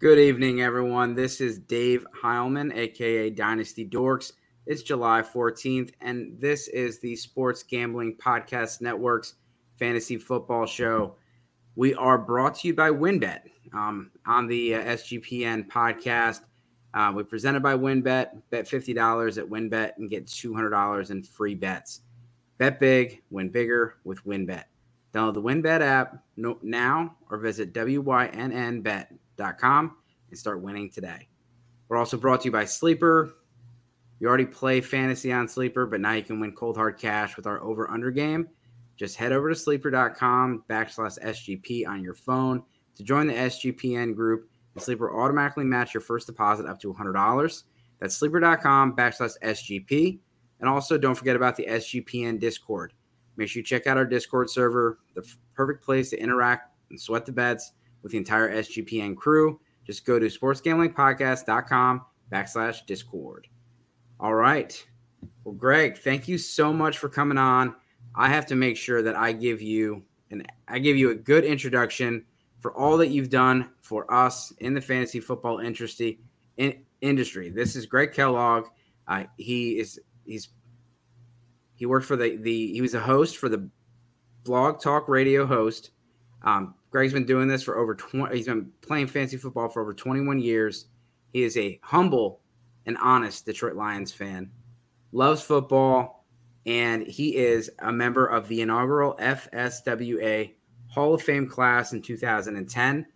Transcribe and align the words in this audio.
Good 0.00 0.20
evening, 0.20 0.60
everyone. 0.60 1.16
This 1.16 1.40
is 1.40 1.58
Dave 1.58 2.06
Heilman, 2.22 2.72
aka 2.72 3.30
Dynasty 3.30 3.84
Dorks. 3.84 4.30
It's 4.64 4.84
July 4.84 5.22
14th, 5.22 5.90
and 6.00 6.40
this 6.40 6.68
is 6.68 7.00
the 7.00 7.16
Sports 7.16 7.64
Gambling 7.64 8.14
Podcast 8.14 8.80
Network's 8.80 9.34
fantasy 9.76 10.16
football 10.16 10.66
show. 10.66 11.16
We 11.74 11.94
are 11.94 12.16
brought 12.16 12.54
to 12.60 12.68
you 12.68 12.74
by 12.74 12.90
WynnBET 12.90 13.40
um, 13.74 14.12
on 14.24 14.46
the 14.46 14.76
uh, 14.76 14.82
SGPN 14.84 15.66
podcast. 15.66 16.42
Uh, 16.94 17.12
we 17.12 17.24
presented 17.24 17.64
by 17.64 17.74
WynnBET. 17.74 18.40
Bet 18.50 18.68
$50 18.68 19.36
at 19.36 19.50
WynnBET 19.50 19.96
and 19.96 20.08
get 20.08 20.26
$200 20.26 21.10
in 21.10 21.24
free 21.24 21.56
bets. 21.56 22.02
Bet 22.58 22.78
big, 22.78 23.20
win 23.30 23.48
bigger 23.48 23.96
with 24.04 24.24
WynnBET. 24.24 24.62
Download 25.12 25.34
the 25.34 25.42
WynnBET 25.42 25.80
app 25.80 26.22
now 26.36 27.16
or 27.28 27.38
visit 27.38 27.72
WYNNBet 27.74 29.06
sleeper.com 29.38 29.96
and 30.30 30.38
start 30.38 30.62
winning 30.62 30.90
today. 30.90 31.28
We're 31.88 31.96
also 31.96 32.16
brought 32.16 32.42
to 32.42 32.46
you 32.46 32.52
by 32.52 32.64
Sleeper. 32.64 33.34
You 34.20 34.28
already 34.28 34.46
play 34.46 34.80
fantasy 34.80 35.32
on 35.32 35.48
Sleeper, 35.48 35.86
but 35.86 36.00
now 36.00 36.12
you 36.12 36.22
can 36.22 36.40
win 36.40 36.52
cold 36.52 36.76
hard 36.76 36.98
cash 36.98 37.36
with 37.36 37.46
our 37.46 37.62
over 37.62 37.90
under 37.90 38.10
game. 38.10 38.48
Just 38.96 39.16
head 39.16 39.32
over 39.32 39.48
to 39.48 39.54
sleeper.com 39.54 40.64
backslash 40.68 41.22
SGP 41.22 41.86
on 41.86 42.02
your 42.02 42.14
phone 42.14 42.64
to 42.96 43.04
join 43.04 43.28
the 43.28 43.34
SGPN 43.34 44.14
group, 44.14 44.50
and 44.74 44.82
Sleeper 44.82 45.16
automatically 45.16 45.64
match 45.64 45.94
your 45.94 46.00
first 46.00 46.26
deposit 46.26 46.66
up 46.66 46.80
to 46.80 46.92
$100. 46.92 47.62
That's 48.00 48.16
sleeper.com 48.16 48.96
backslash 48.96 49.34
SGP. 49.42 50.18
And 50.60 50.68
also, 50.68 50.98
don't 50.98 51.14
forget 51.14 51.36
about 51.36 51.54
the 51.54 51.66
SGPN 51.66 52.40
Discord. 52.40 52.92
Make 53.36 53.48
sure 53.48 53.60
you 53.60 53.64
check 53.64 53.86
out 53.86 53.96
our 53.96 54.04
Discord 54.04 54.50
server, 54.50 54.98
the 55.14 55.22
perfect 55.54 55.84
place 55.84 56.10
to 56.10 56.20
interact 56.20 56.74
and 56.90 57.00
sweat 57.00 57.24
the 57.24 57.30
bets 57.30 57.72
with 58.02 58.12
the 58.12 58.18
entire 58.18 58.50
SGPN 58.50 59.16
crew. 59.16 59.60
Just 59.86 60.04
go 60.04 60.18
to 60.18 60.26
sportsgamblingpodcast.com 60.26 62.02
backslash 62.32 62.86
discord. 62.86 63.48
All 64.20 64.34
right. 64.34 64.86
Well, 65.44 65.54
Greg, 65.54 65.98
thank 65.98 66.28
you 66.28 66.38
so 66.38 66.72
much 66.72 66.98
for 66.98 67.08
coming 67.08 67.38
on. 67.38 67.74
I 68.14 68.28
have 68.28 68.46
to 68.46 68.56
make 68.56 68.76
sure 68.76 69.02
that 69.02 69.16
I 69.16 69.32
give 69.32 69.62
you 69.62 70.02
and 70.30 70.46
I 70.66 70.78
give 70.78 70.96
you 70.96 71.10
a 71.10 71.14
good 71.14 71.44
introduction 71.44 72.24
for 72.58 72.76
all 72.76 72.98
that 72.98 73.08
you've 73.08 73.30
done 73.30 73.70
for 73.80 74.12
us 74.12 74.52
in 74.58 74.74
the 74.74 74.80
fantasy 74.80 75.20
football 75.20 75.60
industry. 75.60 76.18
In, 76.56 76.82
industry. 77.00 77.50
This 77.50 77.76
is 77.76 77.86
Greg 77.86 78.12
Kellogg. 78.12 78.66
Uh, 79.06 79.24
he 79.36 79.78
is 79.78 80.00
he's 80.24 80.48
he 81.74 81.86
worked 81.86 82.06
for 82.06 82.16
the 82.16 82.36
the 82.36 82.72
he 82.72 82.80
was 82.80 82.94
a 82.94 83.00
host 83.00 83.36
for 83.36 83.48
the 83.48 83.68
blog 84.44 84.80
talk 84.80 85.08
radio 85.08 85.46
host 85.46 85.90
um, 86.42 86.74
Greg's 86.90 87.12
been 87.12 87.26
doing 87.26 87.48
this 87.48 87.62
for 87.62 87.76
over 87.76 87.94
20, 87.94 88.34
he's 88.36 88.46
been 88.46 88.70
playing 88.80 89.08
fantasy 89.08 89.36
football 89.36 89.68
for 89.68 89.82
over 89.82 89.92
21 89.92 90.38
years. 90.40 90.86
He 91.32 91.42
is 91.42 91.56
a 91.56 91.78
humble 91.82 92.40
and 92.86 92.96
honest 92.98 93.44
Detroit 93.44 93.76
Lions 93.76 94.12
fan, 94.12 94.50
loves 95.12 95.42
football, 95.42 96.24
and 96.64 97.06
he 97.06 97.36
is 97.36 97.70
a 97.80 97.92
member 97.92 98.26
of 98.26 98.48
the 98.48 98.62
inaugural 98.62 99.14
FSWA 99.20 100.54
Hall 100.88 101.14
of 101.14 101.22
Fame 101.22 101.46
class 101.46 101.92
in 101.92 102.00
2010. 102.00 103.06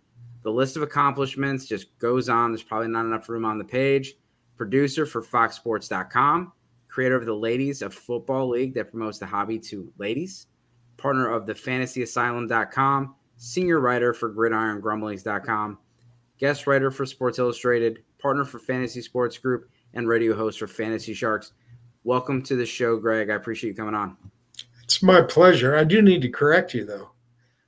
The 0.43 0.51
list 0.51 0.75
of 0.75 0.83
accomplishments 0.83 1.65
just 1.65 1.97
goes 1.99 2.29
on. 2.29 2.51
There's 2.51 2.63
probably 2.63 2.89
not 2.89 3.05
enough 3.05 3.29
room 3.29 3.45
on 3.45 3.57
the 3.57 3.63
page. 3.63 4.15
Producer 4.57 5.05
for 5.05 5.23
FoxSports.com, 5.23 6.51
creator 6.87 7.15
of 7.15 7.25
the 7.25 7.33
Ladies 7.33 7.81
of 7.81 7.93
Football 7.93 8.49
League 8.49 8.75
that 8.75 8.91
promotes 8.91 9.17
the 9.17 9.25
hobby 9.25 9.57
to 9.59 9.91
ladies, 9.97 10.47
partner 10.97 11.29
of 11.29 11.47
the 11.47 11.53
FantasyAsylum.com, 11.53 13.15
senior 13.43 13.81
writer 13.81 14.13
for 14.13 14.33
GridironGrumblings.com, 14.33 15.77
guest 16.39 16.65
writer 16.65 16.89
for 16.89 17.05
Sports 17.05 17.39
Illustrated, 17.39 18.01
partner 18.17 18.45
for 18.45 18.57
Fantasy 18.57 19.01
Sports 19.01 19.37
Group, 19.37 19.69
and 19.93 20.07
radio 20.07 20.33
host 20.33 20.59
for 20.59 20.67
Fantasy 20.67 21.13
Sharks. 21.13 21.51
Welcome 22.05 22.41
to 22.43 22.55
the 22.55 22.65
show, 22.65 22.95
Greg. 22.97 23.29
I 23.29 23.35
appreciate 23.35 23.71
you 23.71 23.75
coming 23.75 23.95
on. 23.95 24.15
It's 24.83 25.03
my 25.03 25.21
pleasure. 25.21 25.75
I 25.75 25.83
do 25.83 26.01
need 26.01 26.21
to 26.21 26.29
correct 26.29 26.73
you, 26.73 26.85
though. 26.85 27.11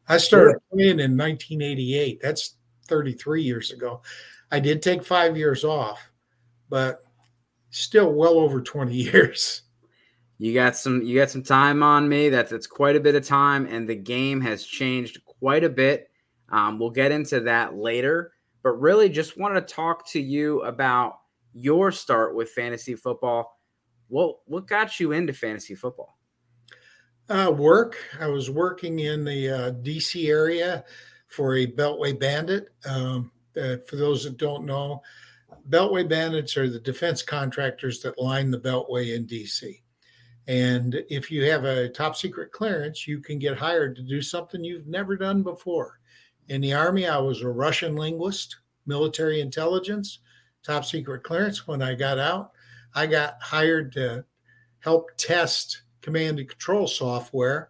I 0.08 0.18
started 0.18 0.62
playing 0.72 1.00
in 1.02 1.18
1988. 1.18 2.22
That's 2.22 2.56
33 2.88 3.44
years 3.44 3.72
ago. 3.72 4.02
I 4.52 4.62
did 4.62 4.82
take 4.82 5.04
five 5.04 5.36
years 5.36 5.66
off, 5.66 6.00
but 6.70 7.04
still 7.70 8.14
well 8.14 8.40
over 8.40 8.62
20 8.62 8.94
years. 8.96 9.64
You 10.38 10.54
got 10.54 10.78
some 10.78 11.02
you 11.02 11.18
got 11.18 11.30
some 11.30 11.44
time 11.44 11.84
on 11.84 12.08
me. 12.08 12.30
That's 12.30 12.52
that's 12.52 12.68
quite 12.68 12.96
a 12.96 13.00
bit 13.00 13.16
of 13.16 13.26
time, 13.26 13.66
and 13.66 13.88
the 13.88 13.96
game 13.96 14.42
has 14.42 14.66
changed 14.66 15.25
quite 15.40 15.64
a 15.64 15.70
bit. 15.70 16.10
Um, 16.50 16.80
we'll 16.80 16.92
get 16.92 17.12
into 17.12 17.42
that 17.42 17.76
later, 17.76 18.34
but 18.64 18.80
really 18.80 19.10
just 19.10 19.38
wanted 19.38 19.68
to 19.68 19.74
talk 19.74 20.08
to 20.12 20.20
you 20.20 20.62
about 20.62 21.20
your 21.54 21.92
start 21.92 22.36
with 22.36 22.50
fantasy 22.50 22.96
football. 22.96 23.60
What 24.08 24.38
what 24.46 24.68
got 24.68 25.00
you 25.00 25.14
into 25.14 25.34
fantasy 25.34 25.76
football? 25.76 26.18
Uh, 27.28 27.52
work. 27.56 27.98
I 28.20 28.28
was 28.28 28.52
working 28.52 29.00
in 29.00 29.24
the 29.24 29.50
uh, 29.50 29.72
DC 29.72 30.30
area 30.30 30.84
for 31.28 31.56
a 31.56 31.66
Beltway 31.66 32.20
Bandit. 32.20 32.68
Um, 32.88 33.32
uh, 33.60 33.78
for 33.88 33.96
those 33.96 34.26
that 34.26 34.38
don't 34.38 34.66
know, 34.66 35.02
Beltway 35.70 36.08
Bandits 36.08 36.56
are 36.58 36.70
the 36.70 36.80
defense 36.80 37.24
contractors 37.24 38.02
that 38.02 38.20
line 38.20 38.52
the 38.52 38.60
Beltway 38.60 39.16
in 39.16 39.26
DC. 39.26 39.82
And 40.48 41.04
if 41.10 41.32
you 41.32 41.44
have 41.46 41.64
a 41.64 41.90
top 41.90 42.16
secret 42.16 42.52
clearance, 42.52 43.08
you 43.08 43.20
can 43.20 43.40
get 43.40 43.58
hired 43.58 43.96
to 43.96 44.04
do 44.04 44.22
something 44.22 44.64
you've 44.64 44.88
never 44.88 45.16
done 45.16 45.42
before. 45.42 46.00
In 46.50 46.62
the 46.62 46.74
Army, 46.74 47.08
I 47.08 47.18
was 47.18 47.42
a 47.42 47.50
Russian 47.50 47.96
linguist, 47.96 48.58
military 48.86 49.42
intelligence, 49.42 50.20
top 50.64 50.86
secret 50.86 51.24
clearance. 51.24 51.68
When 51.68 51.82
I 51.82 51.96
got 51.96 52.20
out, 52.20 52.52
I 52.94 53.08
got 53.08 53.42
hired 53.42 53.92
to 53.94 54.24
help 54.80 55.10
test 55.18 55.82
command 56.02 56.40
and 56.40 56.48
control 56.48 56.88
software. 56.88 57.70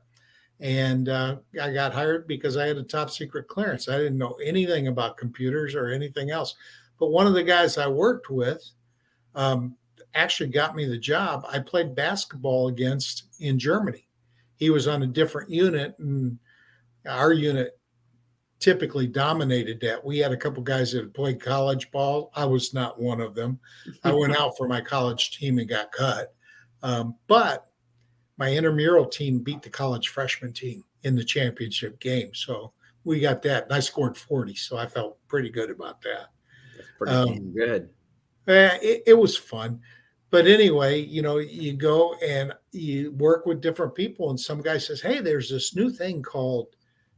And 0.59 1.07
uh, 1.07 1.37
I 1.61 1.71
got 1.71 1.93
hired 1.93 2.27
because 2.27 2.57
I 2.57 2.67
had 2.67 2.77
a 2.77 2.83
top 2.83 3.09
secret 3.09 3.47
clearance. 3.47 3.87
I 3.87 3.97
didn't 3.97 4.17
know 4.17 4.37
anything 4.43 4.87
about 4.87 5.17
computers 5.17 5.75
or 5.75 5.89
anything 5.89 6.29
else. 6.29 6.55
But 6.99 7.11
one 7.11 7.27
of 7.27 7.33
the 7.33 7.43
guys 7.43 7.77
I 7.77 7.87
worked 7.87 8.29
with, 8.29 8.63
um, 9.33 9.75
actually 10.15 10.49
got 10.49 10.75
me 10.75 10.85
the 10.85 10.97
job, 10.97 11.45
I 11.49 11.59
played 11.59 11.95
basketball 11.95 12.69
against 12.69 13.25
in 13.39 13.59
Germany. 13.59 14.07
He 14.55 14.69
was 14.69 14.87
on 14.87 15.03
a 15.03 15.07
different 15.07 15.49
unit, 15.49 15.95
and 15.99 16.39
our 17.07 17.33
unit 17.33 17.77
typically 18.59 19.05
dominated 19.05 19.79
that. 19.81 20.03
We 20.03 20.17
had 20.17 20.31
a 20.31 20.37
couple 20.37 20.63
guys 20.63 20.93
that 20.93 21.01
had 21.01 21.13
played 21.13 21.41
college 21.41 21.91
ball. 21.91 22.31
I 22.35 22.45
was 22.45 22.73
not 22.73 22.99
one 22.99 23.21
of 23.21 23.35
them. 23.35 23.59
I 24.03 24.13
went 24.13 24.35
out 24.39 24.57
for 24.57 24.67
my 24.67 24.81
college 24.81 25.37
team 25.37 25.59
and 25.59 25.69
got 25.69 25.91
cut. 25.91 26.33
Um, 26.81 27.15
but 27.27 27.67
my 28.37 28.51
intramural 28.51 29.05
team 29.05 29.39
beat 29.39 29.61
the 29.61 29.69
college 29.69 30.09
freshman 30.09 30.53
team 30.53 30.83
in 31.03 31.15
the 31.15 31.23
championship 31.23 31.99
game. 31.99 32.33
So 32.33 32.71
we 33.03 33.19
got 33.19 33.41
that. 33.43 33.65
And 33.65 33.73
I 33.73 33.79
scored 33.79 34.17
40. 34.17 34.55
So 34.55 34.77
I 34.77 34.87
felt 34.87 35.17
pretty 35.27 35.49
good 35.49 35.69
about 35.69 36.01
that. 36.01 36.27
That's 36.75 36.89
pretty 36.97 37.13
um, 37.13 37.53
good. 37.53 37.89
Uh, 38.47 38.77
it, 38.81 39.03
it 39.07 39.17
was 39.17 39.35
fun 39.35 39.81
but 40.31 40.47
anyway, 40.47 40.99
you 41.01 41.21
know, 41.21 41.37
you 41.37 41.73
go 41.73 42.15
and 42.25 42.53
you 42.71 43.11
work 43.11 43.45
with 43.45 43.61
different 43.61 43.95
people, 43.95 44.29
and 44.29 44.39
some 44.39 44.61
guy 44.61 44.77
says, 44.77 45.01
Hey, 45.01 45.21
there's 45.21 45.49
this 45.49 45.75
new 45.75 45.89
thing 45.89 46.21
called 46.21 46.67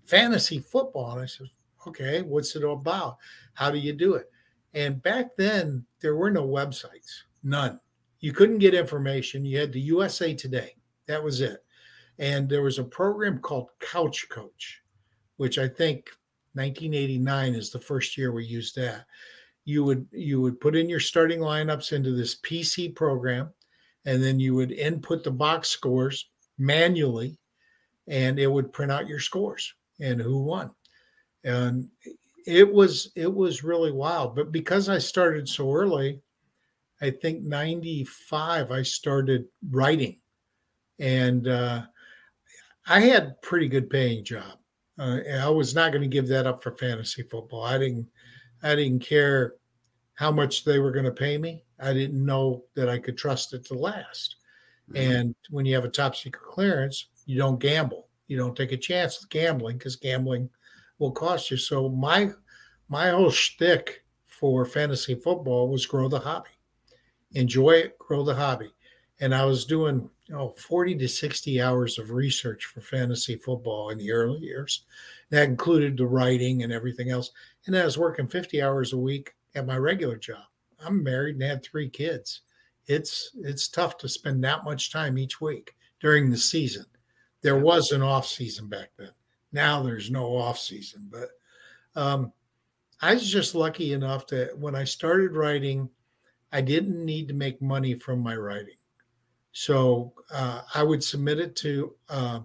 fantasy 0.06 0.60
football. 0.60 1.14
And 1.14 1.22
I 1.22 1.26
said, 1.26 1.48
Okay, 1.88 2.22
what's 2.22 2.56
it 2.56 2.64
about? 2.64 3.18
How 3.54 3.72
do 3.72 3.78
you 3.78 3.94
do 3.94 4.16
it? 4.16 4.30
And 4.74 5.02
back 5.02 5.36
then, 5.38 5.86
there 6.02 6.16
were 6.16 6.30
no 6.30 6.46
websites, 6.46 7.22
none. 7.44 7.80
You 8.20 8.34
couldn't 8.34 8.60
get 8.60 8.74
information. 8.74 9.46
You 9.46 9.60
had 9.60 9.72
the 9.72 9.80
USA 9.82 10.34
Today, 10.34 10.76
that 11.08 11.24
was 11.24 11.42
it. 11.42 11.64
And 12.20 12.50
there 12.50 12.64
was 12.64 12.80
a 12.80 12.84
program 12.84 13.40
called 13.40 13.70
Couch 13.80 14.28
Coach, 14.30 14.82
which 15.38 15.58
I 15.58 15.68
think 15.68 16.10
1989 16.54 17.54
is 17.54 17.70
the 17.70 17.80
first 17.80 18.18
year 18.18 18.32
we 18.32 18.44
used 18.44 18.76
that 18.76 19.06
you 19.68 19.84
would 19.84 20.08
you 20.14 20.40
would 20.40 20.62
put 20.62 20.78
in 20.78 20.88
your 20.88 21.02
starting 21.02 21.40
lineups 21.40 21.92
into 21.92 22.16
this 22.16 22.40
PC 22.40 22.96
program, 22.96 23.50
and 24.06 24.24
then 24.24 24.40
you 24.40 24.56
would 24.56 24.72
input 24.72 25.26
the 25.26 25.32
box 25.32 25.68
scores 25.68 26.30
manually, 26.58 27.38
and 28.08 28.40
it 28.40 28.48
would 28.48 28.72
print 28.72 28.94
out 28.94 29.10
your 29.10 29.20
scores 29.20 29.74
and 30.00 30.22
who 30.22 30.42
won. 30.42 30.72
And 31.44 31.90
it 32.46 32.72
was 32.74 33.12
it 33.14 33.32
was 33.32 33.66
really 33.66 33.92
wild. 33.92 34.38
But 34.38 34.54
because 34.54 34.88
I 34.88 35.00
started 35.00 35.50
so 35.50 35.74
early, 35.74 36.22
I 37.02 37.10
think 37.10 37.44
95 37.44 38.72
I 38.72 38.84
started 38.84 39.48
writing, 39.70 40.22
and 40.98 41.46
uh, 41.46 41.82
I 42.88 43.02
had 43.02 43.42
pretty 43.42 43.68
good 43.68 43.90
paying 43.90 44.24
job. 44.24 44.60
Uh, 44.98 45.20
I 45.42 45.50
was 45.50 45.76
not 45.76 45.92
going 45.92 46.04
to 46.04 46.08
give 46.08 46.30
that 46.30 46.48
up 46.48 46.64
for 46.64 46.72
fantasy 46.72 47.24
football. 47.24 47.64
I 47.64 47.78
didn't 47.78 48.08
I 48.64 48.76
didn't 48.76 49.00
care 49.00 49.56
how 50.16 50.32
much 50.32 50.64
they 50.64 50.80
were 50.80 50.92
going 50.92 51.06
to 51.06 51.12
pay 51.12 51.38
me. 51.38 51.64
I 51.80 51.94
didn't 51.94 52.26
know 52.26 52.64
that 52.76 52.90
I 52.90 52.98
could 52.98 53.18
trust 53.18 53.54
it 53.54 53.66
to 53.66 53.76
last. 53.76 54.38
Mm-hmm. 54.92 55.12
And 55.12 55.36
when 55.50 55.66
you 55.66 55.76
have 55.76 55.86
a 55.86 55.90
top 55.90 56.16
secret 56.16 56.44
clearance, 56.44 57.08
you 57.26 57.38
don't 57.38 57.60
gamble. 57.60 58.08
You 58.28 58.38
don't 58.38 58.56
take 58.56 58.72
a 58.72 58.78
chance 58.78 59.20
with 59.20 59.30
gambling 59.30 59.78
because 59.78 59.96
gambling 59.96 60.50
will 61.00 61.12
cost 61.12 61.52
you. 61.52 61.58
So 61.58 61.90
my 61.90 62.32
my 62.90 63.10
whole 63.10 63.30
shtick 63.30 64.04
for 64.26 64.66
fantasy 64.66 65.16
football 65.16 65.70
was 65.70 65.86
grow 65.86 66.08
the 66.08 66.20
hobby. 66.20 66.50
Enjoy 67.34 67.72
it, 67.72 67.98
grow 68.00 68.24
the 68.24 68.36
hobby. 68.36 68.72
And 69.20 69.34
I 69.34 69.46
was 69.46 69.66
doing 69.66 70.10
you 70.26 70.36
know, 70.36 70.54
40 70.58 70.96
to 70.96 71.08
60 71.08 71.62
hours 71.62 71.98
of 71.98 72.12
research 72.12 72.66
for 72.66 72.82
fantasy 72.82 73.36
football 73.36 73.90
in 73.90 73.98
the 73.98 74.12
early 74.12 74.40
years. 74.40 74.84
That 75.30 75.50
included 75.50 75.98
the 75.98 76.06
writing 76.06 76.64
and 76.64 76.72
everything 76.72 77.10
else. 77.10 77.32
And 77.66 77.78
I 77.78 77.84
was 77.84 77.98
working 77.98 78.28
50 78.28 78.62
hours 78.62 78.94
a 78.94 78.98
week 78.98 79.34
at 79.56 79.66
my 79.66 79.78
regular 79.78 80.18
job. 80.18 80.44
I'm 80.80 81.04
married 81.04 81.36
and 81.36 81.44
had 81.44 81.64
three 81.64 81.90
kids. 81.90 82.42
It's 82.86 83.32
it's 83.36 83.68
tough 83.68 83.98
to 83.98 84.10
spend 84.10 84.44
that 84.44 84.64
much 84.64 84.92
time 84.92 85.18
each 85.18 85.42
week 85.42 85.76
during 86.00 86.30
the 86.30 86.38
season. 86.38 86.86
There 87.42 87.58
was 87.58 87.92
an 87.92 88.02
off 88.02 88.26
season 88.26 88.68
back 88.68 88.92
then. 88.98 89.12
Now 89.52 89.84
there's 89.84 90.10
no 90.10 90.38
off 90.38 90.60
season, 90.60 91.10
but 91.12 91.30
um, 92.00 92.32
I 93.02 93.14
was 93.14 93.30
just 93.30 93.56
lucky 93.56 93.94
enough 93.94 94.28
that 94.28 94.58
when 94.58 94.76
I 94.76 94.84
started 94.84 95.36
writing, 95.36 95.90
I 96.52 96.62
didn't 96.62 97.04
need 97.04 97.28
to 97.28 97.34
make 97.34 97.62
money 97.62 97.94
from 97.96 98.20
my 98.20 98.36
writing. 98.36 98.78
So 99.52 100.14
uh, 100.32 100.62
I 100.74 100.84
would 100.84 101.04
submit 101.04 101.40
it 101.40 101.56
to 101.58 101.96
uh, 102.10 102.40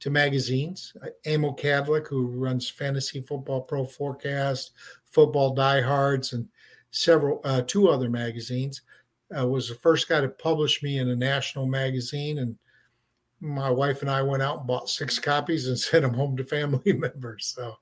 to 0.00 0.10
magazines. 0.10 0.94
Emil 1.24 1.54
Kadlec, 1.54 2.08
who 2.08 2.26
runs 2.26 2.68
Fantasy 2.68 3.20
Football 3.20 3.62
Pro 3.62 3.84
Forecast, 3.84 4.72
Football 5.04 5.54
Diehards, 5.54 6.32
and 6.32 6.48
several 6.90 7.40
uh, 7.44 7.62
two 7.66 7.88
other 7.88 8.10
magazines, 8.10 8.82
uh, 9.38 9.46
was 9.46 9.68
the 9.68 9.74
first 9.76 10.08
guy 10.08 10.20
to 10.20 10.28
publish 10.28 10.82
me 10.82 10.98
in 10.98 11.08
a 11.08 11.16
national 11.16 11.66
magazine. 11.66 12.38
And 12.38 12.56
my 13.40 13.70
wife 13.70 14.02
and 14.02 14.10
I 14.10 14.22
went 14.22 14.42
out 14.42 14.58
and 14.58 14.66
bought 14.66 14.88
six 14.88 15.18
copies 15.18 15.68
and 15.68 15.78
sent 15.78 16.02
them 16.02 16.14
home 16.14 16.36
to 16.36 16.44
family 16.44 16.92
members. 16.92 17.52
So 17.54 17.76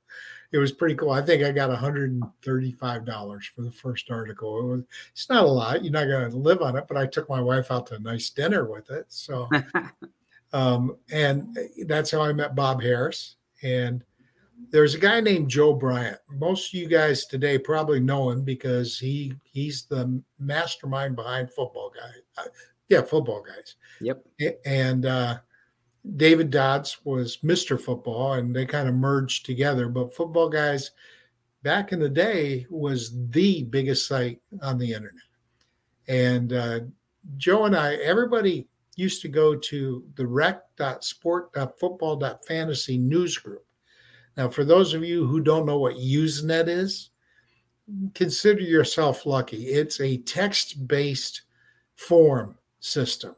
it 0.51 0.59
was 0.59 0.73
pretty 0.73 0.95
cool. 0.95 1.11
I 1.11 1.23
think 1.23 1.43
I 1.43 1.53
got 1.53 1.71
$135 1.71 3.45
for 3.45 3.63
the 3.63 3.71
first 3.71 4.11
article. 4.11 4.59
It 4.59 4.65
was, 4.65 4.83
it's 5.13 5.29
not 5.29 5.45
a 5.45 5.49
lot. 5.49 5.85
You're 5.85 5.93
not 5.93 6.07
going 6.07 6.31
to 6.31 6.37
live 6.37 6.63
on 6.63 6.77
it, 6.77 6.87
but 6.89 6.97
I 6.97 7.07
took 7.07 7.29
my 7.29 7.41
wife 7.41 7.71
out 7.71 7.87
to 7.89 7.97
a 7.97 8.01
nice 8.01 8.31
dinner 8.31 8.65
with 8.65 8.91
it. 8.91 9.07
So, 9.09 9.49
um, 10.53 10.97
and 11.11 11.57
that's 11.87 12.11
how 12.11 12.23
I 12.23 12.33
met 12.33 12.55
Bob 12.55 12.83
Harris. 12.83 13.37
And 13.63 14.05
there's 14.71 14.95
a 14.95 14.99
guy 14.99 15.21
named 15.21 15.49
Joe 15.49 15.73
Bryant. 15.73 16.19
Most 16.31 16.73
of 16.73 16.81
you 16.81 16.89
guys 16.89 17.27
today 17.27 17.59
probably 17.59 18.01
know 18.01 18.31
him 18.31 18.43
because 18.43 18.99
he 18.99 19.33
he's 19.45 19.85
the 19.85 20.21
mastermind 20.39 21.17
behind 21.17 21.51
football 21.51 21.93
guy. 21.95 22.43
Uh, 22.43 22.49
yeah, 22.89 23.03
football 23.03 23.43
guys. 23.43 23.77
Yep. 24.01 24.25
And 24.65 25.07
uh, 25.07 25.39
David 26.17 26.51
Dodds 26.51 26.99
was 27.05 27.39
Mr. 27.39 27.81
Football, 27.81 28.35
and 28.35 28.55
they 28.55 28.65
kind 28.65 28.89
of 28.89 28.95
merged 28.95 29.45
together. 29.45 29.89
But 29.89 30.15
Football 30.15 30.49
Guys, 30.49 30.93
back 31.63 31.93
in 31.93 32.01
the 32.01 32.09
day, 32.09 32.67
was 32.71 33.13
the 33.31 33.65
biggest 33.65 34.07
site 34.07 34.41
on 34.63 34.79
the 34.79 34.93
internet. 34.93 35.23
And 36.09 36.53
uh, 36.53 36.81
Joe 37.37 37.67
and 37.67 37.77
I, 37.77 37.95
everybody 37.97 38.67
used 38.99 39.23
to 39.23 39.29
go 39.29 39.55
to 39.55 40.05
the 40.17 40.27
rec.sport.football.fantasy 40.27 42.99
news 42.99 43.39
group. 43.39 43.65
Now, 44.37 44.49
for 44.49 44.65
those 44.65 44.95
of 44.95 45.05
you 45.05 45.27
who 45.27 45.41
don't 45.41 45.67
know 45.67 45.79
what 45.79 45.97
Usenet 45.97 46.69
is, 46.69 47.11
consider 48.15 48.61
yourself 48.61 49.27
lucky. 49.27 49.67
It's 49.69 50.01
a 50.01 50.19
text 50.19 50.87
based 50.87 51.43
form 51.97 52.57
system 52.81 53.35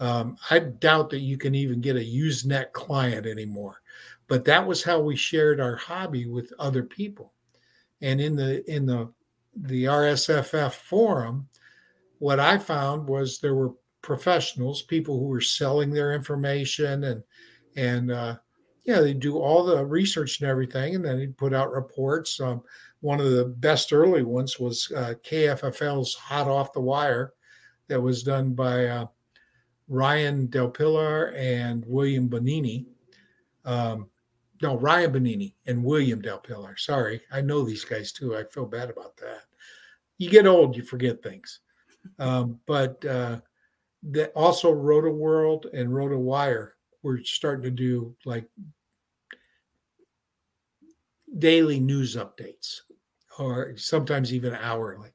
um, 0.00 0.36
I 0.50 0.60
doubt 0.60 1.10
that 1.10 1.20
you 1.20 1.36
can 1.36 1.54
even 1.54 1.80
get 1.80 1.96
a 1.96 2.00
Usenet 2.00 2.72
client 2.72 3.26
anymore. 3.26 3.80
But 4.28 4.44
that 4.44 4.66
was 4.66 4.82
how 4.82 5.00
we 5.00 5.16
shared 5.16 5.60
our 5.60 5.76
hobby 5.76 6.26
with 6.26 6.52
other 6.58 6.82
people. 6.82 7.32
And 8.00 8.20
in 8.20 8.36
the 8.36 8.68
in 8.70 8.86
the 8.86 9.12
the 9.56 9.84
RSFF 9.84 10.72
forum, 10.72 11.48
what 12.18 12.38
I 12.38 12.58
found 12.58 13.08
was 13.08 13.38
there 13.38 13.54
were 13.54 13.72
professionals, 14.02 14.82
people 14.82 15.18
who 15.18 15.26
were 15.26 15.40
selling 15.40 15.90
their 15.90 16.14
information 16.14 17.04
and 17.04 17.22
and 17.76 18.10
uh, 18.10 18.36
yeah, 18.84 19.00
they 19.00 19.14
do 19.14 19.38
all 19.38 19.64
the 19.64 19.84
research 19.84 20.40
and 20.40 20.48
everything, 20.48 20.94
and 20.94 21.04
then 21.04 21.18
they 21.18 21.26
put 21.26 21.52
out 21.52 21.72
reports. 21.72 22.40
Um, 22.40 22.62
one 23.00 23.20
of 23.20 23.30
the 23.30 23.44
best 23.44 23.92
early 23.92 24.22
ones 24.22 24.58
was 24.58 24.90
uh, 24.96 25.14
KFFL's 25.22 26.14
Hot 26.14 26.48
Off 26.48 26.72
the 26.72 26.80
Wire, 26.80 27.34
that 27.88 28.00
was 28.00 28.22
done 28.22 28.52
by 28.52 28.86
uh, 28.86 29.06
Ryan 29.88 30.46
Del 30.46 30.68
Pilar 30.68 31.32
and 31.34 31.84
William 31.86 32.28
Bonini. 32.28 32.86
Um, 33.64 34.08
no, 34.62 34.76
Ryan 34.76 35.12
Bonini 35.12 35.54
and 35.66 35.82
William 35.82 36.20
Del 36.20 36.38
Pilar. 36.38 36.76
Sorry, 36.76 37.20
I 37.32 37.40
know 37.40 37.62
these 37.62 37.84
guys 37.84 38.12
too. 38.12 38.36
I 38.36 38.44
feel 38.44 38.66
bad 38.66 38.90
about 38.90 39.16
that. 39.18 39.42
You 40.18 40.30
get 40.30 40.46
old, 40.46 40.76
you 40.76 40.82
forget 40.82 41.22
things. 41.22 41.60
Um, 42.18 42.58
but 42.66 43.04
uh, 43.04 43.40
that 44.02 44.32
also 44.34 44.70
Roto 44.70 45.10
World 45.10 45.66
and 45.72 45.94
Roto 45.94 46.18
Wire 46.18 46.76
were 47.02 47.20
starting 47.24 47.62
to 47.64 47.70
do 47.70 48.14
like 48.24 48.48
daily 51.38 51.80
news 51.80 52.16
updates 52.16 52.80
or 53.38 53.76
sometimes 53.76 54.32
even 54.32 54.54
hourly. 54.54 55.10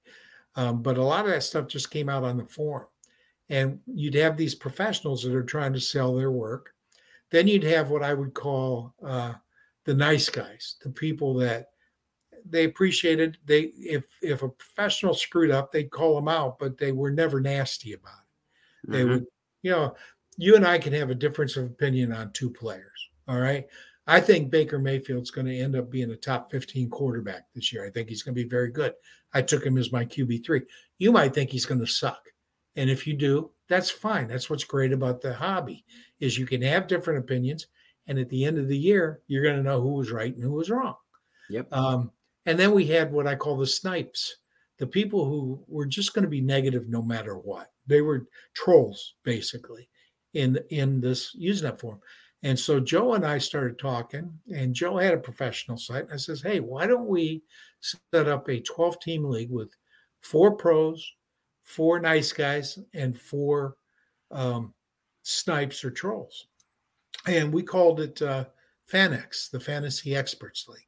Um, 0.56 0.81
but 0.81 0.97
a 0.97 1.03
lot 1.03 1.25
of 1.25 1.31
that 1.31 1.44
stuff 1.44 1.68
just 1.68 1.91
came 1.91 2.09
out 2.09 2.24
on 2.24 2.38
the 2.38 2.45
forum 2.45 2.88
and 3.50 3.80
you'd 3.85 4.13
have 4.15 4.38
these 4.38 4.56
professionals 4.56 5.24
that 5.24 5.35
are 5.35 5.44
trying 5.44 5.74
to 5.74 5.80
sell 5.80 6.15
their 6.15 6.31
work. 6.31 6.74
Then 7.31 7.47
you'd 7.47 7.63
have 7.63 7.89
what 7.89 8.03
I 8.03 8.13
would 8.13 8.33
call 8.33 8.94
uh, 9.03 9.33
the 9.85 9.94
nice 9.94 10.30
guys, 10.30 10.75
the 10.83 10.89
people 10.89 11.33
that 11.35 11.69
they 12.47 12.65
appreciated. 12.65 13.38
They 13.45 13.71
if 13.77 14.06
if 14.21 14.44
a 14.44 14.50
professional 14.50 15.13
screwed 15.13 15.51
up, 15.51 15.71
they'd 15.71 15.91
call 15.91 16.15
them 16.15 16.27
out, 16.27 16.59
but 16.59 16.77
they 16.77 16.91
were 16.91 17.12
never 17.12 17.41
nasty 17.41 17.94
about 17.94 18.13
it. 18.13 18.22
They 18.88 19.01
mm-hmm. 19.01 19.09
would, 19.09 19.25
you 19.62 19.71
know, 19.71 19.95
you 20.38 20.56
and 20.56 20.65
I 20.65 20.77
can 20.77 20.94
have 20.94 21.09
a 21.09 21.15
difference 21.15 21.57
of 21.57 21.65
opinion 21.65 22.12
on 22.12 22.31
two 22.31 22.50
players. 22.50 23.09
All 23.27 23.39
right. 23.39 23.65
I 24.06 24.19
think 24.19 24.51
Baker 24.51 24.80
Mayfield's 24.80 25.31
going 25.31 25.47
to 25.47 25.57
end 25.57 25.75
up 25.75 25.89
being 25.89 26.12
a 26.12 26.15
top 26.15 26.51
15 26.51 26.89
quarterback 26.89 27.45
this 27.56 27.71
year. 27.71 27.85
I 27.85 27.89
think 27.89 28.09
he's 28.09 28.21
going 28.21 28.35
to 28.35 28.44
be 28.44 28.50
very 28.50 28.69
good. 28.69 28.94
I 29.33 29.41
took 29.41 29.65
him 29.65 29.77
as 29.77 29.91
my 29.91 30.03
QB3. 30.03 30.63
You 30.97 31.12
might 31.12 31.33
think 31.33 31.50
he's 31.50 31.65
going 31.65 31.80
to 31.80 31.88
suck. 31.88 32.30
And 32.75 32.89
if 32.89 33.07
you 33.07 33.13
do, 33.13 33.51
that's 33.69 33.89
fine. 33.89 34.27
That's 34.27 34.50
what's 34.50 34.65
great 34.65 34.91
about 34.91 35.21
the 35.21 35.33
hobby 35.33 35.85
is 36.19 36.38
you 36.38 36.45
can 36.45 36.62
have 36.62 36.88
different 36.88 37.19
opinions. 37.19 37.68
And 38.07 38.19
at 38.19 38.30
the 38.30 38.44
end 38.44 38.57
of 38.57 38.68
the 38.68 38.77
year, 38.77 39.21
you're 39.27 39.44
going 39.44 39.56
to 39.56 39.63
know 39.63 39.80
who 39.80 39.94
was 39.94 40.11
right 40.11 40.33
and 40.33 40.44
who 40.44 40.52
was 40.52 40.69
wrong. 40.69 40.95
Yep. 41.49 41.71
Um, 41.71 42.11
and 42.45 42.59
then 42.59 42.73
we 42.73 42.85
had 42.85 43.11
what 43.11 43.28
I 43.28 43.35
call 43.35 43.56
the 43.57 43.66
snipes, 43.66 44.37
the 44.80 44.87
people 44.87 45.25
who 45.25 45.63
were 45.68 45.85
just 45.85 46.13
going 46.13 46.23
to 46.23 46.30
be 46.30 46.42
negative 46.42 46.90
no 46.90 47.02
matter 47.02 47.35
what. 47.35 47.71
They 47.87 48.02
were 48.02 48.28
trolls 48.54 49.16
basically 49.23 49.90
in 50.33 50.59
in 50.69 51.02
this 51.02 51.35
Usenet 51.35 51.80
forum. 51.80 51.99
And 52.44 52.59
so 52.59 52.80
Joe 52.80 53.13
and 53.13 53.25
I 53.25 53.37
started 53.37 53.80
talking, 53.80 54.37
and 54.54 54.73
Joe 54.73 54.97
had 54.97 55.13
a 55.13 55.18
professional 55.18 55.78
site. 55.78 56.07
I 56.11 56.18
says, 56.18 56.42
"Hey, 56.42 56.59
why 56.59 56.87
don't 56.87 57.07
we 57.07 57.44
set 57.80 58.28
up 58.28 58.49
a 58.49 58.59
12 58.59 58.99
team 58.99 59.25
league 59.25 59.52
with 59.52 59.69
four 60.21 60.56
pros, 60.56 61.06
four 61.63 61.99
nice 61.99 62.31
guys 62.31 62.80
and 62.94 63.19
four 63.19 63.75
um, 64.31 64.73
snipes 65.23 65.83
or 65.83 65.92
trolls. 65.92 66.47
And 67.28 67.54
we 67.54 67.63
called 67.63 67.99
it 67.99 68.21
uh, 68.21 68.45
FanX, 68.92 69.49
the 69.49 69.59
Fantasy 69.59 70.16
Experts 70.16 70.68
League. 70.68 70.87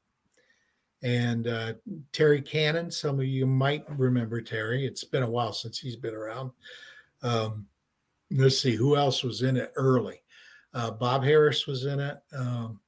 And 1.06 1.48
uh, 1.48 1.74
Terry 2.12 2.42
Cannon, 2.42 2.92
some 2.92 3.20
of 3.20 3.26
you 3.26 3.46
might 3.46 3.86
remember 3.98 4.42
Terry. 4.42 4.86
It's 4.86 5.04
been 5.04 5.24
a 5.24 5.30
while 5.30 5.54
since 5.54 5.80
he's 5.80 5.96
been 5.96 6.16
around. 6.16 6.52
Um, 7.22 7.68
let's 8.32 8.60
see 8.60 8.76
who 8.76 8.98
else 8.98 9.24
was 9.24 9.44
in 9.44 9.56
it 9.56 9.72
early. 9.76 10.22
Uh, 10.74 10.92
Bob 10.92 11.24
Harris 11.24 11.68
was 11.68 11.86
in 11.86 12.00
it. 12.00 12.18
Um, 12.36 12.80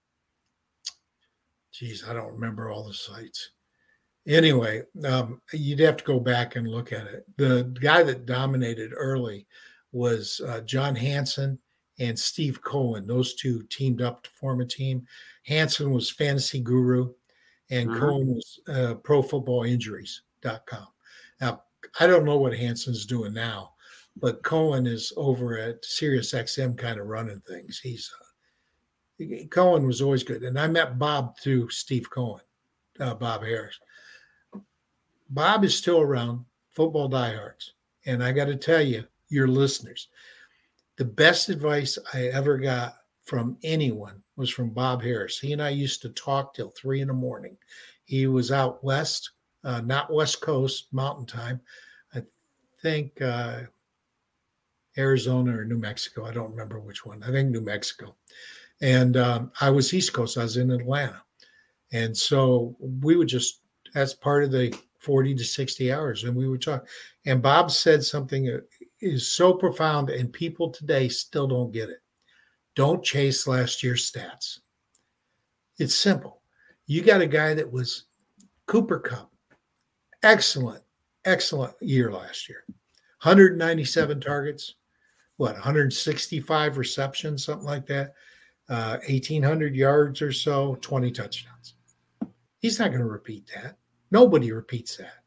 geez, 1.71 2.03
I 2.09 2.13
don't 2.13 2.33
remember 2.33 2.69
all 2.69 2.85
the 2.85 2.93
sites 2.93 3.51
anyway, 4.27 4.83
um, 5.05 5.41
you'd 5.53 5.79
have 5.79 5.97
to 5.97 6.03
go 6.03 6.19
back 6.19 6.55
and 6.55 6.67
look 6.67 6.91
at 6.91 7.07
it. 7.07 7.25
The 7.37 7.73
guy 7.81 8.03
that 8.03 8.25
dominated 8.25 8.91
early 8.95 9.47
was 9.91 10.41
uh, 10.45 10.61
John 10.61 10.95
Hansen 10.95 11.57
and 11.99 12.17
Steve 12.17 12.61
Cohen. 12.61 13.07
Those 13.07 13.35
two 13.35 13.63
teamed 13.69 14.01
up 14.01 14.23
to 14.23 14.29
form 14.31 14.61
a 14.61 14.65
team. 14.65 15.07
Hansen 15.45 15.91
was 15.91 16.09
fantasy 16.09 16.59
guru, 16.59 17.13
and 17.69 17.89
uh-huh. 17.89 17.99
Cohen 17.99 18.27
was 18.27 18.59
uh, 18.67 18.95
profootballinjuries.com. 19.01 20.87
Now, 21.41 21.63
I 21.99 22.07
don't 22.07 22.25
know 22.25 22.37
what 22.37 22.57
Hansen's 22.57 23.05
doing 23.05 23.33
now, 23.33 23.73
but 24.15 24.43
Cohen 24.43 24.87
is 24.87 25.13
over 25.17 25.57
at 25.57 25.83
SiriusXM 25.83 26.77
kind 26.77 26.99
of 26.99 27.07
running 27.07 27.41
things. 27.47 27.79
He's 27.79 28.11
uh, 28.19 28.23
Cohen 29.49 29.85
was 29.85 30.01
always 30.01 30.23
good. 30.23 30.43
And 30.43 30.59
I 30.59 30.67
met 30.67 30.99
Bob 30.99 31.39
through 31.39 31.69
Steve 31.69 32.09
Cohen, 32.09 32.41
uh, 32.99 33.15
Bob 33.15 33.43
Harris. 33.43 33.79
Bob 35.29 35.63
is 35.63 35.75
still 35.75 36.01
around, 36.01 36.45
football 36.73 37.07
diehards. 37.07 37.73
And 38.05 38.23
I 38.23 38.31
got 38.31 38.45
to 38.45 38.55
tell 38.55 38.81
you, 38.81 39.03
your 39.29 39.47
listeners, 39.47 40.07
the 40.97 41.05
best 41.05 41.49
advice 41.49 41.97
I 42.13 42.27
ever 42.27 42.57
got 42.57 42.95
from 43.25 43.57
anyone 43.63 44.23
was 44.37 44.49
from 44.49 44.69
Bob 44.69 45.01
Harris. 45.01 45.39
He 45.39 45.51
and 45.51 45.61
I 45.61 45.69
used 45.69 46.01
to 46.03 46.09
talk 46.09 46.53
till 46.53 46.69
three 46.69 47.01
in 47.01 47.09
the 47.09 47.13
morning. 47.13 47.57
He 48.05 48.27
was 48.27 48.51
out 48.51 48.81
west 48.83 49.31
uh, 49.63 49.81
not 49.81 50.11
West 50.11 50.41
Coast 50.41 50.87
Mountain 50.91 51.25
Time. 51.25 51.59
I 52.15 52.21
think 52.81 53.21
uh, 53.21 53.61
Arizona 54.97 55.57
or 55.57 55.65
New 55.65 55.77
Mexico. 55.77 56.25
I 56.25 56.31
don't 56.31 56.51
remember 56.51 56.79
which 56.79 57.05
one. 57.05 57.21
I 57.23 57.31
think 57.31 57.49
New 57.49 57.61
Mexico. 57.61 58.15
And 58.81 59.17
um, 59.17 59.51
I 59.59 59.69
was 59.69 59.93
East 59.93 60.13
Coast. 60.13 60.37
I 60.37 60.43
was 60.43 60.57
in 60.57 60.71
Atlanta, 60.71 61.21
and 61.91 62.15
so 62.15 62.75
we 62.79 63.17
would 63.17 63.27
just 63.27 63.61
as 63.95 64.13
part 64.13 64.43
of 64.43 64.51
the 64.51 64.77
40 64.99 65.35
to 65.35 65.43
60 65.43 65.91
hours, 65.91 66.23
and 66.23 66.35
we 66.35 66.47
would 66.47 66.61
talk. 66.61 66.87
And 67.25 67.41
Bob 67.41 67.71
said 67.71 68.03
something 68.03 68.61
is 69.01 69.27
so 69.27 69.53
profound, 69.53 70.09
and 70.09 70.31
people 70.31 70.69
today 70.69 71.09
still 71.09 71.47
don't 71.47 71.71
get 71.71 71.89
it. 71.89 72.01
Don't 72.77 73.03
chase 73.03 73.47
last 73.47 73.81
year's 73.81 74.09
stats. 74.09 74.59
It's 75.79 75.95
simple. 75.95 76.43
You 76.85 77.01
got 77.01 77.21
a 77.21 77.27
guy 77.27 77.55
that 77.55 77.71
was 77.71 78.03
Cooper 78.67 78.99
Kupp, 78.99 79.31
excellent, 80.21 80.83
excellent 81.25 81.73
year 81.81 82.11
last 82.11 82.47
year. 82.47 82.65
197 83.23 84.21
targets, 84.21 84.75
what 85.37 85.53
165 85.53 86.77
receptions, 86.77 87.43
something 87.43 87.65
like 87.65 87.87
that, 87.87 88.13
uh, 88.69 88.97
1,800 89.07 89.75
yards 89.75 90.21
or 90.21 90.31
so, 90.31 90.77
20 90.81 91.09
touchdowns. 91.09 91.73
He's 92.59 92.77
not 92.77 92.89
going 92.89 93.01
to 93.01 93.05
repeat 93.05 93.49
that. 93.55 93.77
Nobody 94.11 94.51
repeats 94.51 94.97
that. 94.97 95.23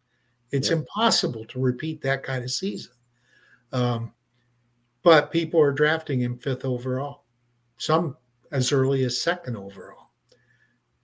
It's 0.52 0.70
yeah. 0.70 0.76
impossible 0.76 1.44
to 1.46 1.58
repeat 1.58 2.00
that 2.02 2.22
kind 2.22 2.44
of 2.44 2.52
season. 2.52 2.92
Um, 3.72 4.12
but 5.02 5.32
people 5.32 5.60
are 5.60 5.72
drafting 5.72 6.20
him 6.20 6.38
fifth 6.38 6.64
overall, 6.64 7.24
some 7.80 8.14
as 8.52 8.72
early 8.72 9.04
as 9.04 9.20
second 9.20 9.56
overall. 9.56 10.10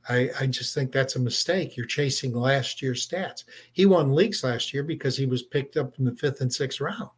I, 0.09 0.31
I, 0.39 0.47
just 0.47 0.73
think 0.75 0.93
that's 0.93 1.17
a 1.17 1.21
mistake. 1.21 1.77
You're 1.77 1.87
chasing 1.87 2.33
last 2.33 2.81
year's 2.81 3.09
stats. 3.09 3.45
He 3.73 3.87
won 3.87 4.15
leagues 4.15 4.45
last 4.45 4.73
year 4.73 4.85
because 4.85 5.17
he 5.17 5.27
was 5.27 5.43
picked 5.43 5.77
up 5.77 5.99
in 5.99 6.05
the 6.05 6.15
fifth 6.15 6.43
and 6.43 6.53
sixth 6.53 6.81
round. 6.81 7.11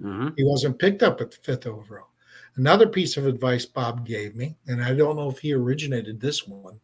Mm-hmm. 0.00 0.28
He 0.36 0.44
wasn't 0.44 0.78
picked 0.78 1.02
up 1.02 1.20
at 1.20 1.32
the 1.32 1.38
fifth 1.38 1.66
overall. 1.66 2.10
Another 2.54 2.86
piece 2.86 3.16
of 3.16 3.26
advice 3.26 3.64
Bob 3.64 4.06
gave 4.06 4.36
me, 4.36 4.56
and 4.66 4.82
I 4.82 4.94
don't 4.94 5.16
know 5.16 5.30
if 5.30 5.38
he 5.38 5.52
originated 5.52 6.20
this 6.20 6.46
one. 6.46 6.78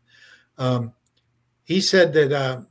Um, 0.59 0.93
he 1.65 1.81
said 1.81 2.13
that, 2.15 2.33
uh, 2.33 2.63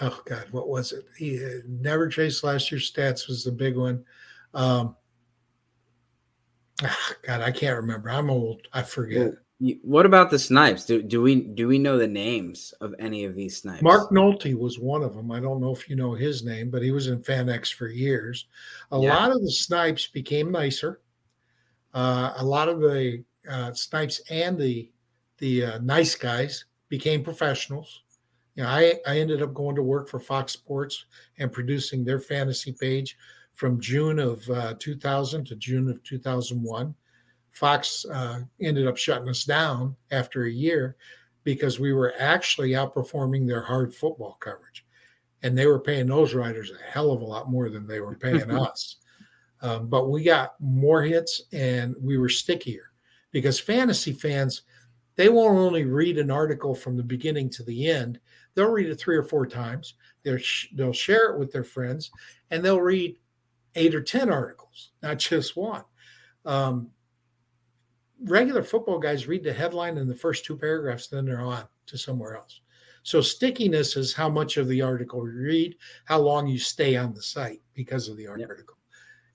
oh 0.00 0.20
God, 0.24 0.46
what 0.50 0.68
was 0.68 0.92
it? 0.92 1.04
He 1.16 1.60
never 1.68 2.08
chased 2.08 2.42
last 2.42 2.72
year's 2.72 2.90
stats 2.90 3.28
was 3.28 3.44
the 3.44 3.52
big 3.52 3.76
one. 3.76 4.04
Um, 4.52 4.96
God, 6.78 7.40
I 7.40 7.50
can't 7.50 7.76
remember. 7.76 8.10
I'm 8.10 8.30
old. 8.30 8.68
I 8.72 8.82
forget. 8.82 9.34
What 9.82 10.04
about 10.04 10.30
the 10.30 10.38
snipes? 10.38 10.84
Do, 10.84 11.00
do 11.00 11.22
we 11.22 11.36
do 11.36 11.68
we 11.68 11.78
know 11.78 11.96
the 11.96 12.08
names 12.08 12.74
of 12.80 12.94
any 12.98 13.24
of 13.24 13.34
these 13.34 13.56
snipes? 13.58 13.82
Mark 13.82 14.10
Nolte 14.10 14.54
was 14.58 14.78
one 14.78 15.02
of 15.02 15.14
them. 15.14 15.30
I 15.30 15.40
don't 15.40 15.60
know 15.60 15.70
if 15.70 15.88
you 15.88 15.94
know 15.94 16.12
his 16.12 16.44
name, 16.44 16.70
but 16.70 16.82
he 16.82 16.90
was 16.90 17.06
in 17.06 17.20
FanX 17.20 17.72
for 17.72 17.86
years. 17.86 18.46
A 18.90 18.98
yeah. 18.98 19.14
lot 19.14 19.30
of 19.30 19.40
the 19.42 19.50
snipes 19.50 20.08
became 20.08 20.50
nicer. 20.50 21.00
Uh, 21.94 22.34
a 22.36 22.44
lot 22.44 22.68
of 22.68 22.80
the 22.80 23.22
uh, 23.48 23.72
snipes 23.72 24.20
and 24.28 24.58
the 24.58 24.90
the 25.38 25.64
uh, 25.64 25.78
nice 25.78 26.16
guys 26.16 26.64
became 26.88 27.22
professionals. 27.22 28.02
You 28.56 28.64
know, 28.64 28.68
I 28.68 28.94
I 29.06 29.20
ended 29.20 29.40
up 29.40 29.54
going 29.54 29.76
to 29.76 29.82
work 29.82 30.08
for 30.08 30.18
Fox 30.18 30.52
Sports 30.52 31.06
and 31.38 31.52
producing 31.52 32.04
their 32.04 32.18
fantasy 32.18 32.72
page 32.72 33.16
from 33.54 33.80
June 33.80 34.18
of 34.18 34.48
uh, 34.50 34.74
2000 34.78 35.46
to 35.46 35.56
June 35.56 35.88
of 35.88 36.02
2001 36.02 36.94
Fox 37.54 38.04
uh, 38.12 38.40
ended 38.60 38.86
up 38.86 38.96
shutting 38.96 39.28
us 39.28 39.44
down 39.44 39.94
after 40.10 40.44
a 40.44 40.50
year 40.50 40.96
because 41.44 41.78
we 41.78 41.92
were 41.92 42.12
actually 42.18 42.70
outperforming 42.70 43.46
their 43.46 43.62
hard 43.62 43.94
football 43.94 44.36
coverage. 44.40 44.84
And 45.42 45.56
they 45.56 45.66
were 45.66 45.78
paying 45.78 46.06
those 46.06 46.34
writers 46.34 46.72
a 46.72 46.90
hell 46.90 47.12
of 47.12 47.20
a 47.20 47.24
lot 47.24 47.50
more 47.50 47.70
than 47.70 47.86
they 47.86 48.00
were 48.00 48.16
paying 48.16 48.50
us. 48.50 48.96
Um, 49.62 49.86
but 49.86 50.10
we 50.10 50.24
got 50.24 50.54
more 50.60 51.02
hits 51.02 51.42
and 51.52 51.94
we 52.00 52.18
were 52.18 52.28
stickier 52.28 52.90
because 53.30 53.60
fantasy 53.60 54.12
fans, 54.12 54.62
they 55.14 55.28
won't 55.28 55.56
only 55.56 55.84
read 55.84 56.18
an 56.18 56.30
article 56.30 56.74
from 56.74 56.96
the 56.96 57.04
beginning 57.04 57.48
to 57.50 57.62
the 57.62 57.88
end, 57.88 58.18
they'll 58.54 58.70
read 58.70 58.88
it 58.88 58.96
three 58.96 59.16
or 59.16 59.22
four 59.22 59.46
times. 59.46 59.94
They'll, 60.24 60.38
sh- 60.38 60.68
they'll 60.74 60.92
share 60.92 61.30
it 61.30 61.38
with 61.38 61.52
their 61.52 61.64
friends 61.64 62.10
and 62.50 62.64
they'll 62.64 62.80
read 62.80 63.16
eight 63.74 63.94
or 63.94 64.02
10 64.02 64.30
articles, 64.30 64.90
not 65.02 65.18
just 65.18 65.56
one. 65.56 65.84
Um, 66.44 66.90
regular 68.24 68.62
football 68.62 68.98
guys 68.98 69.26
read 69.26 69.44
the 69.44 69.52
headline 69.52 69.98
in 69.98 70.08
the 70.08 70.14
first 70.14 70.44
two 70.44 70.56
paragraphs, 70.56 71.08
then 71.08 71.24
they're 71.24 71.40
on 71.40 71.64
to 71.86 71.98
somewhere 71.98 72.36
else. 72.36 72.60
So 73.02 73.20
stickiness 73.20 73.96
is 73.96 74.14
how 74.14 74.30
much 74.30 74.56
of 74.56 74.66
the 74.68 74.80
article 74.80 75.26
you 75.26 75.42
read, 75.42 75.76
how 76.06 76.20
long 76.20 76.46
you 76.46 76.58
stay 76.58 76.96
on 76.96 77.12
the 77.12 77.22
site 77.22 77.60
because 77.74 78.08
of 78.08 78.16
the 78.16 78.26
article. 78.26 78.76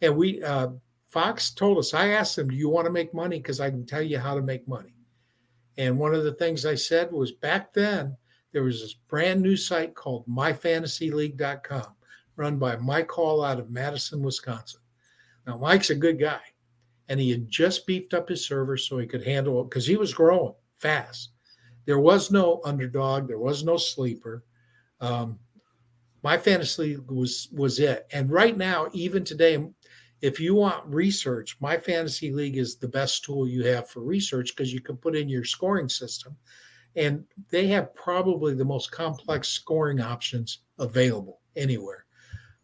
Yep. 0.01 0.10
And 0.10 0.17
we, 0.17 0.43
uh, 0.43 0.69
Fox 1.08 1.51
told 1.51 1.77
us, 1.77 1.93
I 1.93 2.10
asked 2.10 2.36
them, 2.36 2.50
do 2.50 2.55
you 2.55 2.69
want 2.69 2.86
to 2.86 2.91
make 2.91 3.13
money? 3.13 3.38
Because 3.38 3.60
I 3.60 3.69
can 3.69 3.86
tell 3.86 4.01
you 4.01 4.17
how 4.17 4.34
to 4.36 4.41
make 4.41 4.67
money. 4.67 4.96
And 5.77 5.98
one 5.98 6.13
of 6.13 6.24
the 6.24 6.34
things 6.34 6.65
I 6.65 6.75
said 6.75 7.12
was 7.12 7.31
back 7.31 7.74
then, 7.74 8.17
there 8.51 8.63
was 8.63 8.81
this 8.81 8.93
brand 8.93 9.41
new 9.41 9.55
site 9.55 9.93
called 9.93 10.27
myfantasyleague.com 10.27 11.96
run 12.39 12.58
by 12.58 12.77
Mike 12.77 13.12
Hall 13.12 13.43
out 13.43 13.60
of 13.60 13.69
Madison, 13.69 14.24
Wisconsin. 14.24 14.79
Now, 15.46 15.58
Mike's 15.58 15.89
a 15.89 15.96
good 15.96 16.19
guy 16.19 16.41
and 17.10 17.19
he 17.19 17.31
had 17.31 17.50
just 17.50 17.86
beefed 17.86 18.13
up 18.13 18.29
his 18.29 18.46
server 18.46 18.77
so 18.77 18.98
he 18.98 19.08
could 19.08 19.25
handle 19.25 19.60
it 19.62 19.69
because 19.69 19.86
he 19.86 19.98
was 19.98 20.13
growing 20.13 20.53
fast. 20.77 21.31
There 21.86 22.00
was 22.00 22.31
no 22.31 22.62
underdog, 22.63 23.27
there 23.27 23.39
was 23.39 23.63
no 23.63 23.77
sleeper. 23.77 24.46
Um, 25.01 25.39
my 26.22 26.38
fantasy 26.38 26.98
was 27.08 27.50
was 27.51 27.79
it. 27.79 28.05
And 28.13 28.29
right 28.29 28.55
now, 28.55 28.89
even 28.93 29.24
today, 29.24 29.65
if 30.22 30.39
you 30.39 30.53
want 30.53 30.86
research, 30.86 31.58
my 31.60 31.77
fantasy 31.77 32.31
league 32.31 32.58
is 32.58 32.75
the 32.75 32.88
best 32.88 33.24
tool 33.24 33.48
you 33.48 33.65
have 33.65 33.89
for 33.89 34.01
research 34.01 34.55
because 34.55 34.72
you 34.74 34.81
can 34.81 34.98
put 34.98 35.15
in 35.15 35.29
your 35.29 35.46
scoring 35.46 35.89
system, 35.89 36.36
and 36.96 37.24
they 37.50 37.67
have 37.67 37.93
probably 37.93 38.53
the 38.53 38.65
most 38.65 38.91
complex 38.91 39.48
scoring 39.48 40.00
options 40.00 40.60
available 40.77 41.39
anywhere. 41.55 42.05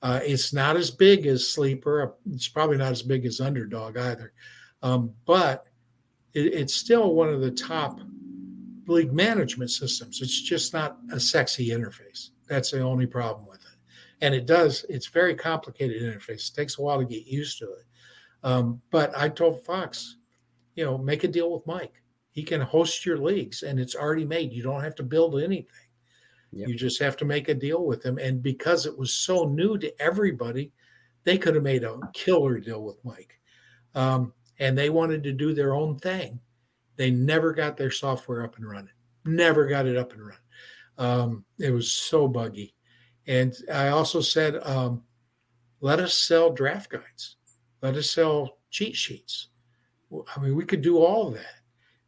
Uh, 0.06 0.20
it's 0.22 0.54
not 0.54 0.78
as 0.78 0.92
big 0.92 1.26
as 1.26 1.50
Sleeper. 1.50 2.14
It's 2.32 2.48
probably 2.48 2.78
not 2.78 2.92
as 2.92 3.02
big 3.02 3.26
as 3.26 3.42
Underdog 3.42 3.98
either. 3.98 4.34
Um, 4.84 5.12
but 5.26 5.66
it, 6.36 6.54
it's 6.54 6.76
still 6.76 7.16
one 7.16 7.30
of 7.30 7.42
the 7.42 7.50
top 7.50 8.00
league 8.86 9.12
management 9.12 9.72
systems. 9.72 10.22
It's 10.22 10.44
just 10.44 10.74
not 10.74 11.00
a 11.12 11.20
sexy 11.20 11.70
interface. 11.70 12.30
That's 12.48 12.70
the 12.70 12.82
only 12.82 13.08
problem 13.08 13.48
with 13.48 13.62
it. 13.62 13.80
And 14.22 14.36
it 14.36 14.46
does, 14.46 14.86
it's 14.90 15.08
very 15.08 15.34
complicated 15.34 16.04
interface. 16.04 16.52
It 16.52 16.56
takes 16.56 16.78
a 16.78 16.84
while 16.84 17.00
to 17.00 17.06
get 17.06 17.26
used 17.26 17.58
to 17.58 17.66
it. 17.66 17.86
Um, 18.44 18.80
but 18.92 19.12
I 19.18 19.28
told 19.28 19.66
Fox, 19.66 20.18
you 20.76 20.86
know, 20.86 21.00
make 21.00 21.24
a 21.24 21.28
deal 21.28 21.52
with 21.52 21.66
Mike. 21.66 22.04
He 22.30 22.44
can 22.44 22.62
host 22.62 23.08
your 23.08 23.18
leagues 23.18 23.64
and 23.64 23.80
it's 23.80 23.96
already 23.96 24.26
made. 24.26 24.54
You 24.54 24.62
don't 24.62 24.84
have 24.84 24.94
to 24.98 25.04
build 25.04 25.42
anything. 25.42 25.85
Yep. 26.56 26.70
You 26.70 26.76
just 26.76 27.02
have 27.02 27.18
to 27.18 27.26
make 27.26 27.50
a 27.50 27.54
deal 27.54 27.86
with 27.86 28.02
them. 28.02 28.18
And 28.18 28.42
because 28.42 28.86
it 28.86 28.98
was 28.98 29.14
so 29.14 29.44
new 29.44 29.78
to 29.78 30.02
everybody, 30.02 30.72
they 31.26 31.38
could 31.38 31.54
have 31.56 31.64
made 31.64 31.84
a 31.84 32.00
killer 32.14 32.60
deal 32.60 32.82
with 32.82 33.04
Mike. 33.04 33.40
Um, 33.94 34.32
and 34.60 34.78
they 34.78 34.90
wanted 34.90 35.22
to 35.24 35.34
do 35.34 35.54
their 35.54 35.74
own 35.74 36.00
thing. 36.00 36.40
They 36.96 37.12
never 37.12 37.52
got 37.52 37.76
their 37.76 37.92
software 37.92 38.44
up 38.44 38.56
and 38.56 38.70
running, 38.70 38.94
never 39.26 39.68
got 39.68 39.86
it 39.86 39.98
up 39.98 40.14
and 40.14 40.22
running. 40.22 40.40
Um, 40.98 41.46
it 41.60 41.72
was 41.72 41.92
so 41.92 42.26
buggy. 42.26 42.74
And 43.28 43.54
I 43.74 43.90
also 43.90 44.22
said, 44.22 44.56
um, 44.64 45.04
let 45.82 46.00
us 46.00 46.14
sell 46.14 46.52
draft 46.52 46.90
guides, 46.90 47.36
let 47.82 47.96
us 47.96 48.10
sell 48.10 48.60
cheat 48.70 48.96
sheets. 48.96 49.50
I 50.14 50.40
mean, 50.40 50.56
we 50.56 50.64
could 50.64 50.82
do 50.82 51.00
all 51.00 51.28
of 51.28 51.34
that. 51.34 51.60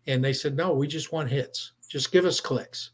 And 0.06 0.24
they 0.24 0.32
said, 0.32 0.56
no, 0.56 0.72
we 0.72 0.88
just 0.88 1.12
want 1.12 1.30
hits. 1.30 1.74
Just 1.90 2.14
give 2.14 2.24
us 2.24 2.40
clicks. 2.40 2.92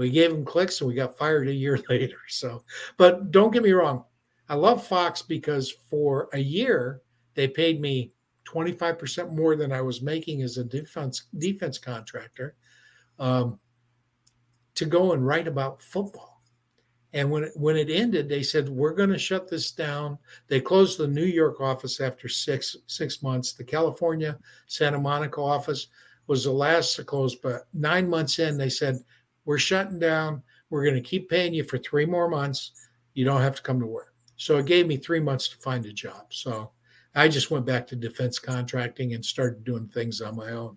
We 0.00 0.10
gave 0.10 0.30
them 0.30 0.46
clicks 0.46 0.80
and 0.80 0.88
we 0.88 0.94
got 0.94 1.18
fired 1.18 1.48
a 1.48 1.52
year 1.52 1.78
later. 1.90 2.16
So, 2.28 2.64
but 2.96 3.30
don't 3.30 3.52
get 3.52 3.62
me 3.62 3.72
wrong. 3.72 4.04
I 4.48 4.54
love 4.54 4.86
Fox 4.86 5.20
because 5.20 5.70
for 5.70 6.30
a 6.32 6.38
year 6.38 7.02
they 7.34 7.46
paid 7.46 7.80
me 7.80 8.12
25% 8.48 9.30
more 9.32 9.56
than 9.56 9.72
I 9.72 9.82
was 9.82 10.00
making 10.00 10.40
as 10.40 10.56
a 10.56 10.64
defense 10.64 11.24
defense 11.36 11.76
contractor 11.76 12.56
um, 13.18 13.60
to 14.74 14.86
go 14.86 15.12
and 15.12 15.24
write 15.24 15.46
about 15.46 15.82
football. 15.82 16.42
And 17.12 17.30
when 17.30 17.44
it, 17.44 17.52
when 17.54 17.76
it 17.76 17.90
ended, 17.90 18.26
they 18.28 18.42
said 18.42 18.70
we're 18.70 18.94
going 18.94 19.10
to 19.10 19.18
shut 19.18 19.48
this 19.50 19.70
down. 19.70 20.16
They 20.48 20.62
closed 20.62 20.96
the 20.96 21.08
New 21.08 21.24
York 21.24 21.60
office 21.60 22.00
after 22.00 22.26
six 22.26 22.74
six 22.86 23.22
months. 23.22 23.52
The 23.52 23.64
California 23.64 24.38
Santa 24.66 24.98
Monica 24.98 25.42
office 25.42 25.88
was 26.26 26.44
the 26.44 26.52
last 26.52 26.96
to 26.96 27.04
close, 27.04 27.34
but 27.34 27.66
nine 27.74 28.08
months 28.08 28.38
in, 28.38 28.56
they 28.56 28.70
said 28.70 29.00
we're 29.50 29.58
shutting 29.58 29.98
down. 29.98 30.40
We're 30.70 30.84
going 30.84 30.94
to 30.94 31.00
keep 31.00 31.28
paying 31.28 31.52
you 31.52 31.64
for 31.64 31.76
three 31.76 32.06
more 32.06 32.28
months. 32.28 32.70
You 33.14 33.24
don't 33.24 33.40
have 33.40 33.56
to 33.56 33.62
come 33.62 33.80
to 33.80 33.86
work. 33.86 34.14
So 34.36 34.58
it 34.58 34.66
gave 34.66 34.86
me 34.86 34.96
three 34.96 35.18
months 35.18 35.48
to 35.48 35.56
find 35.56 35.84
a 35.86 35.92
job. 35.92 36.26
So 36.32 36.70
I 37.16 37.26
just 37.26 37.50
went 37.50 37.66
back 37.66 37.88
to 37.88 37.96
defense 37.96 38.38
contracting 38.38 39.12
and 39.12 39.24
started 39.24 39.64
doing 39.64 39.88
things 39.88 40.20
on 40.20 40.36
my 40.36 40.52
own. 40.52 40.76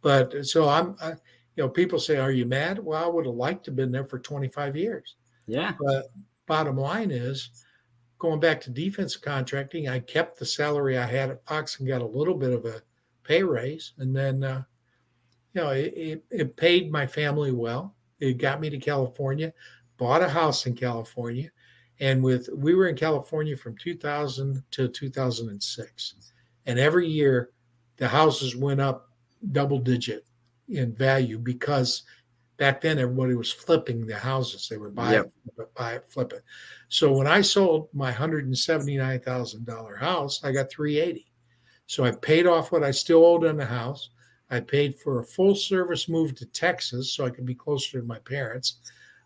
But 0.00 0.46
so 0.46 0.66
I'm, 0.66 0.96
I, 1.02 1.10
you 1.10 1.64
know, 1.64 1.68
people 1.68 1.98
say, 1.98 2.16
"Are 2.16 2.30
you 2.30 2.46
mad?" 2.46 2.78
Well, 2.78 3.04
I 3.04 3.06
would 3.06 3.26
have 3.26 3.34
liked 3.34 3.66
to 3.66 3.70
have 3.70 3.76
been 3.76 3.92
there 3.92 4.06
for 4.06 4.18
25 4.18 4.76
years. 4.76 5.16
Yeah. 5.46 5.74
But 5.78 6.06
bottom 6.46 6.78
line 6.78 7.10
is, 7.10 7.50
going 8.18 8.40
back 8.40 8.62
to 8.62 8.70
defense 8.70 9.14
contracting, 9.18 9.90
I 9.90 9.98
kept 9.98 10.38
the 10.38 10.46
salary 10.46 10.96
I 10.96 11.04
had 11.04 11.28
at 11.28 11.46
Fox 11.46 11.78
and 11.78 11.86
got 11.86 12.00
a 12.00 12.06
little 12.06 12.34
bit 12.34 12.54
of 12.54 12.64
a 12.64 12.80
pay 13.24 13.42
raise, 13.42 13.92
and 13.98 14.16
then 14.16 14.42
uh, 14.42 14.62
you 15.52 15.60
know 15.60 15.68
it, 15.68 15.92
it, 15.94 16.24
it 16.30 16.56
paid 16.56 16.90
my 16.90 17.06
family 17.06 17.52
well. 17.52 17.92
It 18.20 18.38
got 18.38 18.60
me 18.60 18.70
to 18.70 18.78
California, 18.78 19.52
bought 19.96 20.22
a 20.22 20.28
house 20.28 20.66
in 20.66 20.74
California, 20.74 21.50
and 22.00 22.22
with 22.22 22.48
we 22.54 22.74
were 22.74 22.88
in 22.88 22.96
California 22.96 23.56
from 23.56 23.76
2000 23.76 24.62
to 24.72 24.88
2006, 24.88 26.14
and 26.66 26.78
every 26.78 27.06
year 27.06 27.50
the 27.96 28.08
houses 28.08 28.56
went 28.56 28.80
up 28.80 29.10
double 29.52 29.78
digit 29.78 30.26
in 30.68 30.92
value 30.94 31.38
because 31.38 32.02
back 32.56 32.80
then 32.80 32.98
everybody 32.98 33.34
was 33.34 33.52
flipping 33.52 34.06
the 34.06 34.16
houses. 34.16 34.68
They 34.68 34.76
were 34.76 34.90
buy 34.90 35.12
yep. 35.12 35.30
it, 35.58 35.74
buy 35.74 35.94
it, 35.94 36.06
flip 36.08 36.32
it. 36.32 36.42
So 36.88 37.12
when 37.12 37.26
I 37.26 37.40
sold 37.40 37.88
my 37.92 38.12
hundred 38.12 38.46
and 38.46 38.56
seventy 38.56 38.96
nine 38.96 39.20
thousand 39.20 39.66
dollar 39.66 39.96
house, 39.96 40.42
I 40.44 40.52
got 40.52 40.70
three 40.70 40.98
eighty. 40.98 41.26
So 41.86 42.04
I 42.04 42.10
paid 42.10 42.46
off 42.46 42.72
what 42.72 42.82
I 42.82 42.90
still 42.90 43.24
owed 43.24 43.46
on 43.46 43.56
the 43.56 43.66
house. 43.66 44.10
I 44.50 44.60
paid 44.60 44.98
for 44.98 45.20
a 45.20 45.24
full 45.24 45.54
service 45.54 46.08
move 46.08 46.34
to 46.36 46.46
Texas 46.46 47.12
so 47.12 47.24
I 47.24 47.30
could 47.30 47.46
be 47.46 47.54
closer 47.54 48.00
to 48.00 48.06
my 48.06 48.18
parents. 48.20 48.76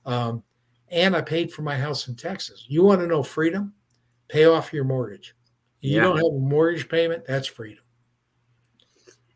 Um, 0.07 0.43
and 0.91 1.15
I 1.15 1.21
paid 1.21 1.53
for 1.53 1.62
my 1.62 1.77
house 1.77 2.09
in 2.09 2.17
Texas. 2.17 2.65
You 2.69 2.83
want 2.83 3.00
to 3.00 3.07
know 3.07 3.23
freedom? 3.23 3.75
Pay 4.29 4.47
off 4.47 4.73
your 4.73 4.85
mortgage. 4.85 5.35
You 5.81 5.97
yeah. 5.97 6.03
don't 6.03 6.17
have 6.17 6.27
a 6.27 6.39
mortgage 6.39 6.89
payment, 6.89 7.25
that's 7.27 7.47
freedom. 7.47 7.85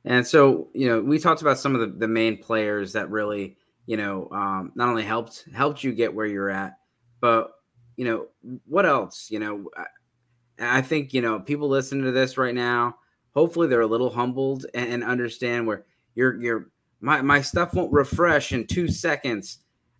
And 0.04 0.26
so, 0.26 0.68
you 0.74 0.88
know, 0.88 1.00
we 1.00 1.18
talked 1.18 1.40
about 1.40 1.58
some 1.58 1.74
of 1.74 1.80
the, 1.80 1.98
the 1.98 2.08
main 2.08 2.36
players 2.36 2.92
that 2.92 3.10
really, 3.10 3.56
you 3.86 3.96
know, 3.96 4.28
um, 4.32 4.72
not 4.74 4.88
only 4.88 5.02
helped 5.02 5.46
helped 5.54 5.82
you 5.82 5.92
get 5.92 6.14
where 6.14 6.26
you're 6.26 6.50
at, 6.50 6.78
but 7.20 7.52
you 7.96 8.04
know, 8.04 8.26
what 8.66 8.84
else? 8.84 9.30
You 9.30 9.38
know, 9.38 9.70
I, 9.76 10.78
I 10.78 10.82
think 10.82 11.14
you 11.14 11.22
know 11.22 11.40
people 11.40 11.68
listening 11.68 12.04
to 12.04 12.12
this 12.12 12.36
right 12.36 12.54
now. 12.54 12.96
Hopefully, 13.34 13.68
they're 13.68 13.80
a 13.80 13.86
little 13.86 14.10
humbled 14.10 14.66
and, 14.74 14.88
and 14.88 15.04
understand 15.04 15.66
where 15.66 15.84
you're. 16.14 16.40
You're 16.40 16.70
my 17.00 17.20
my 17.20 17.40
stuff 17.40 17.74
won't 17.74 17.92
refresh 17.92 18.52
in 18.52 18.66
two 18.66 18.88
seconds. 18.88 19.58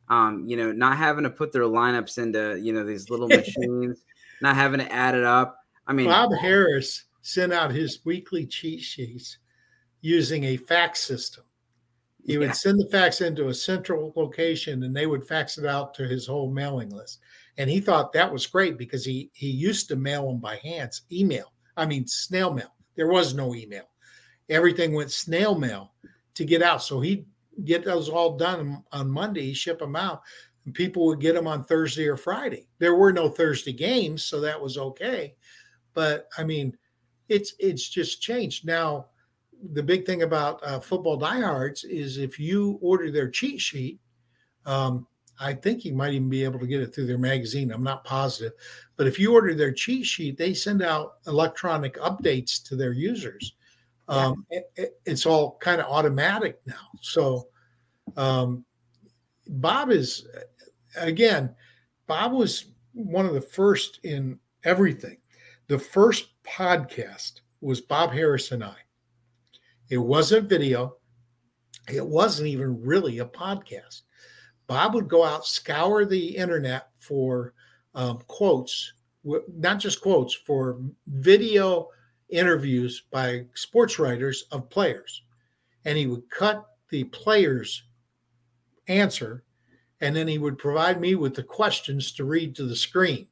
Um, 0.09 0.45
you 0.47 0.57
know, 0.57 0.73
not 0.73 0.97
having 0.97 1.25
to 1.25 1.31
put 1.31 1.53
their 1.53 1.63
lineups 1.63 2.19
into 2.19 2.59
you 2.61 2.73
know 2.73 2.85
these 2.85 3.11
little 3.11 3.29
machines, 3.41 4.05
not 4.41 4.57
having 4.57 4.81
to 4.81 4.93
add 4.93 5.15
it 5.15 5.25
up. 5.25 5.59
I 5.87 5.93
mean, 5.93 6.07
Bob 6.07 6.33
Harris 6.41 7.05
sent 7.23 7.53
out 7.53 7.73
his 7.73 8.01
weekly 8.05 8.47
cheat 8.47 8.81
sheets 8.81 9.39
using 10.01 10.45
a 10.45 10.57
fax 10.57 11.01
system. 11.01 11.45
He 12.25 12.39
would 12.39 12.55
send 12.55 12.79
the 12.79 12.89
fax 12.91 13.21
into 13.21 13.49
a 13.49 13.55
central 13.55 14.13
location 14.17 14.83
and 14.83 14.97
they 14.97 15.07
would 15.07 15.27
fax 15.27 15.59
it 15.59 15.67
out 15.67 15.93
to 15.95 16.09
his 16.09 16.27
whole 16.27 16.51
mailing 16.51 16.91
list. 16.91 17.21
And 17.59 17.69
he 17.69 17.81
thought 17.81 18.13
that 18.13 18.33
was 18.33 18.47
great 18.47 18.79
because 18.79 19.05
he 19.05 19.31
he 19.35 19.49
used 19.49 19.89
to 19.89 19.97
mail 19.97 20.29
them 20.29 20.39
by 20.39 20.57
hands, 20.57 21.03
email. 21.13 21.53
I 21.77 21.87
mean 21.87 22.07
snail 22.07 22.53
mail. 22.53 22.74
There 22.97 23.09
was 23.09 23.35
no 23.35 23.55
email. 23.55 23.89
Everything 24.49 24.93
went 24.93 25.11
snail 25.11 25.55
mail 25.55 25.93
to 26.35 26.45
get 26.45 26.63
out. 26.63 26.83
So 26.83 27.01
he'd 27.01 27.27
get 27.65 27.85
those 27.85 28.09
all 28.09 28.37
done 28.37 28.83
on 28.93 29.11
Monday, 29.11 29.43
he 29.43 29.55
ship 29.55 29.79
them 29.79 29.97
out, 29.97 30.23
and 30.65 30.75
people 30.75 31.07
would 31.07 31.21
get 31.21 31.35
them 31.35 31.47
on 31.47 31.65
Thursday 31.65 32.09
or 32.09 32.17
Friday. 32.17 32.67
There 32.79 32.95
were 32.95 33.13
no 33.13 33.29
Thursday 33.29 33.73
games, 33.73 34.25
so 34.25 34.41
that 34.41 34.61
was 34.61 34.77
okay. 34.77 35.35
But 35.95 36.29
I 36.37 36.45
mean, 36.45 36.77
it's 37.29 37.55
it's 37.59 37.89
just 37.89 38.21
changed. 38.21 38.67
Now 38.67 39.07
the 39.73 39.83
big 39.83 40.05
thing 40.05 40.23
about 40.23 40.61
uh, 40.65 40.81
football 40.81 41.17
diehards 41.17 41.85
is 41.85 42.19
if 42.19 42.39
you 42.39 42.79
order 42.83 43.11
their 43.11 43.31
cheat 43.31 43.61
sheet, 43.61 44.01
um, 44.67 45.07
I 45.39 45.53
think 45.53 45.85
you 45.85 45.95
might 45.95 46.13
even 46.13 46.29
be 46.29 46.45
able 46.45 46.61
to 46.61 46.67
get 46.67 46.81
it 46.81 46.95
through 46.95 47.07
their 47.07 47.19
magazine. 47.19 47.73
I'm 47.73 47.83
not 47.83 48.05
positive, 48.05 48.53
but 48.97 49.07
if 49.07 49.19
you 49.19 49.33
order 49.33 49.55
their 49.55 49.73
cheat 49.73 50.07
sheet, 50.07 50.39
they 50.39 50.55
send 50.55 50.83
out 50.83 51.15
electronic 51.27 51.97
updates 51.97 52.63
to 52.69 52.77
their 52.77 52.93
users. 52.93 53.55
Um, 54.07 54.47
it, 54.51 54.71
it, 54.77 55.01
it's 55.07 55.27
all 55.27 55.57
kind 55.61 55.81
of 55.81 55.91
automatic 55.91 56.61
now. 56.67 56.89
So, 57.01 57.49
um, 58.17 58.65
Bob 59.47 59.91
is 59.91 60.27
again, 60.97 61.55
Bob 62.07 62.33
was 62.33 62.67
one 62.93 63.27
of 63.27 63.35
the 63.35 63.41
first 63.41 64.01
in 64.05 64.39
everything. 64.65 65.19
The 65.69 65.79
first 65.79 66.29
podcast 66.45 67.41
was 67.61 67.81
Bob 67.81 68.13
Harris 68.13 68.53
and 68.53 68.63
I. 68.63 68.77
It 69.89 69.99
wasn't 69.99 70.49
video. 70.49 70.97
It 71.93 72.07
wasn't 72.07 72.49
even 72.49 72.83
really 72.83 73.19
a 73.19 73.25
podcast. 73.25 74.03
Bob 74.67 74.95
would 74.95 75.09
go 75.09 75.25
out, 75.25 75.47
scour 75.47 76.05
the 76.05 76.37
internet 76.37 76.89
for 76.99 77.55
um, 77.95 78.19
quotes, 78.27 78.93
not 79.25 79.79
just 79.79 80.01
quotes, 80.01 80.35
for 80.35 80.79
video 81.07 81.89
interviews 82.29 83.05
by 83.11 83.45
sports 83.55 83.99
writers 83.99 84.45
of 84.51 84.71
players. 84.71 85.23
And 85.85 85.99
he 85.99 86.07
would 86.07 86.29
cut 86.31 86.65
the 86.91 87.05
player's 87.05 87.85
answer, 88.89 89.45
and 90.01 90.15
then 90.17 90.29
he 90.29 90.39
would 90.39 90.59
provide 90.59 91.01
me 91.01 91.15
with 91.15 91.35
the 91.35 91.43
questions 91.43 92.13
to 92.13 92.25
read 92.25 92.55
to 92.57 92.65
the 92.65 92.77
screen 92.77 93.29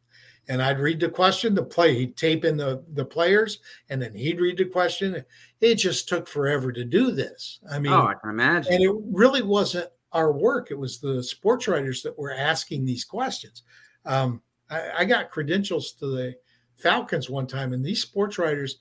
and 0.48 0.60
I'd 0.60 0.80
read 0.80 1.00
the 1.00 1.08
question, 1.08 1.54
the 1.54 1.62
play, 1.62 1.94
he'd 1.94 2.16
tape 2.16 2.44
in 2.44 2.56
the, 2.56 2.84
the 2.94 3.04
players, 3.04 3.60
and 3.88 4.02
then 4.02 4.14
he'd 4.14 4.40
read 4.40 4.58
the 4.58 4.64
question. 4.64 5.24
It 5.60 5.76
just 5.76 6.08
took 6.08 6.26
forever 6.26 6.72
to 6.72 6.84
do 6.84 7.12
this. 7.12 7.60
I 7.70 7.78
mean, 7.78 7.92
oh, 7.92 8.06
I 8.06 8.14
can 8.14 8.30
imagine. 8.30 8.72
And 8.72 8.82
it 8.82 8.92
really 9.12 9.42
wasn't 9.42 9.88
our 10.12 10.32
work, 10.32 10.70
it 10.70 10.78
was 10.78 10.98
the 10.98 11.22
sports 11.22 11.68
writers 11.68 12.02
that 12.02 12.18
were 12.18 12.32
asking 12.32 12.84
these 12.84 13.04
questions. 13.04 13.62
Um, 14.04 14.42
I, 14.70 14.90
I 14.98 15.04
got 15.04 15.30
credentials 15.30 15.92
to 15.94 16.06
the 16.06 16.34
Falcons 16.76 17.30
one 17.30 17.46
time, 17.46 17.72
and 17.72 17.84
these 17.84 18.02
sports 18.02 18.38
writers, 18.38 18.78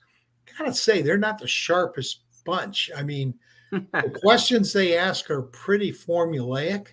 gotta 0.58 0.74
say, 0.74 1.02
they're 1.02 1.18
not 1.18 1.38
the 1.38 1.48
sharpest 1.48 2.20
bunch. 2.44 2.90
I 2.96 3.02
mean, 3.02 3.34
the 3.70 4.18
questions 4.22 4.72
they 4.72 4.96
ask 4.96 5.30
are 5.30 5.42
pretty 5.42 5.92
formulaic 5.92 6.88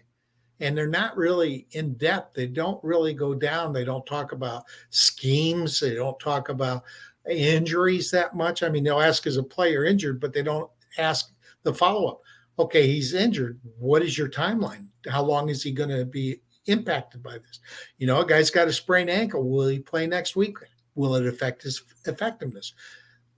and 0.62 0.78
they're 0.78 0.88
not 0.88 1.16
really 1.16 1.68
in 1.72 1.94
depth. 1.94 2.36
They 2.36 2.48
don't 2.48 2.84
really 2.84 3.14
go 3.14 3.34
down. 3.34 3.74
They 3.74 3.86
don't 3.86 4.06
talk 4.06 4.32
about 4.32 4.64
schemes. 4.90 5.80
They 5.80 5.96
don't 5.96 6.20
talk 6.20 6.50
about 6.50 6.84
injuries 7.30 8.12
that 8.12 8.36
much. 8.36 8.64
I 8.64 8.70
mean, 8.70 8.84
they'll 8.84 9.02
ask 9.02 9.26
is 9.28 9.38
a 9.38 9.44
player 9.44 9.86
injured, 9.86 10.20
but 10.20 10.34
they 10.34 10.44
don't 10.44 10.70
ask 10.98 11.32
the 11.64 11.74
follow 11.74 12.08
up. 12.08 12.22
Okay, 12.60 12.88
he's 12.88 13.14
injured. 13.14 13.60
What 13.78 14.02
is 14.02 14.18
your 14.18 14.30
timeline? 14.30 14.88
How 15.10 15.24
long 15.24 15.50
is 15.50 15.64
he 15.64 15.72
going 15.72 15.90
to 15.90 16.06
be 16.06 16.42
impacted 16.66 17.24
by 17.24 17.38
this? 17.38 17.60
You 17.98 18.08
know, 18.08 18.22
a 18.22 18.26
guy's 18.26 18.52
got 18.52 18.68
a 18.68 18.74
sprained 18.74 19.10
ankle. 19.10 19.50
Will 19.50 19.70
he 19.70 19.80
play 19.80 20.06
next 20.06 20.36
week? 20.36 20.58
Will 20.96 21.16
it 21.16 21.26
affect 21.26 21.64
his 21.64 21.82
effectiveness? 22.06 22.74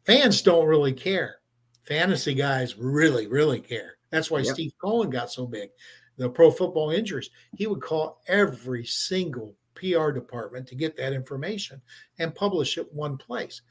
Fans 0.06 0.42
don't 0.42 0.68
really 0.68 0.94
care. 0.94 1.36
Fantasy 1.84 2.34
guys 2.34 2.78
really, 2.78 3.28
really 3.28 3.60
care. 3.60 3.98
That's 4.10 4.32
why 4.32 4.40
yep. 4.40 4.54
Steve 4.56 4.72
Cohen 4.82 5.10
got 5.12 5.32
so 5.32 5.46
big 5.46 5.70
the 6.22 6.30
pro 6.30 6.52
football 6.52 6.92
injuries, 6.92 7.30
he 7.56 7.68
would 7.68 7.82
call 7.82 8.22
every 8.28 8.86
single 8.86 9.56
PR 9.76 10.12
department 10.12 10.68
to 10.68 10.76
get 10.76 10.96
that 10.98 11.14
information 11.14 11.82
and 12.20 12.36
publish 12.36 12.78
it 12.78 12.94
one 12.94 13.18
place. 13.18 13.62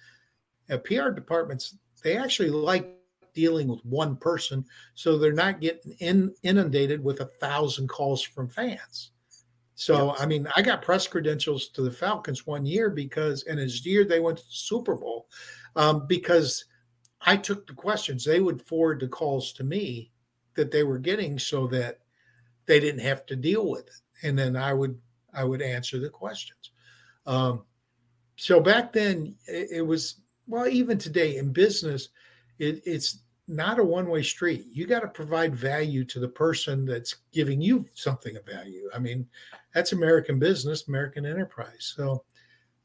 And 0.68 0.82
PR 0.82 1.10
departments, 1.10 1.76
they 2.02 2.16
actually 2.16 2.50
like 2.50 2.96
dealing 3.34 3.68
with 3.68 3.84
one 3.84 4.16
person, 4.16 4.64
so 4.94 5.18
they're 5.18 5.32
not 5.32 5.60
getting 5.60 5.92
in, 5.98 6.34
inundated 6.42 7.02
with 7.02 7.20
a 7.20 7.26
thousand 7.26 7.88
calls 7.88 8.22
from 8.22 8.48
fans. 8.48 9.12
So. 9.74 10.14
I 10.18 10.26
mean, 10.26 10.46
I 10.54 10.60
got 10.60 10.82
press 10.82 11.06
credentials 11.06 11.68
to 11.68 11.80
the 11.82 11.90
Falcons 11.90 12.46
one 12.46 12.66
year 12.66 12.90
because, 12.90 13.44
and 13.44 13.58
his 13.58 13.86
year 13.86 14.04
they 14.04 14.20
went 14.20 14.36
to 14.36 14.44
the 14.44 14.50
Super 14.50 14.94
Bowl 14.94 15.26
um, 15.74 16.06
because 16.06 16.66
I 17.22 17.38
took 17.38 17.66
the 17.66 17.72
questions. 17.72 18.22
They 18.22 18.40
would 18.40 18.60
forward 18.60 19.00
the 19.00 19.08
calls 19.08 19.54
to 19.54 19.64
me 19.64 20.10
that 20.54 20.70
they 20.70 20.82
were 20.82 20.98
getting 20.98 21.38
so 21.38 21.66
that 21.68 22.00
they 22.66 22.78
didn't 22.78 23.00
have 23.00 23.26
to 23.26 23.36
deal 23.36 23.68
with 23.68 23.86
it 23.86 24.00
and 24.22 24.38
then 24.38 24.56
i 24.56 24.72
would 24.72 24.98
i 25.34 25.42
would 25.44 25.62
answer 25.62 25.98
the 25.98 26.08
questions 26.08 26.70
um, 27.26 27.64
so 28.36 28.60
back 28.60 28.92
then 28.92 29.34
it, 29.46 29.68
it, 29.72 29.82
was 29.82 30.20
well 30.46 30.66
even 30.66 30.98
today 30.98 31.36
in 31.36 31.52
business 31.52 32.08
it, 32.60 32.82
it's 32.84 33.20
not 33.48 33.80
a 33.80 33.84
one-way 33.84 34.22
street. 34.22 34.66
You 34.72 34.86
got 34.86 35.00
to 35.00 35.08
provide 35.08 35.56
value 35.56 36.04
to 36.04 36.20
the 36.20 36.28
person 36.28 36.86
that's 36.86 37.16
giving 37.32 37.60
you 37.60 37.84
something 37.94 38.36
of 38.36 38.46
value. 38.46 38.88
I 38.94 38.98
mean 38.98 39.26
that's 39.74 39.92
american 39.92 40.38
business 40.38 40.86
american 40.86 41.26
enterprise. 41.26 41.92
So 41.96 42.22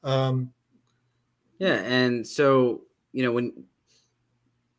um, 0.03 0.51
yeah 1.59 1.81
and 1.83 2.25
so 2.25 2.81
you 3.11 3.23
know 3.23 3.31
when 3.31 3.65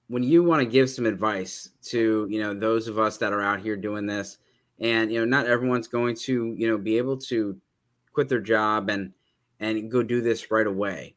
when 0.08 0.22
you 0.22 0.42
want 0.42 0.60
to 0.60 0.66
give 0.66 0.88
some 0.88 1.06
advice 1.06 1.70
to 1.82 2.26
you 2.30 2.40
know 2.40 2.54
those 2.54 2.88
of 2.88 2.98
us 2.98 3.18
that 3.18 3.32
are 3.32 3.42
out 3.42 3.60
here 3.60 3.76
doing 3.76 4.06
this 4.06 4.38
and 4.80 5.12
you 5.12 5.18
know 5.18 5.24
not 5.24 5.46
everyone's 5.46 5.88
going 5.88 6.14
to 6.14 6.54
you 6.56 6.68
know 6.68 6.78
be 6.78 6.96
able 6.98 7.16
to 7.16 7.58
quit 8.12 8.28
their 8.28 8.40
job 8.40 8.88
and 8.88 9.12
and 9.60 9.90
go 9.90 10.02
do 10.02 10.20
this 10.20 10.50
right 10.50 10.66
away 10.66 11.15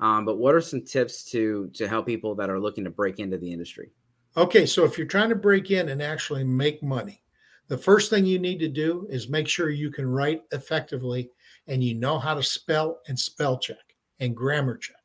um, 0.00 0.24
but 0.24 0.38
what 0.38 0.54
are 0.54 0.60
some 0.60 0.84
tips 0.84 1.24
to 1.24 1.68
to 1.74 1.88
help 1.88 2.06
people 2.06 2.34
that 2.34 2.50
are 2.50 2.60
looking 2.60 2.84
to 2.84 2.90
break 2.90 3.18
into 3.18 3.38
the 3.38 3.52
industry 3.52 3.90
okay 4.36 4.66
so 4.66 4.84
if 4.84 4.96
you're 4.98 5.06
trying 5.06 5.28
to 5.28 5.34
break 5.34 5.70
in 5.70 5.88
and 5.88 6.02
actually 6.02 6.44
make 6.44 6.82
money 6.82 7.22
The 7.68 7.76
first 7.78 8.08
thing 8.08 8.24
you 8.24 8.38
need 8.38 8.58
to 8.60 8.68
do 8.68 9.06
is 9.10 9.28
make 9.28 9.46
sure 9.46 9.68
you 9.68 9.90
can 9.90 10.06
write 10.06 10.42
effectively 10.52 11.30
and 11.66 11.84
you 11.84 11.94
know 11.94 12.18
how 12.18 12.34
to 12.34 12.42
spell 12.42 13.00
and 13.08 13.18
spell 13.18 13.58
check 13.58 13.94
and 14.20 14.34
grammar 14.34 14.78
check. 14.78 14.96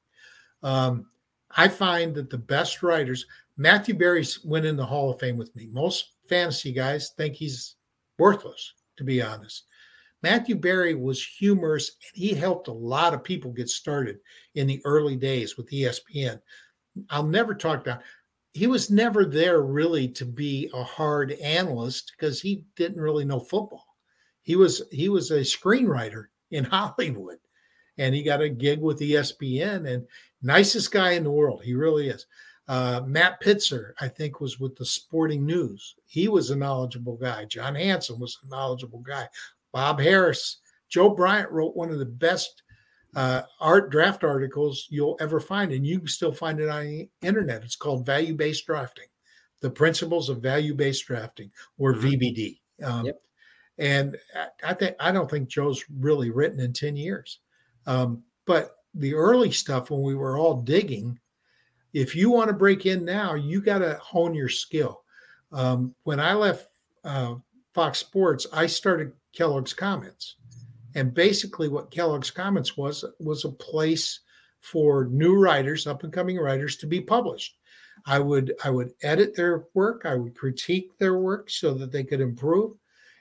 Um, 0.63 1.07
I 1.55 1.67
find 1.67 2.15
that 2.15 2.29
the 2.29 2.37
best 2.37 2.81
writers, 2.81 3.25
Matthew 3.57 3.95
Berry 3.95 4.25
went 4.45 4.65
in 4.65 4.77
the 4.77 4.85
Hall 4.85 5.11
of 5.11 5.19
Fame 5.19 5.37
with 5.37 5.53
me. 5.57 5.67
Most 5.71 6.13
fantasy 6.29 6.71
guys 6.71 7.11
think 7.17 7.35
he's 7.35 7.75
worthless, 8.17 8.73
to 8.97 9.03
be 9.03 9.21
honest. 9.21 9.65
Matthew 10.23 10.55
Berry 10.55 10.95
was 10.95 11.23
humorous 11.23 11.91
and 12.01 12.23
he 12.23 12.33
helped 12.33 12.69
a 12.69 12.73
lot 12.73 13.13
of 13.13 13.23
people 13.23 13.51
get 13.51 13.69
started 13.69 14.19
in 14.55 14.67
the 14.67 14.81
early 14.85 15.17
days 15.17 15.57
with 15.57 15.69
ESPN. 15.69 16.39
I'll 17.09 17.27
never 17.27 17.53
talk 17.53 17.81
about 17.81 18.01
he 18.53 18.67
was 18.67 18.89
never 18.89 19.25
there 19.25 19.61
really 19.61 20.07
to 20.07 20.25
be 20.25 20.69
a 20.73 20.83
hard 20.83 21.31
analyst 21.33 22.13
because 22.15 22.39
he 22.39 22.63
didn't 22.75 23.01
really 23.01 23.25
know 23.25 23.39
football. 23.39 23.85
He 24.43 24.55
was 24.55 24.83
he 24.91 25.09
was 25.09 25.31
a 25.31 25.41
screenwriter 25.41 26.25
in 26.51 26.63
Hollywood 26.63 27.39
and 27.97 28.15
he 28.15 28.23
got 28.23 28.41
a 28.41 28.49
gig 28.49 28.79
with 28.79 28.99
ESPN 28.99 29.91
and 29.91 30.07
nicest 30.41 30.91
guy 30.91 31.11
in 31.11 31.23
the 31.23 31.31
world. 31.31 31.63
He 31.63 31.73
really 31.73 32.09
is. 32.09 32.25
Uh, 32.67 33.01
Matt 33.05 33.41
Pitzer, 33.41 33.91
I 33.99 34.07
think, 34.07 34.39
was 34.39 34.57
with 34.57 34.75
the 34.77 34.85
Sporting 34.85 35.45
News. 35.45 35.95
He 36.05 36.29
was 36.29 36.49
a 36.49 36.55
knowledgeable 36.55 37.17
guy. 37.17 37.43
John 37.43 37.75
Hansen 37.75 38.19
was 38.19 38.37
a 38.43 38.49
knowledgeable 38.49 39.01
guy. 39.01 39.27
Bob 39.73 39.99
Harris, 39.99 40.59
Joe 40.89 41.09
Bryant 41.09 41.51
wrote 41.51 41.75
one 41.75 41.89
of 41.89 41.99
the 41.99 42.05
best 42.05 42.61
uh, 43.15 43.41
art 43.59 43.89
draft 43.89 44.23
articles 44.23 44.87
you'll 44.89 45.17
ever 45.19 45.39
find, 45.39 45.71
and 45.71 45.85
you 45.85 45.99
can 45.99 46.07
still 46.07 46.31
find 46.31 46.59
it 46.59 46.69
on 46.69 46.85
the 46.85 47.09
internet. 47.21 47.63
It's 47.63 47.75
called 47.75 48.05
Value 48.05 48.35
Based 48.35 48.65
Drafting, 48.65 49.07
the 49.61 49.69
Principles 49.69 50.29
of 50.29 50.41
Value 50.41 50.73
Based 50.73 51.05
Drafting, 51.05 51.51
or 51.77 51.93
mm-hmm. 51.93 52.07
VBD. 52.07 52.59
Um, 52.83 53.05
yep. 53.07 53.19
And 53.79 54.17
I 54.63 54.73
think 54.73 54.95
I 54.99 55.11
don't 55.11 55.29
think 55.29 55.49
Joe's 55.49 55.83
really 55.99 56.29
written 56.29 56.59
in 56.59 56.73
ten 56.73 56.95
years, 56.95 57.39
um, 57.87 58.23
but 58.45 58.75
the 58.93 59.15
early 59.15 59.51
stuff 59.51 59.89
when 59.89 60.03
we 60.03 60.13
were 60.13 60.37
all 60.37 60.61
digging, 60.61 61.19
if 61.91 62.15
you 62.15 62.29
want 62.29 62.49
to 62.49 62.55
break 62.55 62.85
in 62.85 63.03
now, 63.03 63.33
you 63.33 63.61
got 63.61 63.79
to 63.79 63.95
hone 63.95 64.35
your 64.35 64.49
skill. 64.49 65.01
Um, 65.51 65.95
when 66.03 66.19
I 66.19 66.33
left 66.33 66.67
uh, 67.03 67.35
Fox 67.73 67.97
Sports, 67.99 68.45
I 68.53 68.67
started 68.67 69.13
Kellogg's 69.33 69.73
Comments, 69.73 70.35
and 70.95 71.13
basically 71.13 71.67
what 71.67 71.91
Kellogg's 71.91 72.31
Comments 72.31 72.77
was 72.77 73.03
was 73.19 73.45
a 73.45 73.49
place 73.49 74.21
for 74.61 75.05
new 75.05 75.35
writers, 75.35 75.87
up 75.87 76.03
and 76.03 76.13
coming 76.13 76.37
writers, 76.37 76.77
to 76.77 76.87
be 76.87 77.01
published. 77.01 77.57
I 78.05 78.19
would 78.19 78.53
I 78.63 78.69
would 78.69 78.93
edit 79.01 79.35
their 79.35 79.65
work, 79.73 80.03
I 80.05 80.15
would 80.15 80.35
critique 80.35 80.97
their 80.97 81.17
work 81.17 81.49
so 81.49 81.73
that 81.75 81.91
they 81.91 82.03
could 82.03 82.21
improve. 82.21 82.73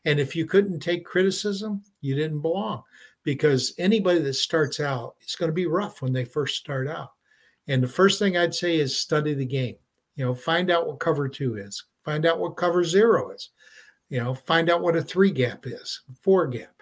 And 0.04 0.18
if 0.18 0.34
you 0.34 0.46
couldn't 0.46 0.80
take 0.80 1.04
criticism, 1.04 1.82
you 2.00 2.14
didn't 2.14 2.40
belong 2.40 2.82
because 3.24 3.74
anybody 3.78 4.18
that 4.20 4.34
starts 4.34 4.80
out, 4.80 5.14
it's 5.20 5.36
going 5.36 5.48
to 5.48 5.54
be 5.54 5.66
rough 5.66 6.02
when 6.02 6.12
they 6.12 6.24
first 6.24 6.56
start 6.56 6.88
out. 6.88 7.12
And 7.68 7.82
the 7.82 7.88
first 7.88 8.18
thing 8.18 8.36
I'd 8.36 8.54
say 8.54 8.76
is 8.76 8.98
study 8.98 9.34
the 9.34 9.46
game. 9.46 9.76
You 10.16 10.24
know, 10.24 10.34
find 10.34 10.70
out 10.70 10.86
what 10.86 10.98
cover 10.98 11.28
two 11.28 11.56
is, 11.56 11.84
find 12.04 12.26
out 12.26 12.40
what 12.40 12.56
cover 12.56 12.84
zero 12.84 13.30
is, 13.30 13.50
you 14.12 14.22
know, 14.22 14.34
find 14.34 14.68
out 14.68 14.82
what 14.82 14.94
a 14.94 15.00
three 15.00 15.30
gap 15.30 15.66
is, 15.66 16.02
four 16.20 16.46
gap. 16.46 16.74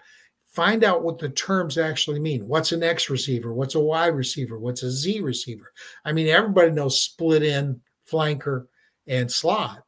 Find 0.47 0.83
out 0.83 1.01
what 1.01 1.17
the 1.17 1.29
terms 1.29 1.77
actually 1.77 2.19
mean. 2.19 2.45
What's 2.45 2.73
an 2.73 2.83
X 2.83 3.09
receiver? 3.09 3.53
What's 3.53 3.75
a 3.75 3.79
Y 3.79 4.07
receiver? 4.07 4.59
What's 4.59 4.83
a 4.83 4.91
Z 4.91 5.21
receiver? 5.21 5.71
I 6.03 6.11
mean, 6.11 6.27
everybody 6.27 6.71
knows 6.71 6.99
split 6.99 7.41
in, 7.41 7.79
flanker, 8.11 8.65
and 9.07 9.31
slot, 9.31 9.85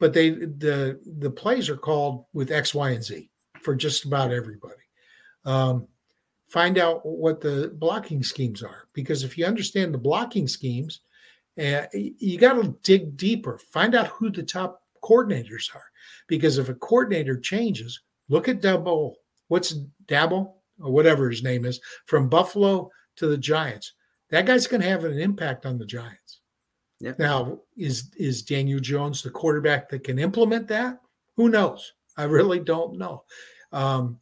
but 0.00 0.14
they 0.14 0.30
the 0.30 0.98
the 1.18 1.28
plays 1.28 1.68
are 1.68 1.76
called 1.76 2.24
with 2.32 2.50
X, 2.50 2.74
Y, 2.74 2.92
and 2.92 3.04
Z 3.04 3.28
for 3.60 3.74
just 3.74 4.06
about 4.06 4.32
everybody. 4.32 4.80
Um, 5.44 5.86
find 6.48 6.78
out 6.78 7.04
what 7.04 7.42
the 7.42 7.70
blocking 7.74 8.22
schemes 8.22 8.62
are 8.62 8.88
because 8.94 9.24
if 9.24 9.36
you 9.36 9.44
understand 9.44 9.92
the 9.92 9.98
blocking 9.98 10.48
schemes, 10.48 11.00
uh, 11.62 11.82
you 11.92 12.38
got 12.38 12.54
to 12.54 12.74
dig 12.82 13.18
deeper. 13.18 13.58
Find 13.58 13.94
out 13.94 14.06
who 14.06 14.30
the 14.30 14.42
top 14.42 14.80
coordinators 15.04 15.68
are 15.76 15.91
because 16.28 16.58
if 16.58 16.68
a 16.68 16.74
coordinator 16.74 17.38
changes, 17.38 18.00
look 18.28 18.48
at 18.48 18.60
Daboll. 18.60 19.14
What's 19.48 19.76
Daboll 20.06 20.54
or 20.80 20.92
whatever 20.92 21.30
his 21.30 21.42
name 21.42 21.64
is 21.64 21.80
from 22.06 22.28
Buffalo 22.28 22.90
to 23.16 23.26
the 23.26 23.38
Giants? 23.38 23.92
That 24.30 24.46
guy's 24.46 24.66
going 24.66 24.80
to 24.80 24.88
have 24.88 25.04
an 25.04 25.18
impact 25.18 25.66
on 25.66 25.78
the 25.78 25.86
Giants. 25.86 26.40
Yep. 27.00 27.18
Now, 27.18 27.58
is 27.76 28.12
is 28.16 28.42
Daniel 28.42 28.78
Jones 28.78 29.22
the 29.22 29.30
quarterback 29.30 29.88
that 29.88 30.04
can 30.04 30.18
implement 30.18 30.68
that? 30.68 31.00
Who 31.36 31.48
knows? 31.48 31.92
I 32.16 32.24
really 32.24 32.60
don't 32.60 32.96
know. 32.96 33.24
Um, 33.72 34.20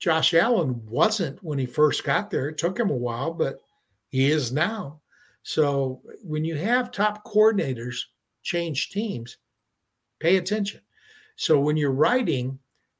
Josh 0.00 0.34
Allen 0.34 0.80
wasn't 0.86 1.42
when 1.44 1.58
he 1.58 1.66
first 1.66 2.04
got 2.04 2.30
there. 2.30 2.48
It 2.48 2.58
took 2.58 2.78
him 2.78 2.90
a 2.90 2.96
while, 2.96 3.32
but 3.32 3.60
he 4.08 4.30
is 4.30 4.50
now. 4.50 5.00
So 5.42 6.02
when 6.22 6.44
you 6.44 6.56
have 6.56 6.90
top 6.90 7.24
coordinators 7.24 7.96
change 8.42 8.90
teams, 8.90 9.38
pay 10.18 10.36
attention. 10.36 10.80
So 11.40 11.58
when 11.58 11.78
you're 11.78 11.90
writing, 11.90 12.58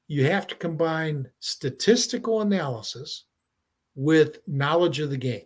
you 0.08 0.24
have 0.24 0.46
to 0.46 0.54
combine 0.54 1.28
statistical 1.40 2.40
analysis 2.40 3.26
with 3.94 4.38
knowledge 4.46 4.98
of 4.98 5.10
the 5.10 5.18
game. 5.18 5.44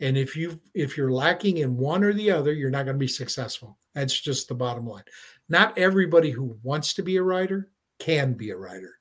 And 0.00 0.18
if 0.18 0.36
you 0.36 0.60
if 0.74 0.98
you're 0.98 1.12
lacking 1.12 1.56
in 1.56 1.78
one 1.78 2.04
or 2.04 2.12
the 2.12 2.30
other, 2.30 2.52
you're 2.52 2.68
not 2.68 2.84
going 2.84 2.96
to 2.96 3.00
be 3.00 3.08
successful. 3.08 3.78
That's 3.94 4.20
just 4.20 4.48
the 4.48 4.54
bottom 4.54 4.86
line. 4.86 5.04
Not 5.48 5.78
everybody 5.78 6.30
who 6.30 6.58
wants 6.62 6.92
to 6.94 7.02
be 7.02 7.16
a 7.16 7.22
writer 7.22 7.70
can 7.98 8.34
be 8.34 8.50
a 8.50 8.56
writer. 8.56 8.98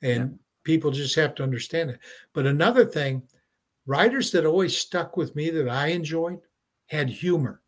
And 0.00 0.38
people 0.62 0.92
just 0.92 1.16
have 1.16 1.34
to 1.34 1.42
understand 1.42 1.90
it. 1.90 1.98
But 2.34 2.46
another 2.46 2.84
thing, 2.84 3.24
writers 3.84 4.30
that 4.30 4.46
always 4.46 4.76
stuck 4.76 5.16
with 5.16 5.34
me 5.34 5.50
that 5.50 5.68
I 5.68 5.88
enjoyed 5.88 6.38
had 6.86 7.10
humor. 7.10 7.62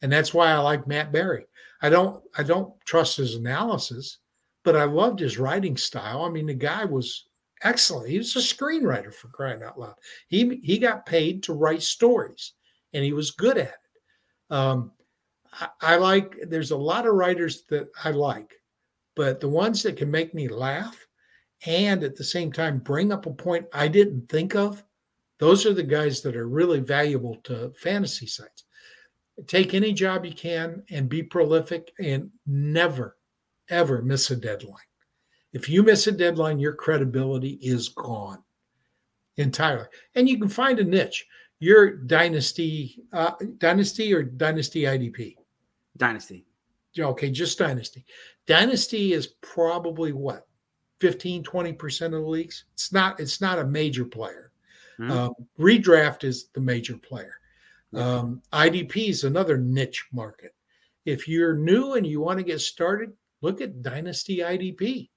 And 0.00 0.10
that's 0.10 0.32
why 0.32 0.52
I 0.52 0.58
like 0.58 0.86
Matt 0.86 1.12
Berry. 1.12 1.44
I 1.82 1.90
don't 1.90 2.24
I 2.38 2.44
don't 2.44 2.72
trust 2.86 3.18
his 3.18 3.34
analysis, 3.34 4.20
but 4.68 4.76
I 4.76 4.84
loved 4.84 5.18
his 5.18 5.38
writing 5.38 5.78
style. 5.78 6.24
I 6.24 6.28
mean, 6.28 6.44
the 6.44 6.52
guy 6.52 6.84
was 6.84 7.28
excellent. 7.62 8.10
He 8.10 8.18
was 8.18 8.36
a 8.36 8.40
screenwriter 8.40 9.10
for 9.14 9.28
crying 9.28 9.62
out 9.62 9.80
loud. 9.80 9.94
He 10.26 10.60
he 10.62 10.76
got 10.76 11.06
paid 11.06 11.42
to 11.44 11.54
write 11.54 11.80
stories, 11.80 12.52
and 12.92 13.02
he 13.02 13.14
was 13.14 13.30
good 13.30 13.56
at 13.56 13.68
it. 13.68 14.52
Um, 14.54 14.92
I, 15.54 15.68
I 15.80 15.96
like. 15.96 16.36
There's 16.48 16.72
a 16.72 16.76
lot 16.76 17.06
of 17.06 17.14
writers 17.14 17.62
that 17.70 17.88
I 18.04 18.10
like, 18.10 18.60
but 19.16 19.40
the 19.40 19.48
ones 19.48 19.82
that 19.84 19.96
can 19.96 20.10
make 20.10 20.34
me 20.34 20.48
laugh 20.48 21.06
and 21.64 22.04
at 22.04 22.14
the 22.14 22.24
same 22.24 22.52
time 22.52 22.80
bring 22.80 23.10
up 23.10 23.24
a 23.24 23.30
point 23.30 23.68
I 23.72 23.88
didn't 23.88 24.28
think 24.28 24.54
of, 24.54 24.84
those 25.38 25.64
are 25.64 25.72
the 25.72 25.82
guys 25.82 26.20
that 26.20 26.36
are 26.36 26.46
really 26.46 26.80
valuable 26.80 27.36
to 27.44 27.72
fantasy 27.80 28.26
sites. 28.26 28.64
Take 29.46 29.72
any 29.72 29.94
job 29.94 30.26
you 30.26 30.34
can 30.34 30.82
and 30.90 31.08
be 31.08 31.22
prolific 31.22 31.90
and 31.98 32.28
never, 32.46 33.16
ever 33.70 34.02
miss 34.02 34.30
a 34.30 34.36
deadline. 34.36 34.76
If 35.52 35.68
you 35.68 35.82
miss 35.82 36.06
a 36.06 36.12
deadline, 36.12 36.58
your 36.58 36.74
credibility 36.74 37.58
is 37.62 37.88
gone 37.88 38.42
entirely. 39.36 39.86
And 40.14 40.28
you 40.28 40.38
can 40.38 40.48
find 40.48 40.78
a 40.78 40.84
niche. 40.84 41.26
Your 41.60 41.90
dynasty, 41.90 43.02
uh, 43.12 43.32
dynasty 43.58 44.14
or 44.14 44.22
dynasty 44.22 44.82
IDP? 44.82 45.36
Dynasty. 45.96 46.44
Okay, 46.98 47.30
just 47.30 47.58
dynasty. 47.58 48.04
Dynasty 48.46 49.12
is 49.12 49.28
probably 49.40 50.12
what 50.12 50.48
15 51.00 51.44
20% 51.44 52.04
of 52.06 52.12
the 52.12 52.18
leagues 52.18 52.64
it's 52.74 52.92
not 52.92 53.18
it's 53.20 53.40
not 53.40 53.58
a 53.58 53.64
major 53.64 54.04
player 54.04 54.50
mm-hmm. 55.00 55.10
um, 55.10 55.34
redraft 55.58 56.24
is 56.24 56.48
the 56.54 56.60
major 56.60 56.96
player 56.96 57.34
um, 57.94 58.42
idp 58.52 59.08
is 59.08 59.24
another 59.24 59.56
niche 59.56 60.06
market 60.12 60.54
if 61.04 61.26
you're 61.28 61.54
new 61.54 61.94
and 61.94 62.06
you 62.06 62.20
want 62.20 62.38
to 62.38 62.44
get 62.44 62.60
started 62.60 63.12
look 63.40 63.60
at 63.60 63.82
dynasty 63.82 64.38
idp 64.38 65.08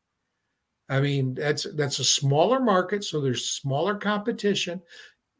i 0.90 1.00
mean 1.00 1.34
that's 1.34 1.66
that's 1.76 2.00
a 2.00 2.04
smaller 2.04 2.60
market 2.60 3.04
so 3.04 3.20
there's 3.22 3.50
smaller 3.50 3.96
competition 3.96 4.82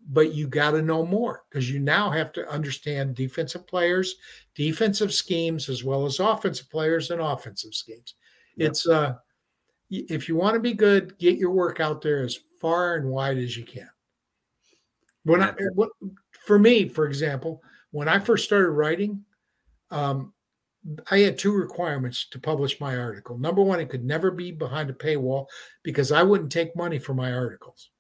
but 0.10 0.34
you 0.34 0.48
got 0.48 0.72
to 0.72 0.82
know 0.82 1.06
more 1.06 1.44
because 1.50 1.70
you 1.70 1.80
now 1.80 2.10
have 2.10 2.32
to 2.32 2.48
understand 2.50 3.16
defensive 3.16 3.68
players 3.68 4.16
defensive 4.56 5.14
schemes 5.14 5.70
as 5.70 5.84
well 5.84 6.06
as 6.06 6.20
offensive 6.20 6.70
players 6.70 7.12
and 7.12 7.22
offensive 7.22 7.74
schemes 7.74 8.16
yep. 8.56 8.70
it's 8.70 8.88
uh 8.88 9.14
if 9.92 10.30
you 10.30 10.36
want 10.36 10.54
to 10.54 10.60
be 10.60 10.74
good, 10.74 11.18
get 11.20 11.38
your 11.38 11.52
work 11.52 11.80
out 11.80 12.02
there 12.02 12.24
as 12.24 12.40
far 12.60 12.96
and 12.96 13.10
wide 13.10 13.38
as 13.38 13.58
you 13.58 13.66
can. 13.66 13.90
When 15.24 15.44
I, 15.44 15.54
for 16.46 16.58
me, 16.58 16.88
for 16.88 17.06
example, 17.06 17.62
when 17.92 18.08
I 18.08 18.18
first 18.18 18.46
started 18.46 18.72
writing, 18.72 19.24
um, 19.92 20.34
I 21.12 21.20
had 21.20 21.38
two 21.38 21.54
requirements 21.54 22.28
to 22.32 22.40
publish 22.40 22.80
my 22.80 22.98
article. 22.98 23.38
Number 23.38 23.62
one, 23.62 23.80
it 23.80 23.90
could 23.90 24.04
never 24.04 24.32
be 24.32 24.52
behind 24.52 24.90
a 24.90 24.94
paywall 24.94 25.46
because 25.84 26.12
I 26.12 26.24
wouldn't 26.24 26.52
take 26.52 26.76
money 26.76 26.98
for 26.98 27.14
my 27.14 27.32
articles. 27.34 27.92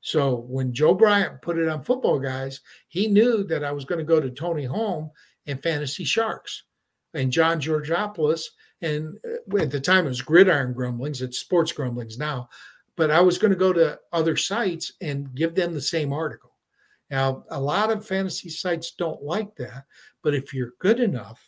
So 0.00 0.36
when 0.48 0.72
Joe 0.72 0.94
Bryant 0.94 1.42
put 1.42 1.58
it 1.58 1.68
on 1.68 1.82
Football 1.84 2.18
Guys, 2.18 2.60
he 2.88 3.06
knew 3.06 3.44
that 3.44 3.62
I 3.62 3.72
was 3.72 3.84
going 3.84 3.98
to 3.98 4.04
go 4.04 4.20
to 4.20 4.30
Tony 4.30 4.64
Holm 4.64 5.10
and 5.46 5.62
Fantasy 5.62 6.04
Sharks. 6.04 6.64
and 7.14 7.30
John 7.30 7.60
Georgopoulos, 7.60 8.46
and 8.80 9.18
uh, 9.24 9.56
at 9.58 9.70
the 9.70 9.80
time 9.80 10.06
it 10.06 10.10
was 10.10 10.22
Gridiron 10.22 10.72
Grumblings, 10.72 11.22
it's 11.22 11.38
Sports 11.38 11.72
Grumblings 11.72 12.18
now, 12.18 12.48
but 12.96 13.10
I 13.10 13.20
was 13.20 13.38
going 13.38 13.52
to 13.52 13.58
go 13.58 13.72
to 13.72 13.98
other 14.12 14.36
sites 14.36 14.92
and 15.00 15.34
give 15.34 15.54
them 15.54 15.74
the 15.74 15.80
same 15.80 16.12
article. 16.12 16.56
Now, 17.10 17.44
a 17.50 17.60
lot 17.60 17.90
of 17.90 18.06
fantasy 18.06 18.48
sites 18.48 18.92
don't 18.92 19.22
like 19.22 19.54
that, 19.56 19.84
but 20.22 20.34
if 20.34 20.54
you're 20.54 20.72
good 20.78 21.00
enough, 21.00 21.40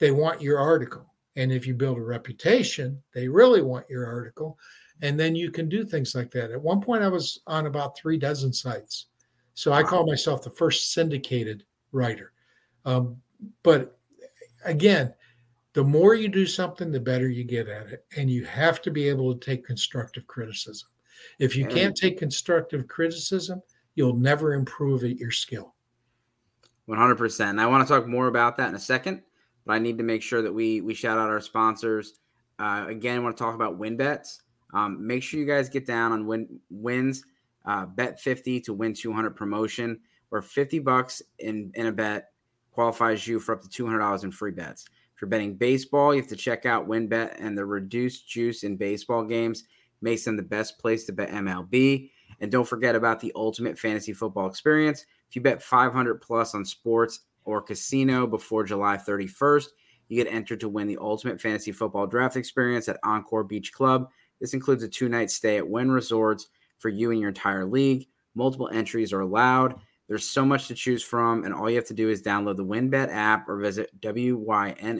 they 0.00 0.10
want 0.10 0.42
your 0.42 0.58
article. 0.58 1.06
And 1.36 1.52
if 1.52 1.66
you 1.66 1.74
build 1.74 1.98
a 1.98 2.02
reputation, 2.02 3.00
they 3.14 3.28
really 3.28 3.62
want 3.62 3.88
your 3.88 4.06
article. 4.06 4.58
And 5.02 5.18
then 5.18 5.36
you 5.36 5.50
can 5.50 5.68
do 5.68 5.84
things 5.84 6.14
like 6.14 6.30
that. 6.32 6.50
At 6.50 6.60
one 6.60 6.80
point, 6.80 7.02
I 7.02 7.08
was 7.08 7.40
on 7.46 7.66
about 7.66 7.96
three 7.96 8.18
dozen 8.18 8.52
sites. 8.52 9.06
So 9.54 9.72
I 9.72 9.82
call 9.82 10.06
myself 10.06 10.42
the 10.42 10.50
first 10.50 10.92
syndicated 10.92 11.64
writer. 11.92 12.32
Um, 12.84 13.16
but 13.62 13.98
again, 14.64 15.14
the 15.72 15.84
more 15.84 16.14
you 16.14 16.28
do 16.28 16.46
something, 16.46 16.90
the 16.90 17.00
better 17.00 17.28
you 17.28 17.44
get 17.44 17.68
at 17.68 17.86
it. 17.86 18.04
And 18.16 18.30
you 18.30 18.44
have 18.44 18.82
to 18.82 18.90
be 18.90 19.08
able 19.08 19.34
to 19.34 19.40
take 19.40 19.64
constructive 19.64 20.26
criticism. 20.26 20.88
If 21.38 21.54
you 21.54 21.66
can't 21.66 21.94
take 21.94 22.18
constructive 22.18 22.88
criticism, 22.88 23.62
you'll 23.94 24.16
never 24.16 24.54
improve 24.54 25.04
at 25.04 25.18
your 25.18 25.30
skill. 25.30 25.74
100%. 26.88 27.50
And 27.50 27.60
I 27.60 27.66
want 27.66 27.86
to 27.86 27.92
talk 27.92 28.06
more 28.06 28.26
about 28.26 28.56
that 28.56 28.68
in 28.68 28.74
a 28.74 28.80
second, 28.80 29.22
but 29.70 29.76
I 29.76 29.78
need 29.78 29.98
to 29.98 30.04
make 30.04 30.20
sure 30.20 30.42
that 30.42 30.52
we 30.52 30.80
we 30.80 30.94
shout 30.94 31.16
out 31.16 31.28
our 31.28 31.40
sponsors. 31.40 32.14
Uh, 32.58 32.86
again, 32.88 33.18
I 33.18 33.20
want 33.20 33.36
to 33.36 33.40
talk 33.40 33.54
about 33.54 33.78
WynnBETs. 33.78 34.40
Um, 34.74 35.06
make 35.06 35.22
sure 35.22 35.38
you 35.38 35.46
guys 35.46 35.68
get 35.68 35.86
down 35.86 36.10
on 36.10 36.26
win 36.26 36.58
wins 36.70 37.22
uh, 37.66 37.86
bet 37.86 38.18
50 38.18 38.62
to 38.62 38.74
win 38.74 38.94
200 38.94 39.36
promotion 39.36 40.00
where 40.30 40.42
50 40.42 40.80
bucks 40.80 41.22
in, 41.38 41.70
in 41.76 41.86
a 41.86 41.92
bet 41.92 42.30
qualifies 42.72 43.24
you 43.28 43.38
for 43.38 43.54
up 43.54 43.62
to 43.62 43.68
$200 43.68 44.24
in 44.24 44.32
free 44.32 44.50
bets. 44.50 44.86
If 45.14 45.22
you're 45.22 45.28
betting 45.28 45.54
baseball, 45.54 46.14
you 46.14 46.20
have 46.20 46.30
to 46.30 46.36
check 46.36 46.66
out 46.66 46.88
WynnBET 46.88 47.36
and 47.38 47.56
the 47.56 47.64
reduced 47.64 48.28
juice 48.28 48.64
in 48.64 48.76
baseball 48.76 49.22
games 49.22 49.64
makes 50.02 50.24
them 50.24 50.36
the 50.36 50.42
best 50.42 50.80
place 50.80 51.04
to 51.04 51.12
bet 51.12 51.30
MLB. 51.30 52.10
And 52.40 52.50
don't 52.50 52.66
forget 52.66 52.96
about 52.96 53.20
the 53.20 53.30
ultimate 53.36 53.78
fantasy 53.78 54.14
football 54.14 54.48
experience. 54.48 55.04
If 55.28 55.36
you 55.36 55.42
bet 55.42 55.62
500 55.62 56.20
plus 56.20 56.56
on 56.56 56.64
sports 56.64 57.20
or 57.44 57.62
casino 57.62 58.26
before 58.26 58.64
July 58.64 58.96
31st, 58.96 59.68
you 60.08 60.22
get 60.22 60.32
entered 60.32 60.60
to 60.60 60.68
win 60.68 60.86
the 60.88 60.98
ultimate 61.00 61.40
fantasy 61.40 61.72
football 61.72 62.06
draft 62.06 62.36
experience 62.36 62.88
at 62.88 62.98
Encore 63.04 63.44
Beach 63.44 63.72
Club. 63.72 64.10
This 64.40 64.54
includes 64.54 64.82
a 64.82 64.88
two 64.88 65.08
night 65.08 65.30
stay 65.30 65.56
at 65.56 65.68
Wynn 65.68 65.90
Resorts 65.90 66.48
for 66.78 66.88
you 66.88 67.10
and 67.10 67.20
your 67.20 67.28
entire 67.28 67.64
league. 67.64 68.08
Multiple 68.34 68.68
entries 68.72 69.12
are 69.12 69.20
allowed. 69.20 69.76
There's 70.08 70.28
so 70.28 70.44
much 70.44 70.66
to 70.66 70.74
choose 70.74 71.04
from, 71.04 71.44
and 71.44 71.54
all 71.54 71.70
you 71.70 71.76
have 71.76 71.86
to 71.86 71.94
do 71.94 72.08
is 72.08 72.20
download 72.20 72.56
the 72.56 72.64
WynnBET 72.64 73.10
app 73.12 73.48
or 73.48 73.60
visit 73.60 73.90
wynnbet.com 74.00 74.92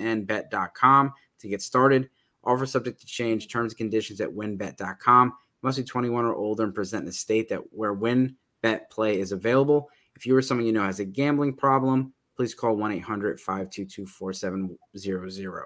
to 1.41 1.49
get 1.49 1.63
started. 1.63 2.09
Offer 2.45 2.67
subject 2.67 3.01
to 3.01 3.07
change. 3.07 3.49
Terms 3.49 3.73
and 3.73 3.79
conditions 3.79 4.21
at 4.21 4.31
wynnbet.com. 4.31 5.33
Must 5.63 5.79
be 5.79 5.85
21 5.85 6.25
or 6.25 6.35
older 6.35 6.63
and 6.63 6.75
present 6.75 7.03
in 7.03 7.09
a 7.09 7.13
state 7.13 7.49
that 7.49 7.61
where 7.73 7.95
WynnBET 7.95 8.89
play 8.91 9.19
is 9.19 9.33
available. 9.33 9.91
If 10.15 10.27
you 10.27 10.37
or 10.37 10.43
someone 10.43 10.67
you 10.67 10.73
know 10.73 10.85
has 10.85 11.01
a 11.01 11.05
gambling 11.05 11.55
problem, 11.55 12.13
please 12.41 12.55
call 12.55 12.75
1 12.75 12.93
800 12.93 13.39
522 13.39 14.07
4700. 14.07 15.65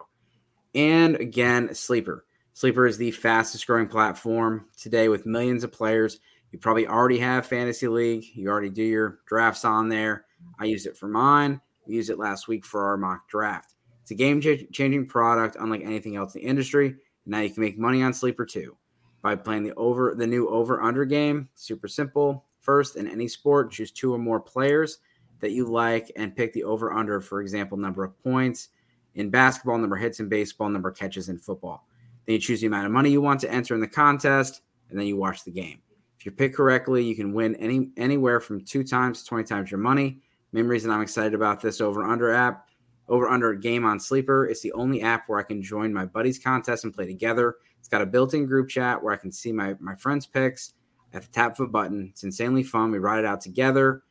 And 0.75 1.15
again, 1.15 1.73
Sleeper. 1.73 2.27
Sleeper 2.53 2.85
is 2.85 2.99
the 2.99 3.13
fastest 3.13 3.65
growing 3.69 3.87
platform 3.87 4.67
today 4.77 5.09
with 5.09 5.25
millions 5.25 5.63
of 5.63 5.71
players. 5.71 6.19
You 6.51 6.59
probably 6.59 6.89
already 6.89 7.21
have 7.21 7.47
Fantasy 7.47 7.87
League. 7.87 8.25
You 8.35 8.49
already 8.49 8.71
do 8.71 8.83
your 8.83 9.21
drafts 9.25 9.65
on 9.65 9.89
there. 9.89 10.25
I 10.59 10.65
used 10.65 10.89
it 10.89 10.97
for 10.97 11.07
mine. 11.07 11.61
We 11.87 11.95
used 11.95 12.11
it 12.11 12.19
last 12.19 12.49
week 12.49 12.65
for 12.67 12.87
our 12.87 12.97
mock 12.97 13.29
draft. 13.29 13.77
It's 14.03 14.11
a 14.11 14.17
game 14.17 14.41
changing 14.41 15.07
product, 15.07 15.57
unlike 15.61 15.83
anything 15.85 16.17
else 16.17 16.35
in 16.35 16.43
the 16.43 16.49
industry. 16.49 16.97
Now 17.25 17.39
you 17.39 17.51
can 17.51 17.63
make 17.63 17.79
money 17.79 18.03
on 18.03 18.13
Sleeper 18.13 18.47
too 18.47 18.77
by 19.23 19.37
playing 19.37 19.63
the 19.63 19.75
over 19.75 20.17
the 20.17 20.27
new 20.27 20.49
over 20.49 20.83
under 20.83 21.05
game. 21.05 21.51
Super 21.55 21.87
simple. 21.87 22.47
First, 22.59 22.97
in 22.97 23.07
any 23.07 23.29
sport, 23.29 23.71
choose 23.71 23.93
two 23.93 24.13
or 24.13 24.19
more 24.19 24.41
players 24.41 24.99
that 25.45 25.53
you 25.53 25.67
like 25.67 26.11
and 26.17 26.35
pick 26.35 26.55
the 26.55 26.65
over 26.65 26.91
under. 26.91 27.21
For 27.21 27.43
example, 27.43 27.77
number 27.77 28.03
of 28.03 28.19
points 28.23 28.71
in 29.15 29.29
basketball, 29.29 29.77
number 29.77 29.97
hits 29.97 30.19
in 30.19 30.29
baseball, 30.31 30.71
number 30.71 30.91
catches 30.91 31.29
in 31.29 31.39
football. 31.39 31.87
Then 32.25 32.33
you 32.33 32.41
choose 32.41 32.63
the 32.63 32.67
amount 32.67 32.87
of 32.87 32.93
money 32.93 33.11
you 33.11 33.21
want 33.21 33.41
to 33.41 33.53
enter 33.53 33.75
in 33.75 33.83
the 33.83 33.87
contest, 33.87 34.63
and 34.89 34.99
then 34.99 35.07
you 35.07 35.19
watch 35.19 35.45
the 35.45 35.51
game. 35.51 35.81
If 36.19 36.25
you 36.25 36.33
pick 36.33 36.55
correctly, 36.55 37.05
you 37.05 37.15
can 37.15 37.35
win 37.35 37.57
any 37.57 37.91
anywhere 37.99 38.41
from 38.41 38.65
two 38.65 38.85
times 38.85 39.23
to 39.23 39.29
20 39.29 39.45
times 39.45 39.71
your 39.71 39.81
money. 39.81 40.23
Main 40.53 40.67
reason 40.67 40.91
I'm 40.91 41.03
excited 41.03 41.35
about 41.35 41.61
this 41.61 41.83
over 41.83 42.03
under 42.03 42.33
app, 42.33 42.67
over 43.07 43.29
under 43.29 43.53
game 43.53 43.85
on 43.85 44.01
Sleeper, 44.01 44.47
it's 44.47 44.63
the 44.63 44.73
only 44.73 45.03
app 45.03 45.29
where 45.29 45.39
I 45.39 45.43
can 45.43 45.63
join 45.63 45.93
my 45.93 46.07
buddies' 46.07 46.39
contest 46.39 46.85
and 46.85 46.95
play 46.95 47.05
together. 47.07 47.57
It's 47.79 47.89
got 47.89 48.01
a 48.01 48.07
built-in 48.07 48.47
group 48.47 48.71
chat 48.71 49.03
where 49.03 49.13
I 49.13 49.19
can 49.19 49.31
see 49.31 49.53
my 49.53 49.75
my 49.79 49.95
friends' 49.97 50.25
picks 50.25 50.73
at 51.13 51.23
the 51.23 51.29
tap 51.29 51.59
of 51.59 51.67
a 51.67 51.69
button. 51.69 52.09
It's 52.11 52.25
insanely 52.25 52.63
fun. 52.63 52.91
We 52.91 52.99
ride 52.99 53.19
it 53.21 53.27
out 53.27 53.43
together. 53.43 54.03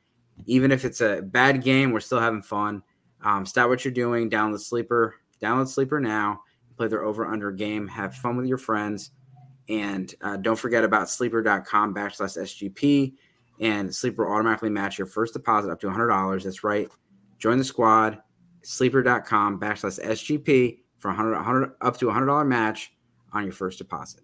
Even 0.46 0.72
if 0.72 0.86
it's 0.86 1.02
a 1.02 1.22
bad 1.22 1.63
game, 1.63 1.91
we're 1.91 2.00
still 2.00 2.19
having 2.19 2.41
fun. 2.41 2.84
Um, 3.22 3.46
stop 3.46 3.69
what 3.69 3.86
you're 3.86 3.93
doing. 3.93 4.30
Download 4.30 4.60
Sleeper. 4.60 5.15
Download 5.41 5.67
Sleeper 5.67 6.00
now 6.00 6.41
play 6.76 6.88
their 6.88 7.04
over 7.04 7.26
under 7.26 7.52
game, 7.52 7.88
have 7.88 8.15
fun 8.15 8.38
with 8.38 8.46
your 8.46 8.58
friends, 8.58 9.12
and 9.69 10.13
uh, 10.22 10.38
don't 10.38 10.58
forget 10.58 10.84
about 10.84 11.10
sleeper.com 11.10 11.93
backslash 11.93 12.38
SGP. 12.38 13.13
And 13.60 13.93
Sleeper 13.93 14.26
will 14.26 14.34
automatically 14.34 14.69
match 14.69 14.98
your 14.98 15.08
first 15.08 15.34
deposit 15.34 15.72
up 15.72 15.80
to 15.82 15.88
$100. 15.88 16.43
That's 16.43 16.63
right. 16.63 16.89
Join 17.38 17.58
the 17.58 17.63
squad, 17.63 18.19
sleeper.com 18.63 19.60
backslash 19.60 20.04
SGP 20.04 20.80
for 20.98 21.10
100, 21.10 21.36
100 21.36 21.72
up 21.82 21.98
to 21.98 22.08
$100 22.08 22.48
match 22.48 22.93
on 23.32 23.43
your 23.43 23.54
first 23.54 23.78
deposit. 23.78 24.22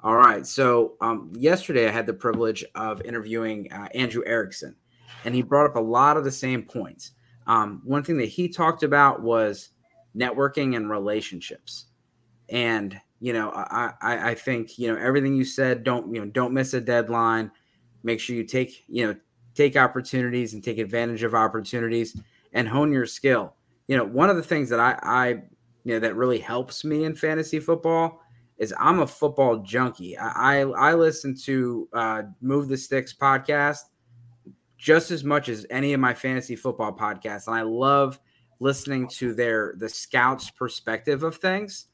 All 0.00 0.16
right. 0.16 0.46
So 0.46 0.94
um, 1.00 1.32
yesterday 1.36 1.88
I 1.88 1.90
had 1.90 2.06
the 2.06 2.14
privilege 2.14 2.64
of 2.74 3.00
interviewing 3.02 3.72
uh, 3.72 3.88
Andrew 3.94 4.22
Erickson, 4.26 4.74
and 5.24 5.34
he 5.34 5.42
brought 5.42 5.66
up 5.66 5.76
a 5.76 5.80
lot 5.80 6.16
of 6.16 6.24
the 6.24 6.30
same 6.30 6.62
points. 6.62 7.12
Um, 7.46 7.82
one 7.84 8.02
thing 8.02 8.18
that 8.18 8.26
he 8.26 8.48
talked 8.48 8.82
about 8.82 9.22
was 9.22 9.70
networking 10.16 10.76
and 10.76 10.88
relationships. 10.88 11.86
And 12.48 13.00
you 13.20 13.32
know, 13.32 13.50
I, 13.50 13.92
I, 14.02 14.30
I 14.30 14.34
think 14.34 14.78
you 14.78 14.92
know 14.92 15.00
everything 15.00 15.34
you 15.34 15.44
said. 15.44 15.82
Don't 15.82 16.14
you 16.14 16.20
know? 16.20 16.30
Don't 16.30 16.52
miss 16.52 16.74
a 16.74 16.80
deadline. 16.80 17.50
Make 18.02 18.20
sure 18.20 18.36
you 18.36 18.44
take 18.44 18.84
you 18.86 19.06
know 19.06 19.16
take 19.54 19.76
opportunities 19.76 20.52
and 20.52 20.62
take 20.62 20.78
advantage 20.78 21.22
of 21.22 21.34
opportunities 21.34 22.20
and 22.52 22.68
hone 22.68 22.92
your 22.92 23.06
skill. 23.06 23.54
You 23.88 23.96
know, 23.96 24.04
one 24.04 24.28
of 24.28 24.36
the 24.36 24.42
things 24.42 24.68
that 24.68 24.80
I, 24.80 24.98
I 25.02 25.28
you 25.84 25.94
know 25.94 26.00
that 26.00 26.16
really 26.16 26.38
helps 26.38 26.84
me 26.84 27.04
in 27.04 27.14
fantasy 27.14 27.60
football 27.60 28.20
is 28.58 28.74
I'm 28.78 29.00
a 29.00 29.06
football 29.06 29.58
junkie. 29.58 30.18
I 30.18 30.60
I, 30.60 30.90
I 30.90 30.94
listen 30.94 31.34
to 31.44 31.88
uh, 31.94 32.22
Move 32.42 32.68
the 32.68 32.76
Sticks 32.76 33.14
podcast 33.14 33.84
just 34.76 35.10
as 35.10 35.24
much 35.24 35.48
as 35.48 35.66
any 35.70 35.92
of 35.92 36.00
my 36.00 36.14
fantasy 36.14 36.56
football 36.56 36.92
podcasts, 36.92 37.46
and 37.46 37.56
I 37.56 37.62
love 37.62 38.18
listening 38.60 39.08
to 39.08 39.34
their 39.34 39.74
the 39.78 39.88
scouts 39.88 40.50
perspective 40.50 41.22
of 41.22 41.36
things. 41.36 41.86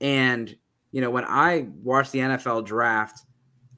And 0.00 0.54
you 0.94 1.00
know 1.00 1.10
when 1.10 1.24
i 1.24 1.66
watch 1.82 2.12
the 2.12 2.20
nfl 2.20 2.64
draft 2.64 3.26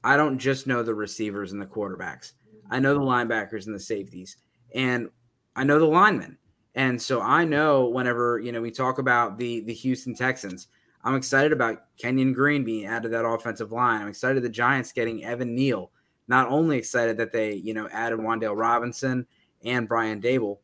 i 0.03 0.15
don't 0.15 0.37
just 0.37 0.67
know 0.67 0.83
the 0.83 0.93
receivers 0.93 1.51
and 1.51 1.59
the 1.59 1.65
quarterbacks. 1.65 2.33
I 2.69 2.79
know 2.79 2.93
the 2.93 2.99
linebackers 2.99 3.65
and 3.65 3.73
the 3.73 3.79
safeties 3.79 4.37
and 4.75 5.09
i 5.55 5.63
know 5.63 5.79
the 5.79 5.85
linemen. 5.85 6.37
And 6.75 7.01
so 7.01 7.19
i 7.19 7.43
know 7.43 7.87
whenever 7.87 8.39
you 8.39 8.51
know 8.51 8.61
we 8.61 8.69
talk 8.69 8.99
about 8.99 9.39
the 9.39 9.61
the 9.61 9.73
houston 9.73 10.13
texans 10.13 10.67
i'm 11.03 11.15
excited 11.15 11.51
about 11.51 11.85
kenyon 11.97 12.33
green 12.33 12.63
being 12.63 12.85
added 12.85 13.03
to 13.03 13.09
that 13.09 13.25
offensive 13.25 13.71
line. 13.71 14.03
I'm 14.03 14.09
excited 14.09 14.43
the 14.43 14.49
giants 14.49 14.91
getting 14.91 15.25
evan 15.25 15.55
neal 15.55 15.91
not 16.27 16.49
only 16.49 16.77
excited 16.77 17.17
that 17.17 17.31
they 17.31 17.53
you 17.53 17.73
know 17.73 17.87
added 17.89 18.19
Wan'Dale 18.19 18.57
Robinson 18.57 19.25
and 19.63 19.87
Brian 19.87 20.21
Daboll, 20.21 20.59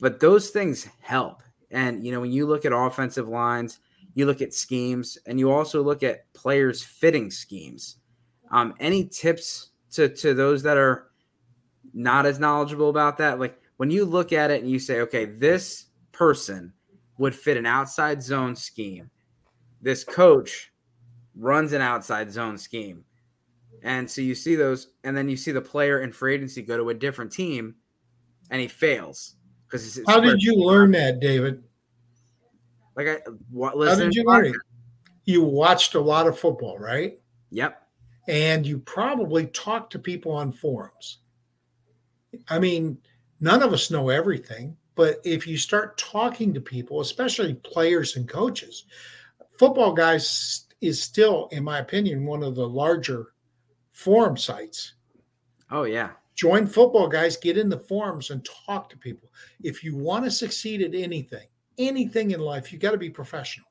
but 0.00 0.20
those 0.20 0.50
things 0.50 0.88
help. 1.00 1.42
And 1.70 2.04
you 2.04 2.12
know, 2.12 2.20
when 2.20 2.32
you 2.32 2.46
look 2.46 2.64
at 2.64 2.72
offensive 2.72 3.28
lines, 3.28 3.80
you 4.14 4.26
look 4.26 4.42
at 4.42 4.54
schemes, 4.54 5.18
and 5.26 5.38
you 5.38 5.50
also 5.50 5.82
look 5.82 6.02
at 6.02 6.32
players 6.32 6.82
fitting 6.82 7.30
schemes. 7.30 7.96
Um, 8.50 8.74
any 8.78 9.04
tips 9.06 9.70
to 9.92 10.08
to 10.08 10.34
those 10.34 10.62
that 10.62 10.76
are 10.76 11.10
not 11.92 12.26
as 12.26 12.38
knowledgeable 12.38 12.90
about 12.90 13.18
that? 13.18 13.40
Like 13.40 13.60
when 13.76 13.90
you 13.90 14.04
look 14.04 14.32
at 14.32 14.50
it 14.50 14.62
and 14.62 14.70
you 14.70 14.78
say, 14.78 15.00
okay, 15.00 15.24
this 15.24 15.86
person 16.12 16.72
would 17.18 17.34
fit 17.34 17.56
an 17.56 17.66
outside 17.66 18.22
zone 18.22 18.56
scheme. 18.56 19.10
This 19.80 20.04
coach 20.04 20.72
runs 21.36 21.72
an 21.72 21.82
outside 21.82 22.30
zone 22.32 22.58
scheme. 22.58 23.04
And 23.82 24.10
so 24.10 24.20
you 24.20 24.34
see 24.34 24.54
those, 24.54 24.88
and 25.02 25.16
then 25.16 25.28
you 25.28 25.36
see 25.36 25.52
the 25.52 25.60
player 25.60 26.00
in 26.00 26.12
free 26.12 26.34
agency 26.34 26.62
go 26.62 26.76
to 26.76 26.90
a 26.90 26.94
different 26.94 27.32
team 27.32 27.74
and 28.50 28.60
he 28.60 28.68
fails. 28.68 29.36
Because 29.66 30.00
how 30.06 30.20
did 30.20 30.42
you 30.42 30.54
learn 30.54 30.92
that, 30.92 31.20
David? 31.20 31.62
Like 32.96 33.08
I 33.08 33.18
what 33.50 33.74
How 33.88 33.96
did 33.96 34.14
you 34.14 34.24
learn 34.24 34.46
it? 34.46 34.54
You 35.24 35.42
watched 35.42 35.94
a 35.94 36.00
lot 36.00 36.26
of 36.26 36.38
football, 36.38 36.78
right? 36.78 37.18
Yep. 37.50 37.80
And 38.28 38.66
you 38.66 38.78
probably 38.78 39.46
talked 39.48 39.92
to 39.92 39.98
people 39.98 40.32
on 40.32 40.52
forums. 40.52 41.18
I 42.48 42.58
mean, 42.58 42.98
none 43.40 43.62
of 43.62 43.72
us 43.72 43.90
know 43.90 44.08
everything. 44.10 44.76
But 44.94 45.20
if 45.24 45.46
you 45.46 45.58
start 45.58 45.98
talking 45.98 46.54
to 46.54 46.60
people, 46.60 47.00
especially 47.00 47.54
players 47.54 48.16
and 48.16 48.28
coaches, 48.28 48.84
football 49.58 49.92
guys 49.92 50.66
is 50.80 51.02
still, 51.02 51.48
in 51.50 51.64
my 51.64 51.78
opinion, 51.78 52.24
one 52.24 52.42
of 52.42 52.54
the 52.54 52.68
larger 52.68 53.33
forum 53.94 54.36
sites. 54.36 54.94
Oh, 55.70 55.84
yeah. 55.84 56.10
Join 56.34 56.66
football 56.66 57.08
guys, 57.08 57.36
get 57.36 57.56
in 57.56 57.68
the 57.68 57.78
forums 57.78 58.30
and 58.30 58.46
talk 58.66 58.90
to 58.90 58.98
people. 58.98 59.30
If 59.62 59.82
you 59.82 59.96
want 59.96 60.24
to 60.24 60.30
succeed 60.30 60.82
at 60.82 60.94
anything, 60.94 61.46
anything 61.78 62.32
in 62.32 62.40
life, 62.40 62.72
you 62.72 62.78
got 62.78 62.90
to 62.90 62.98
be 62.98 63.08
professional. 63.08 63.68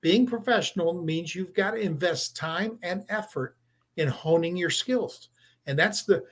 Being 0.00 0.26
professional 0.26 1.02
means 1.02 1.34
you've 1.34 1.54
got 1.54 1.72
to 1.72 1.80
invest 1.80 2.36
time 2.36 2.78
and 2.84 3.04
effort 3.08 3.56
in 3.96 4.06
honing 4.06 4.56
your 4.56 4.70
skills. 4.70 5.30
And 5.66 5.76
that's 5.76 6.04
the, 6.04 6.22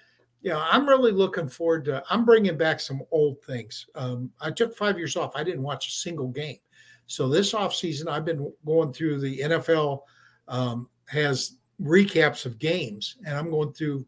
you 0.41 0.51
know, 0.51 0.65
I'm 0.65 0.89
really 0.89 1.11
looking 1.11 1.49
forward 1.49 1.85
to, 1.87 2.05
I'm 2.09 2.25
bringing 2.25 2.57
back 2.57 2.79
some 2.79 3.03
old 3.11 3.43
things. 3.43 3.87
Um, 3.97 4.31
I 4.41 4.53
took 4.53 4.77
five 4.77 4.97
years 4.97 5.17
off. 5.17 5.33
I 5.35 5.43
didn't 5.43 5.65
watch 5.65 5.89
a 5.89 5.93
single 5.93 6.29
game. 6.29 6.59
So 7.09 7.29
this 7.29 7.53
offseason, 7.53 8.09
I've 8.09 8.25
been 8.25 8.53
going 8.65 8.93
through 8.93 9.19
the 9.19 9.41
NFL 9.41 10.03
um, 10.47 10.89
has 11.07 11.57
recaps 11.81 12.47
of 12.47 12.59
games, 12.59 13.17
and 13.25 13.37
I'm 13.37 13.51
going 13.51 13.73
through 13.73 14.07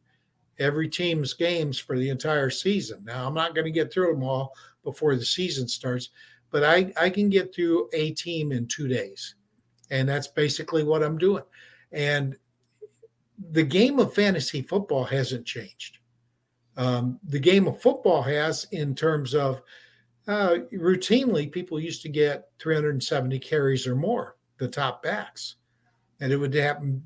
every 0.59 0.89
team's 0.89 1.35
games 1.35 1.79
for 1.79 1.99
the 1.99 2.09
entire 2.09 2.51
season. 2.51 3.05
Now, 3.05 3.27
I'm 3.27 3.35
not 3.35 3.55
going 3.55 3.65
to 3.65 3.71
get 3.71 3.93
through 3.93 4.13
them 4.13 4.25
all 4.25 4.55
before 4.85 5.17
the 5.17 5.25
season 5.25 5.69
starts, 5.69 6.11
but 6.51 6.65
I, 6.65 6.93
I 7.01 7.11
can 7.11 7.29
get 7.29 7.55
through 7.55 7.89
a 7.93 8.13
team 8.13 8.53
in 8.53 8.67
two 8.67 8.89
days. 8.89 9.35
And 9.91 10.09
that's 10.09 10.29
basically 10.29 10.85
what 10.85 11.03
I'm 11.03 11.19
doing. 11.19 11.45
And 11.93 12.37
the 13.51 13.63
game 13.63 13.99
of 13.99 14.15
fantasy 14.15 14.63
football 14.63 15.05
hasn't 15.05 15.47
changed. 15.47 15.99
Um, 16.77 17.19
the 17.25 17.39
game 17.39 17.67
of 17.67 17.81
football 17.81 18.23
has, 18.23 18.67
in 18.73 18.95
terms 18.95 19.35
of 19.35 19.63
uh, 20.27 20.59
routinely, 20.73 21.51
people 21.51 21.81
used 21.81 22.03
to 22.03 22.09
get 22.09 22.51
370 22.59 23.39
carries 23.39 23.87
or 23.87 23.97
more, 23.97 24.37
the 24.59 24.69
top 24.69 25.03
backs, 25.03 25.57
and 26.21 26.33
it 26.33 26.37
would 26.37 26.55
happen 26.55 27.03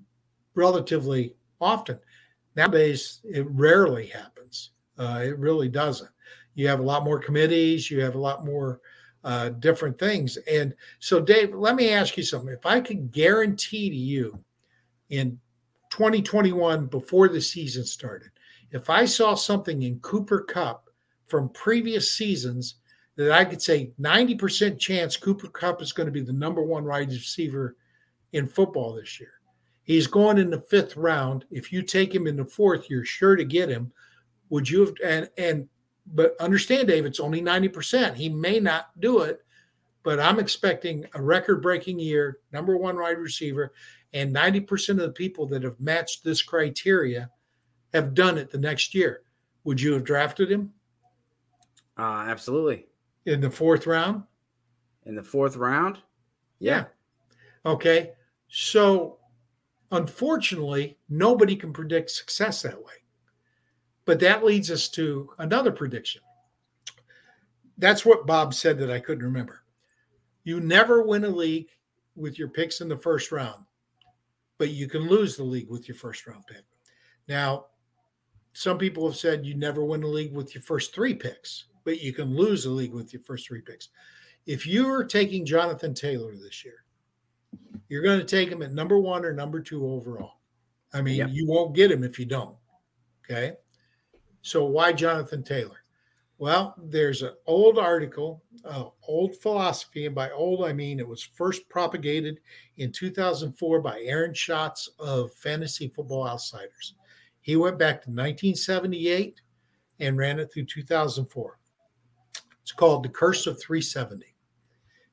relatively 0.54 1.34
often. 1.60 1.98
Nowadays, 2.56 3.20
it 3.24 3.46
rarely 3.50 4.06
happens. 4.06 4.70
Uh, 4.98 5.22
it 5.24 5.38
really 5.38 5.68
doesn't. 5.68 6.10
You 6.54 6.68
have 6.68 6.80
a 6.80 6.84
lot 6.84 7.04
more 7.04 7.18
committees, 7.18 7.90
you 7.90 8.00
have 8.02 8.14
a 8.14 8.20
lot 8.20 8.44
more 8.44 8.80
uh, 9.24 9.50
different 9.50 9.98
things. 9.98 10.36
And 10.50 10.74
so, 10.98 11.20
Dave, 11.20 11.54
let 11.54 11.76
me 11.76 11.90
ask 11.90 12.16
you 12.16 12.22
something. 12.22 12.52
If 12.52 12.66
I 12.66 12.80
could 12.80 13.10
guarantee 13.12 13.88
to 13.88 13.96
you 13.96 14.38
in 15.10 15.38
2021, 15.90 16.86
before 16.86 17.28
the 17.28 17.40
season 17.40 17.84
started, 17.84 18.30
if 18.70 18.90
I 18.90 19.04
saw 19.04 19.34
something 19.34 19.82
in 19.82 20.00
Cooper 20.00 20.40
Kupp 20.40 20.88
from 21.26 21.48
previous 21.50 22.12
seasons 22.12 22.76
that 23.16 23.32
I 23.32 23.44
could 23.44 23.62
say 23.62 23.92
90% 24.00 24.78
chance 24.78 25.16
Cooper 25.16 25.48
Kupp 25.48 25.82
is 25.82 25.92
going 25.92 26.06
to 26.06 26.12
be 26.12 26.22
the 26.22 26.32
number 26.32 26.62
one 26.62 26.84
wide 26.84 27.08
receiver 27.08 27.76
in 28.32 28.46
football 28.46 28.94
this 28.94 29.20
year. 29.20 29.32
He's 29.84 30.06
going 30.06 30.38
in 30.38 30.50
the 30.50 30.60
fifth 30.60 30.96
round. 30.96 31.44
If 31.50 31.72
you 31.72 31.82
take 31.82 32.14
him 32.14 32.26
in 32.26 32.36
the 32.36 32.44
fourth, 32.44 32.88
you're 32.88 33.04
sure 33.04 33.36
to 33.36 33.44
get 33.44 33.68
him. 33.68 33.92
Would 34.50 34.68
you 34.68 34.80
have 34.80 34.94
and 35.04 35.30
and 35.36 35.68
but 36.06 36.34
understand, 36.40 36.88
Dave, 36.88 37.06
it's 37.06 37.20
only 37.20 37.40
90%. 37.40 38.14
He 38.14 38.28
may 38.28 38.58
not 38.58 38.88
do 39.00 39.20
it, 39.20 39.40
but 40.02 40.18
I'm 40.18 40.40
expecting 40.40 41.06
a 41.14 41.22
record-breaking 41.22 41.98
year, 42.00 42.38
number 42.52 42.76
one 42.76 42.98
wide 42.98 43.18
receiver, 43.18 43.72
and 44.12 44.34
90% 44.34 44.90
of 44.90 44.96
the 44.96 45.12
people 45.12 45.46
that 45.46 45.62
have 45.62 45.78
matched 45.80 46.24
this 46.24 46.42
criteria 46.42 47.30
have 47.94 48.14
done 48.14 48.36
it 48.36 48.50
the 48.50 48.58
next 48.58 48.94
year. 48.94 49.22
Would 49.64 49.80
you 49.80 49.92
have 49.92 50.04
drafted 50.04 50.50
him? 50.50 50.72
Uh, 51.96 52.24
absolutely. 52.26 52.86
In 53.26 53.40
the 53.40 53.50
fourth 53.50 53.86
round? 53.86 54.24
In 55.06 55.14
the 55.14 55.22
fourth 55.22 55.56
round? 55.56 55.98
Yeah. 56.58 56.86
yeah. 57.64 57.70
Okay. 57.72 58.12
So 58.48 59.18
unfortunately, 59.92 60.98
nobody 61.08 61.54
can 61.54 61.72
predict 61.72 62.10
success 62.10 62.62
that 62.62 62.78
way. 62.78 62.94
But 64.04 64.18
that 64.20 64.44
leads 64.44 64.70
us 64.70 64.88
to 64.90 65.30
another 65.38 65.70
prediction. 65.70 66.22
That's 67.78 68.04
what 68.04 68.26
Bob 68.26 68.54
said 68.54 68.78
that 68.78 68.90
I 68.90 68.98
couldn't 68.98 69.24
remember. 69.24 69.62
You 70.44 70.60
never 70.60 71.02
win 71.02 71.24
a 71.24 71.28
league 71.28 71.68
with 72.16 72.38
your 72.38 72.48
picks 72.48 72.80
in 72.80 72.88
the 72.88 72.96
first 72.96 73.30
round, 73.30 73.64
but 74.58 74.70
you 74.70 74.88
can 74.88 75.08
lose 75.08 75.36
the 75.36 75.44
league 75.44 75.70
with 75.70 75.86
your 75.86 75.96
first 75.96 76.26
round 76.26 76.44
pick. 76.46 76.64
Now, 77.28 77.66
some 78.54 78.76
people 78.76 79.06
have 79.06 79.16
said 79.16 79.46
you 79.46 79.54
never 79.54 79.84
win 79.84 80.02
a 80.02 80.08
league 80.08 80.34
with 80.34 80.54
your 80.54 80.62
first 80.62 80.94
three 80.94 81.14
picks, 81.14 81.66
but 81.84 82.00
you 82.00 82.12
can 82.12 82.36
lose 82.36 82.66
a 82.66 82.70
league 82.70 82.92
with 82.92 83.12
your 83.12 83.22
first 83.22 83.46
three 83.46 83.62
picks. 83.62 83.88
If 84.46 84.66
you 84.66 84.92
are 84.92 85.04
taking 85.04 85.46
Jonathan 85.46 85.94
Taylor 85.94 86.34
this 86.34 86.64
year, 86.64 86.84
you're 87.88 88.02
going 88.02 88.18
to 88.18 88.24
take 88.24 88.48
him 88.48 88.62
at 88.62 88.72
number 88.72 88.98
one 88.98 89.24
or 89.24 89.32
number 89.32 89.60
two 89.60 89.86
overall. 89.86 90.40
I 90.92 91.02
mean, 91.02 91.16
yep. 91.16 91.28
you 91.30 91.46
won't 91.46 91.74
get 91.74 91.90
him 91.90 92.04
if 92.04 92.18
you 92.18 92.26
don't. 92.26 92.56
Okay. 93.24 93.54
So 94.42 94.64
why 94.64 94.92
Jonathan 94.92 95.42
Taylor? 95.42 95.82
Well, 96.38 96.74
there's 96.76 97.22
an 97.22 97.34
old 97.46 97.78
article, 97.78 98.42
uh, 98.64 98.86
old 99.06 99.36
philosophy, 99.40 100.06
and 100.06 100.14
by 100.14 100.30
old 100.32 100.64
I 100.64 100.72
mean 100.72 100.98
it 100.98 101.06
was 101.06 101.22
first 101.22 101.68
propagated 101.68 102.40
in 102.78 102.90
2004 102.90 103.80
by 103.80 104.00
Aaron 104.00 104.34
Schatz 104.34 104.88
of 104.98 105.32
Fantasy 105.34 105.88
Football 105.88 106.26
Outsiders. 106.26 106.94
He 107.42 107.54
went 107.54 107.78
back 107.78 108.02
to 108.02 108.10
1978 108.10 109.40
and 110.00 110.16
ran 110.16 110.40
it 110.40 110.52
through 110.52 110.64
2004. 110.64 111.58
It's 112.62 112.72
called 112.72 113.04
The 113.04 113.08
Curse 113.08 113.46
of 113.46 113.60
370. 113.60 114.31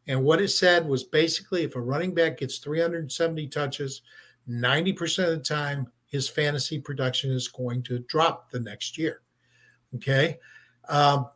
And 0.10 0.24
what 0.24 0.42
it 0.42 0.48
said 0.48 0.88
was 0.88 1.04
basically 1.04 1.64
if 1.64 1.76
a 1.76 1.80
running 1.80 2.16
back 2.16 2.40
gets 2.40 2.58
370 2.58 3.48
touches, 3.48 4.02
90% 4.50 5.24
of 5.26 5.30
the 5.30 5.38
time, 5.38 5.86
his 6.08 6.28
fantasy 6.28 6.80
production 6.80 7.30
is 7.32 7.48
going 7.48 7.84
to 7.84 8.00
drop 8.00 8.50
the 8.50 8.60
next 8.60 8.98
year. 8.98 9.22
Okay. 9.96 10.40
Um, 10.90 11.28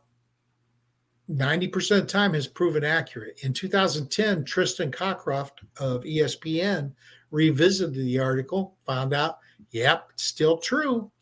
90% 1.30 1.98
of 1.98 2.02
the 2.02 2.12
time 2.12 2.34
has 2.34 2.48
proven 2.48 2.82
accurate. 2.82 3.44
In 3.44 3.52
2010, 3.52 4.44
Tristan 4.44 4.90
Cockcroft 4.90 5.52
of 5.78 6.02
ESPN 6.02 6.92
revisited 7.30 7.94
the 7.94 8.18
article, 8.18 8.74
found 8.84 9.14
out, 9.14 9.38
yep, 9.70 10.08
still 10.16 10.58
true. 10.58 11.12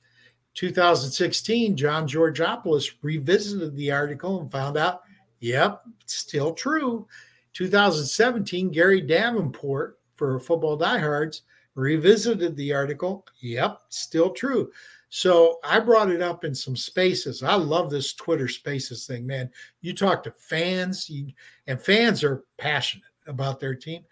2016, 0.55 1.77
John 1.77 2.09
Georgopoulos 2.09 2.93
revisited 3.03 3.77
the 3.77 3.93
article 3.93 4.41
and 4.41 4.51
found 4.51 4.79
out, 4.79 5.03
yep, 5.41 5.83
still 6.07 6.55
true. 6.55 7.07
2017, 7.53 8.71
Gary 8.71 9.01
Davenport 9.01 9.99
for 10.15 10.38
Football 10.38 10.77
Diehards 10.77 11.43
revisited 11.75 12.57
the 12.57 12.73
article. 12.73 13.27
Yep, 13.41 13.83
still 13.88 14.31
true. 14.31 14.71
So 15.09 15.59
I 15.62 15.79
brought 15.79 16.11
it 16.11 16.23
up 16.23 16.45
in 16.45 16.55
some 16.55 16.77
spaces. 16.77 17.43
I 17.43 17.55
love 17.55 17.91
this 17.91 18.15
Twitter 18.15 18.49
spaces 18.49 19.07
thing, 19.07 19.27
man. 19.27 19.51
You 19.83 19.95
talk 19.95 20.23
to 20.23 20.31
fans, 20.38 21.11
you, 21.11 21.29
and 21.67 21.81
fans 21.81 22.25
are 22.25 22.45
passionate 22.57 23.05
about 23.27 23.61
their 23.61 23.75
team. 23.75 24.05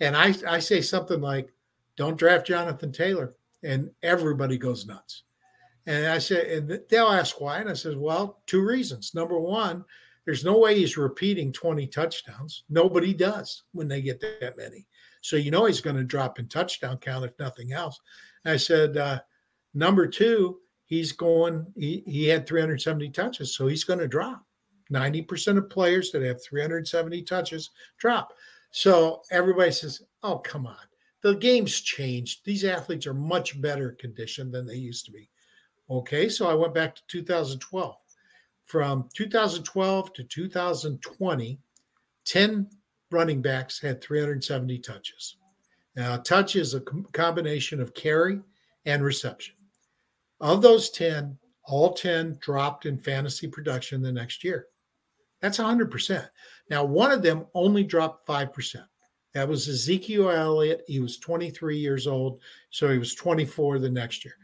And 0.00 0.16
I, 0.16 0.34
I 0.48 0.58
say 0.58 0.80
something 0.80 1.20
like, 1.20 1.52
don't 1.96 2.16
draft 2.16 2.46
Jonathan 2.46 2.92
Taylor. 2.92 3.34
And 3.62 3.90
everybody 4.02 4.56
goes 4.56 4.86
nuts. 4.86 5.24
And 5.86 6.06
I 6.06 6.18
say, 6.18 6.56
and 6.56 6.80
they'll 6.88 7.08
ask 7.08 7.40
why. 7.40 7.58
And 7.58 7.68
I 7.68 7.74
says, 7.74 7.96
well, 7.96 8.40
two 8.46 8.62
reasons. 8.62 9.14
Number 9.14 9.38
one, 9.38 9.84
there's 10.26 10.44
no 10.44 10.58
way 10.58 10.76
he's 10.76 10.96
repeating 10.96 11.52
20 11.52 11.86
touchdowns. 11.86 12.64
Nobody 12.68 13.14
does 13.14 13.62
when 13.72 13.86
they 13.86 14.02
get 14.02 14.20
that 14.20 14.56
many. 14.56 14.86
So 15.22 15.36
you 15.36 15.52
know 15.52 15.64
he's 15.64 15.80
going 15.80 15.96
to 15.96 16.04
drop 16.04 16.38
in 16.38 16.48
touchdown 16.48 16.98
count 16.98 17.24
if 17.24 17.38
nothing 17.38 17.72
else. 17.72 18.00
And 18.44 18.52
I 18.52 18.56
said, 18.56 18.96
uh, 18.96 19.20
number 19.72 20.06
two, 20.06 20.58
he's 20.84 21.12
going, 21.12 21.66
he, 21.76 22.02
he 22.06 22.26
had 22.26 22.46
370 22.46 23.10
touches, 23.10 23.56
so 23.56 23.68
he's 23.68 23.84
going 23.84 24.00
to 24.00 24.08
drop. 24.08 24.44
90% 24.92 25.58
of 25.58 25.70
players 25.70 26.10
that 26.10 26.22
have 26.22 26.42
370 26.42 27.22
touches 27.22 27.70
drop. 27.98 28.32
So 28.72 29.22
everybody 29.30 29.72
says, 29.72 30.02
oh, 30.22 30.38
come 30.38 30.66
on. 30.66 30.76
The 31.22 31.34
game's 31.34 31.80
changed. 31.80 32.44
These 32.44 32.64
athletes 32.64 33.06
are 33.06 33.14
much 33.14 33.60
better 33.60 33.92
conditioned 33.92 34.52
than 34.52 34.66
they 34.66 34.76
used 34.76 35.06
to 35.06 35.12
be. 35.12 35.28
Okay, 35.88 36.28
so 36.28 36.48
I 36.48 36.54
went 36.54 36.74
back 36.74 36.94
to 36.96 37.02
2012 37.08 37.96
from 38.66 39.08
2012 39.14 40.12
to 40.12 40.24
2020, 40.24 41.58
10 42.24 42.70
running 43.10 43.40
backs 43.40 43.80
had 43.80 44.02
370 44.02 44.78
touches. 44.80 45.36
Now, 45.94 46.16
touch 46.18 46.56
is 46.56 46.74
a 46.74 46.80
com- 46.80 47.06
combination 47.12 47.80
of 47.80 47.94
carry 47.94 48.40
and 48.84 49.02
reception. 49.02 49.54
Of 50.40 50.60
those 50.60 50.90
10, 50.90 51.38
all 51.64 51.94
10 51.94 52.38
dropped 52.40 52.86
in 52.86 52.98
fantasy 52.98 53.48
production 53.48 54.02
the 54.02 54.12
next 54.12 54.44
year. 54.44 54.66
That's 55.40 55.58
100%. 55.58 56.28
Now, 56.68 56.84
one 56.84 57.12
of 57.12 57.22
them 57.22 57.46
only 57.54 57.84
dropped 57.84 58.26
5%. 58.26 58.84
That 59.34 59.48
was 59.48 59.68
Ezekiel 59.68 60.30
Elliott. 60.30 60.82
He 60.86 60.98
was 60.98 61.18
23 61.18 61.76
years 61.76 62.06
old, 62.06 62.40
so 62.70 62.88
he 62.88 62.98
was 62.98 63.14
24 63.14 63.78
the 63.78 63.90
next 63.90 64.24
year. 64.24 64.34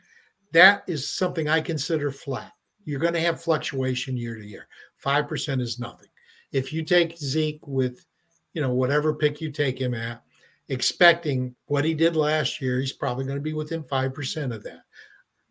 That 0.52 0.84
is 0.86 1.08
something 1.08 1.48
I 1.48 1.60
consider 1.60 2.10
flat. 2.10 2.52
You're 2.84 3.00
going 3.00 3.14
to 3.14 3.20
have 3.20 3.42
fluctuation 3.42 4.16
year 4.16 4.34
to 4.36 4.44
year. 4.44 4.68
5% 5.04 5.60
is 5.60 5.78
nothing. 5.78 6.08
if 6.52 6.72
you 6.72 6.84
take 6.84 7.16
Zeke 7.16 7.66
with, 7.66 8.04
you 8.52 8.60
know, 8.60 8.72
whatever 8.72 9.14
pick 9.14 9.40
you 9.40 9.50
take 9.50 9.80
him 9.80 9.94
at, 9.94 10.22
expecting 10.68 11.54
what 11.66 11.84
he 11.84 11.94
did 11.94 12.14
last 12.14 12.60
year, 12.60 12.78
he's 12.78 12.92
probably 12.92 13.24
going 13.24 13.38
to 13.38 13.42
be 13.42 13.54
within 13.54 13.82
5% 13.82 14.54
of 14.54 14.62
that. 14.62 14.82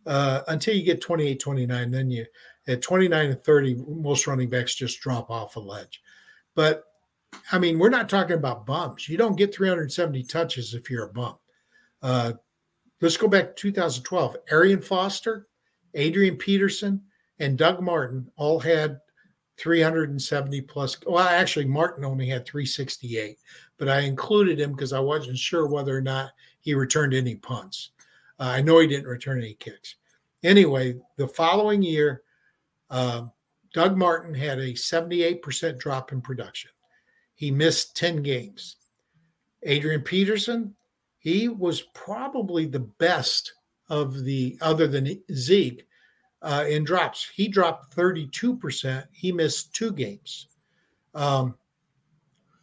Uh, 0.05 0.41
until 0.47 0.75
you 0.75 0.83
get 0.83 1.01
28, 1.01 1.39
29, 1.39 1.91
then 1.91 2.09
you 2.09 2.25
at 2.67 2.81
29 2.81 3.29
and 3.31 3.43
30, 3.43 3.75
most 3.87 4.27
running 4.27 4.49
backs 4.49 4.75
just 4.75 4.99
drop 4.99 5.29
off 5.29 5.55
a 5.55 5.59
ledge. 5.59 6.01
But 6.55 6.83
I 7.51 7.59
mean, 7.59 7.79
we're 7.79 7.89
not 7.89 8.09
talking 8.09 8.35
about 8.35 8.65
bumps. 8.65 9.07
You 9.07 9.17
don't 9.17 9.37
get 9.37 9.53
370 9.53 10.23
touches 10.23 10.73
if 10.73 10.89
you're 10.89 11.05
a 11.05 11.13
bump. 11.13 11.37
Uh, 12.01 12.33
let's 12.99 13.17
go 13.17 13.27
back 13.27 13.55
to 13.55 13.71
2012. 13.71 14.37
Arian 14.51 14.81
Foster, 14.81 15.47
Adrian 15.93 16.35
Peterson, 16.35 17.01
and 17.41 17.57
Doug 17.57 17.81
Martin 17.81 18.29
all 18.37 18.59
had 18.59 19.01
370 19.57 20.61
plus. 20.61 20.95
Well, 21.07 21.19
actually, 21.27 21.65
Martin 21.65 22.05
only 22.05 22.27
had 22.27 22.45
368, 22.45 23.37
but 23.79 23.89
I 23.89 24.01
included 24.01 24.59
him 24.59 24.73
because 24.73 24.93
I 24.93 24.99
wasn't 24.99 25.39
sure 25.39 25.67
whether 25.67 25.97
or 25.97 26.01
not 26.01 26.31
he 26.61 26.75
returned 26.75 27.15
any 27.15 27.35
punts. 27.35 27.89
Uh, 28.39 28.43
I 28.43 28.61
know 28.61 28.77
he 28.79 28.87
didn't 28.87 29.07
return 29.07 29.39
any 29.39 29.55
kicks. 29.55 29.95
Anyway, 30.43 30.95
the 31.17 31.27
following 31.27 31.81
year, 31.81 32.21
uh, 32.91 33.23
Doug 33.73 33.97
Martin 33.97 34.35
had 34.35 34.59
a 34.59 34.73
78% 34.73 35.79
drop 35.79 36.11
in 36.11 36.21
production. 36.21 36.69
He 37.33 37.49
missed 37.49 37.97
10 37.97 38.21
games. 38.21 38.77
Adrian 39.63 40.01
Peterson, 40.01 40.75
he 41.17 41.47
was 41.47 41.81
probably 41.95 42.67
the 42.67 42.79
best 42.79 43.53
of 43.89 44.23
the 44.23 44.59
other 44.61 44.87
than 44.87 45.23
Zeke 45.33 45.87
uh, 46.41 46.65
in 46.67 46.83
drops. 46.83 47.29
He 47.33 47.47
dropped 47.47 47.95
32%. 47.95 49.05
He 49.11 49.31
missed 49.31 49.73
two 49.75 49.91
games. 49.91 50.47
Um, 51.13 51.55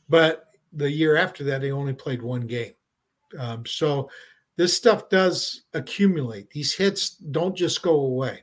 but 0.08 0.54
the 0.72 0.90
year 0.90 1.16
after 1.16 1.44
that, 1.44 1.62
he 1.62 1.70
only 1.70 1.92
played 1.92 2.22
one 2.22 2.46
game. 2.46 2.72
Um, 3.38 3.64
so 3.66 4.10
this 4.56 4.74
stuff 4.76 5.08
does 5.08 5.62
accumulate. 5.74 6.50
These 6.50 6.74
hits 6.74 7.10
don't 7.10 7.56
just 7.56 7.82
go 7.82 8.00
away. 8.00 8.42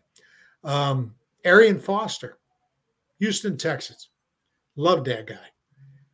Um, 0.64 1.14
Arian 1.44 1.80
Foster, 1.80 2.38
Houston 3.20 3.58
Texans. 3.58 4.10
Loved 4.76 5.06
that 5.06 5.28
guy. 5.28 5.48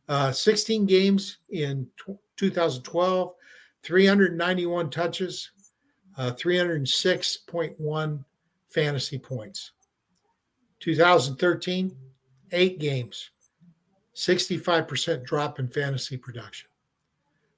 Uh, 0.08 0.32
16 0.32 0.86
games 0.86 1.38
in 1.50 1.86
t- 2.04 2.14
2012, 2.36 3.34
391 3.82 4.90
touches, 4.90 5.50
uh, 6.18 6.32
306.1 6.32 8.24
fantasy 8.72 9.18
points. 9.18 9.72
2013, 10.80 11.94
eight 12.52 12.78
games, 12.78 13.30
65% 14.16 15.24
drop 15.24 15.58
in 15.58 15.68
fantasy 15.68 16.16
production. 16.16 16.68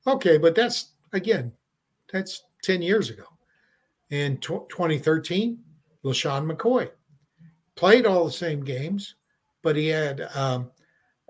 Okay, 0.07 0.37
but 0.37 0.55
that's 0.55 0.93
again, 1.13 1.53
that's 2.13 2.45
10 2.63 2.83
years 2.83 3.11
ago. 3.11 3.25
In 4.11 4.37
t- 4.37 4.59
2013, 4.69 5.59
LeSean 6.05 6.51
McCoy 6.51 6.91
played 7.75 8.07
all 8.07 8.25
the 8.25 8.33
same 8.33 8.63
games, 8.63 9.15
but 9.63 9.77
he 9.77 9.89
had 9.89 10.29
um, 10.35 10.71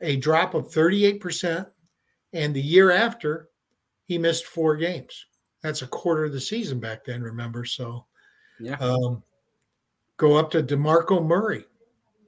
a 0.02 0.16
drop 0.16 0.54
of 0.54 0.68
38%. 0.68 1.66
And 2.32 2.52
the 2.52 2.60
year 2.60 2.90
after, 2.90 3.48
he 4.06 4.18
missed 4.18 4.46
four 4.46 4.76
games. 4.76 5.26
That's 5.62 5.82
a 5.82 5.86
quarter 5.86 6.24
of 6.24 6.32
the 6.32 6.40
season 6.40 6.80
back 6.80 7.04
then, 7.04 7.22
remember? 7.22 7.64
So, 7.64 8.06
yeah. 8.58 8.76
Um, 8.76 9.22
go 10.16 10.36
up 10.36 10.50
to 10.52 10.62
DeMarco 10.62 11.24
Murray. 11.24 11.64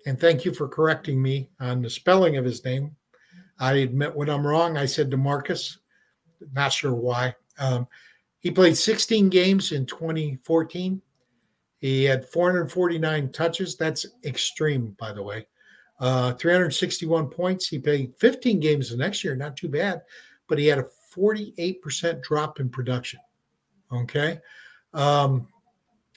And 0.07 0.18
thank 0.20 0.45
you 0.45 0.55
for 0.55 0.68
correcting 0.68 1.20
me 1.20 1.51
on 1.61 1.82
the 1.82 1.91
spelling 1.91 2.37
of 2.37 2.45
his 2.45 2.64
name. 2.64 2.95
I 3.59 3.74
admit 3.74 4.14
when 4.14 4.30
I'm 4.30 4.47
wrong. 4.47 4.76
I 4.76 4.87
said 4.87 5.11
DeMarcus. 5.11 5.78
Not 6.53 6.72
sure 6.72 6.95
why. 6.95 7.34
Um, 7.59 7.89
he 8.41 8.51
played 8.51 8.76
16 8.76 9.28
games 9.28 9.72
in 9.72 9.87
2014. 9.87 11.01
He 11.78 12.05
had 12.05 12.28
449 12.28 13.32
touches. 13.32 13.76
That's 13.76 14.07
extreme, 14.24 14.97
by 14.99 15.12
the 15.12 15.22
way. 15.22 15.47
Uh, 15.99 16.32
361 16.34 17.28
points. 17.28 17.68
He 17.68 17.78
played 17.78 18.14
15 18.18 18.61
games 18.61 18.91
the 18.91 18.97
next 18.97 19.24
year. 19.24 19.34
Not 19.34 19.57
too 19.57 19.68
bad, 19.68 20.03
but 20.49 20.59
he 20.59 20.66
had 20.66 20.78
a 20.78 20.87
48% 21.16 22.22
drop 22.22 22.61
in 22.61 22.68
production. 22.68 23.20
Okay. 23.93 24.41
Um, 24.93 25.49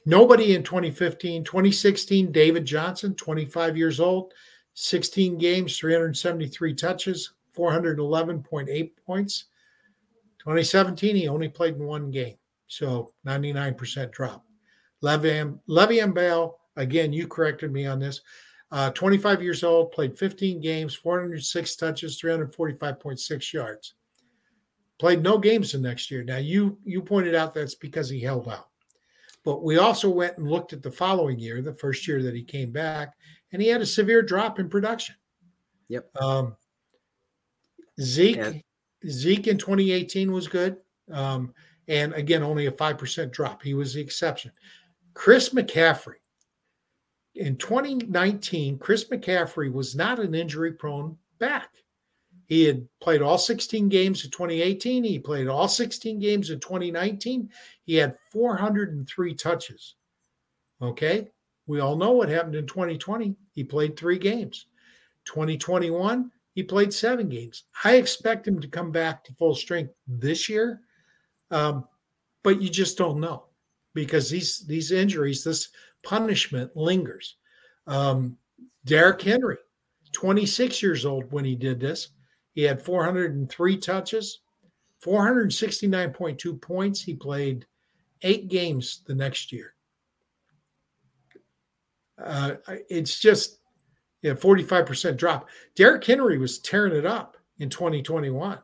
Nobody 0.09 0.55
in 0.55 0.63
2015, 0.63 1.43
2016, 1.43 2.31
David 2.31 2.65
Johnson, 2.65 3.13
25 3.13 3.77
years 3.77 3.99
old, 3.99 4.33
16 4.73 5.37
games, 5.37 5.77
373 5.77 6.73
touches, 6.73 7.33
411.8 7.55 8.91
points. 9.05 9.45
2017, 10.39 11.15
he 11.15 11.27
only 11.27 11.47
played 11.47 11.75
in 11.75 11.85
one 11.85 12.09
game, 12.09 12.37
so 12.65 13.13
99% 13.27 14.11
drop. 14.11 14.43
Le'Veon, 15.03 16.13
Bell, 16.15 16.59
again, 16.75 17.13
you 17.13 17.27
corrected 17.27 17.71
me 17.71 17.85
on 17.85 17.99
this. 17.99 18.21
Uh, 18.71 18.89
25 18.89 19.43
years 19.43 19.63
old, 19.63 19.91
played 19.91 20.17
15 20.17 20.59
games, 20.59 20.95
406 20.95 21.75
touches, 21.75 22.19
345.6 22.19 23.53
yards. 23.53 23.93
Played 24.97 25.21
no 25.21 25.37
games 25.37 25.71
the 25.71 25.77
next 25.77 26.09
year. 26.09 26.23
Now 26.23 26.37
you 26.37 26.79
you 26.83 26.99
pointed 27.03 27.35
out 27.35 27.53
that's 27.53 27.75
because 27.75 28.09
he 28.09 28.19
held 28.19 28.49
out. 28.49 28.69
But 29.49 29.63
we 29.63 29.79
also 29.79 30.11
went 30.11 30.37
and 30.37 30.47
looked 30.47 30.73
at 30.73 30.83
the 30.83 30.91
following 30.91 31.39
year, 31.39 31.59
the 31.63 31.73
first 31.73 32.07
year 32.07 32.21
that 32.21 32.35
he 32.35 32.43
came 32.43 32.71
back, 32.71 33.15
and 33.51 33.59
he 33.59 33.67
had 33.67 33.81
a 33.81 33.85
severe 33.85 34.21
drop 34.21 34.59
in 34.59 34.69
production. 34.69 35.15
Yep. 35.87 36.07
Um, 36.21 36.55
Zeke, 37.99 38.35
yeah. 38.35 38.51
Zeke 39.07 39.47
in 39.47 39.57
2018 39.57 40.31
was 40.31 40.47
good. 40.47 40.77
Um, 41.11 41.51
and 41.87 42.13
again, 42.13 42.43
only 42.43 42.67
a 42.67 42.71
5% 42.71 43.31
drop. 43.31 43.63
He 43.63 43.73
was 43.73 43.95
the 43.95 44.01
exception. 44.01 44.51
Chris 45.15 45.49
McCaffrey. 45.49 46.21
In 47.33 47.57
2019, 47.57 48.77
Chris 48.77 49.05
McCaffrey 49.05 49.73
was 49.73 49.95
not 49.95 50.19
an 50.19 50.35
injury 50.35 50.73
prone 50.73 51.17
back. 51.39 51.71
He 52.49 52.63
had 52.63 52.87
played 52.99 53.21
all 53.21 53.37
16 53.37 53.89
games 53.89 54.25
in 54.25 54.31
2018. 54.31 55.03
He 55.03 55.19
played 55.19 55.47
all 55.47 55.67
16 55.67 56.19
games 56.19 56.49
in 56.49 56.59
2019. 56.59 57.47
He 57.85 57.95
had 57.95 58.17
403 58.31 59.35
touches. 59.35 59.95
Okay. 60.81 61.29
We 61.67 61.79
all 61.79 61.95
know 61.95 62.11
what 62.11 62.27
happened 62.27 62.55
in 62.55 62.65
2020. 62.65 63.35
He 63.53 63.63
played 63.63 63.95
three 63.95 64.17
games. 64.17 64.65
2021, 65.25 66.31
he 66.55 66.63
played 66.63 66.91
seven 66.91 67.29
games. 67.29 67.65
I 67.83 67.97
expect 67.97 68.47
him 68.47 68.59
to 68.59 68.67
come 68.67 68.91
back 68.91 69.23
to 69.25 69.33
full 69.33 69.53
strength 69.53 69.93
this 70.07 70.49
year, 70.49 70.81
um, 71.51 71.87
but 72.41 72.59
you 72.59 72.69
just 72.69 72.97
don't 72.97 73.19
know 73.19 73.43
because 73.93 74.31
these 74.31 74.65
these 74.65 74.91
injuries, 74.91 75.43
this 75.43 75.69
punishment 76.03 76.75
lingers. 76.75 77.35
Um, 77.85 78.37
Derrick 78.85 79.21
Henry, 79.21 79.57
26 80.13 80.81
years 80.81 81.05
old 81.05 81.31
when 81.31 81.45
he 81.45 81.55
did 81.55 81.79
this, 81.79 82.09
he 82.53 82.63
had 82.63 82.81
403 82.81 83.77
touches, 83.77 84.41
469.2 85.03 86.61
points. 86.61 87.01
He 87.01 87.13
played 87.13 87.65
eight 88.21 88.49
games 88.49 89.01
the 89.07 89.15
next 89.15 89.51
year. 89.51 89.73
Uh, 92.21 92.55
it's 92.89 93.19
just 93.19 93.59
yeah, 94.21 94.33
45% 94.33 95.15
drop. 95.15 95.49
Derrick 95.75 96.03
Henry 96.03 96.37
was 96.37 96.59
tearing 96.59 96.95
it 96.95 97.05
up 97.05 97.37
in 97.59 97.69
2021. 97.69 98.59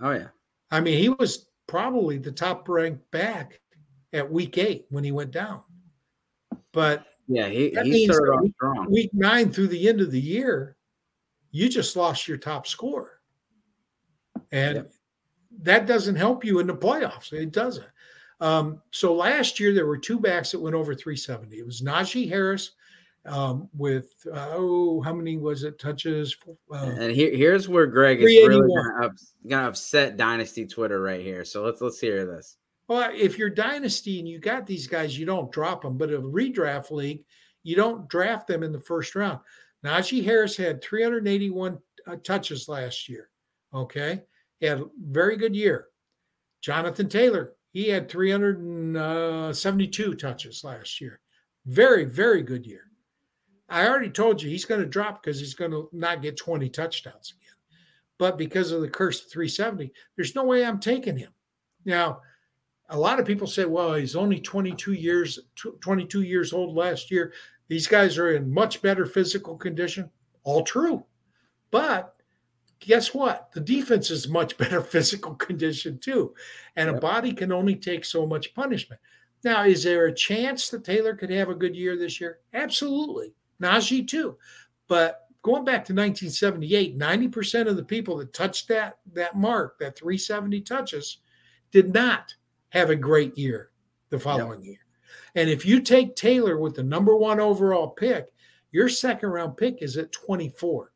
Oh, 0.00 0.10
yeah. 0.10 0.28
I 0.70 0.80
mean, 0.80 0.98
he 0.98 1.08
was 1.08 1.46
probably 1.66 2.18
the 2.18 2.32
top 2.32 2.68
ranked 2.68 3.08
back 3.10 3.60
at 4.12 4.30
week 4.30 4.58
eight 4.58 4.86
when 4.90 5.04
he 5.04 5.12
went 5.12 5.30
down. 5.30 5.62
But 6.72 7.06
yeah, 7.28 7.48
he, 7.48 7.70
he 7.84 8.06
started 8.06 8.32
off 8.32 8.50
strong. 8.56 8.90
Week 8.90 9.10
nine 9.12 9.52
through 9.52 9.68
the 9.68 9.88
end 9.88 10.00
of 10.00 10.10
the 10.10 10.20
year, 10.20 10.76
you 11.50 11.68
just 11.68 11.96
lost 11.96 12.28
your 12.28 12.38
top 12.38 12.66
score. 12.66 13.20
And 14.52 14.76
yep. 14.76 14.92
that 15.62 15.86
doesn't 15.86 16.16
help 16.16 16.44
you 16.44 16.58
in 16.58 16.66
the 16.66 16.74
playoffs. 16.74 17.32
It 17.32 17.52
doesn't. 17.52 17.86
Um, 18.40 18.80
so 18.90 19.14
last 19.14 19.60
year 19.60 19.74
there 19.74 19.86
were 19.86 19.98
two 19.98 20.18
backs 20.18 20.50
that 20.52 20.60
went 20.60 20.74
over 20.74 20.94
370. 20.94 21.58
It 21.58 21.66
was 21.66 21.82
Najee 21.82 22.28
Harris 22.28 22.72
um, 23.26 23.68
with 23.76 24.14
uh, 24.32 24.48
oh, 24.52 25.00
how 25.02 25.12
many 25.12 25.36
was 25.36 25.62
it 25.62 25.78
touches? 25.78 26.36
Uh, 26.72 26.76
and 26.76 27.12
here, 27.12 27.34
here's 27.34 27.68
where 27.68 27.86
Greg 27.86 28.22
is 28.22 28.26
really 28.26 28.68
gonna, 28.68 29.10
gonna 29.46 29.68
upset 29.68 30.16
Dynasty 30.16 30.66
Twitter 30.66 31.02
right 31.02 31.20
here. 31.20 31.44
So 31.44 31.62
let's 31.62 31.80
let's 31.80 32.00
hear 32.00 32.24
this. 32.24 32.56
Well, 32.88 33.10
if 33.14 33.38
you're 33.38 33.50
Dynasty 33.50 34.18
and 34.18 34.28
you 34.28 34.40
got 34.40 34.66
these 34.66 34.86
guys, 34.86 35.18
you 35.18 35.26
don't 35.26 35.52
drop 35.52 35.82
them. 35.82 35.98
But 35.98 36.12
a 36.12 36.18
redraft 36.18 36.90
league, 36.90 37.24
you 37.62 37.76
don't 37.76 38.08
draft 38.08 38.46
them 38.46 38.62
in 38.62 38.72
the 38.72 38.80
first 38.80 39.14
round. 39.14 39.40
Najee 39.84 40.24
Harris 40.24 40.56
had 40.56 40.82
381 40.82 41.78
uh, 42.06 42.16
touches 42.22 42.68
last 42.68 43.08
year. 43.08 43.30
Okay. 43.72 44.22
He 44.58 44.66
had 44.66 44.80
a 44.80 44.86
very 45.00 45.36
good 45.36 45.56
year. 45.56 45.86
Jonathan 46.60 47.08
Taylor, 47.08 47.54
he 47.72 47.88
had 47.88 48.10
372 48.10 50.14
touches 50.14 50.64
last 50.64 51.00
year. 51.00 51.20
Very, 51.66 52.04
very 52.04 52.42
good 52.42 52.66
year. 52.66 52.82
I 53.68 53.86
already 53.86 54.10
told 54.10 54.42
you 54.42 54.50
he's 54.50 54.64
going 54.64 54.80
to 54.80 54.86
drop 54.86 55.22
because 55.22 55.38
he's 55.38 55.54
going 55.54 55.70
to 55.70 55.88
not 55.92 56.22
get 56.22 56.36
20 56.36 56.68
touchdowns 56.68 57.32
again. 57.38 57.54
But 58.18 58.36
because 58.36 58.72
of 58.72 58.80
the 58.82 58.88
curse 58.88 59.24
of 59.24 59.30
370, 59.30 59.92
there's 60.16 60.34
no 60.34 60.42
way 60.44 60.64
I'm 60.64 60.80
taking 60.80 61.16
him. 61.16 61.30
Now, 61.84 62.20
a 62.90 62.98
lot 62.98 63.20
of 63.20 63.26
people 63.26 63.46
say, 63.46 63.64
well, 63.64 63.94
he's 63.94 64.16
only 64.16 64.40
22 64.40 64.92
years 64.92 65.38
22 65.80 66.22
years 66.22 66.52
old 66.52 66.76
last 66.76 67.10
year. 67.10 67.32
These 67.70 67.86
guys 67.86 68.18
are 68.18 68.32
in 68.34 68.52
much 68.52 68.82
better 68.82 69.06
physical 69.06 69.56
condition. 69.56 70.10
All 70.42 70.64
true. 70.64 71.04
But 71.70 72.16
guess 72.80 73.14
what? 73.14 73.52
The 73.52 73.60
defense 73.60 74.10
is 74.10 74.26
much 74.26 74.58
better 74.58 74.80
physical 74.82 75.36
condition 75.36 76.00
too. 76.00 76.34
And 76.74 76.88
yep. 76.88 76.96
a 76.96 77.00
body 77.00 77.32
can 77.32 77.52
only 77.52 77.76
take 77.76 78.04
so 78.04 78.26
much 78.26 78.54
punishment. 78.54 79.00
Now, 79.44 79.64
is 79.64 79.84
there 79.84 80.06
a 80.06 80.12
chance 80.12 80.68
that 80.70 80.82
Taylor 80.82 81.14
could 81.14 81.30
have 81.30 81.48
a 81.48 81.54
good 81.54 81.76
year 81.76 81.96
this 81.96 82.20
year? 82.20 82.40
Absolutely. 82.52 83.34
Najee 83.62 84.08
too. 84.08 84.36
But 84.88 85.28
going 85.42 85.64
back 85.64 85.84
to 85.84 85.94
1978, 85.94 86.98
90% 86.98 87.68
of 87.68 87.76
the 87.76 87.84
people 87.84 88.16
that 88.16 88.32
touched 88.32 88.66
that 88.66 88.98
that 89.12 89.36
mark, 89.36 89.78
that 89.78 89.96
370 89.96 90.60
touches, 90.62 91.18
did 91.70 91.94
not 91.94 92.34
have 92.70 92.90
a 92.90 92.96
great 92.96 93.38
year 93.38 93.70
the 94.08 94.18
following 94.18 94.58
yep. 94.58 94.66
year. 94.66 94.78
And 95.34 95.48
if 95.48 95.64
you 95.64 95.80
take 95.80 96.16
Taylor 96.16 96.58
with 96.58 96.74
the 96.74 96.82
number 96.82 97.16
one 97.16 97.40
overall 97.40 97.88
pick, 97.88 98.32
your 98.72 98.88
second 98.88 99.30
round 99.30 99.56
pick 99.56 99.82
is 99.82 99.96
at 99.96 100.12
24. 100.12 100.92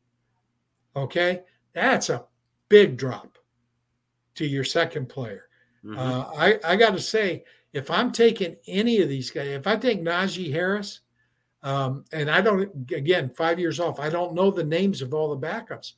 Okay. 0.95 1.41
That's 1.73 2.09
a 2.09 2.25
big 2.69 2.97
drop 2.97 3.37
to 4.35 4.45
your 4.45 4.63
second 4.63 5.07
player. 5.07 5.47
Mm-hmm. 5.83 5.99
Uh, 5.99 6.31
I, 6.37 6.59
I 6.63 6.75
got 6.75 6.91
to 6.91 6.99
say, 6.99 7.43
if 7.73 7.91
I'm 7.91 8.11
taking 8.11 8.55
any 8.67 9.01
of 9.01 9.09
these 9.09 9.29
guys, 9.29 9.47
if 9.47 9.67
I 9.67 9.75
take 9.75 10.03
Najee 10.03 10.51
Harris, 10.51 11.01
um, 11.61 12.05
and 12.13 12.29
I 12.29 12.41
don't, 12.41 12.89
again, 12.91 13.29
five 13.35 13.59
years 13.59 13.79
off, 13.79 13.99
I 13.99 14.09
don't 14.09 14.33
know 14.33 14.51
the 14.51 14.63
names 14.63 15.01
of 15.01 15.13
all 15.13 15.35
the 15.35 15.47
backups. 15.47 15.93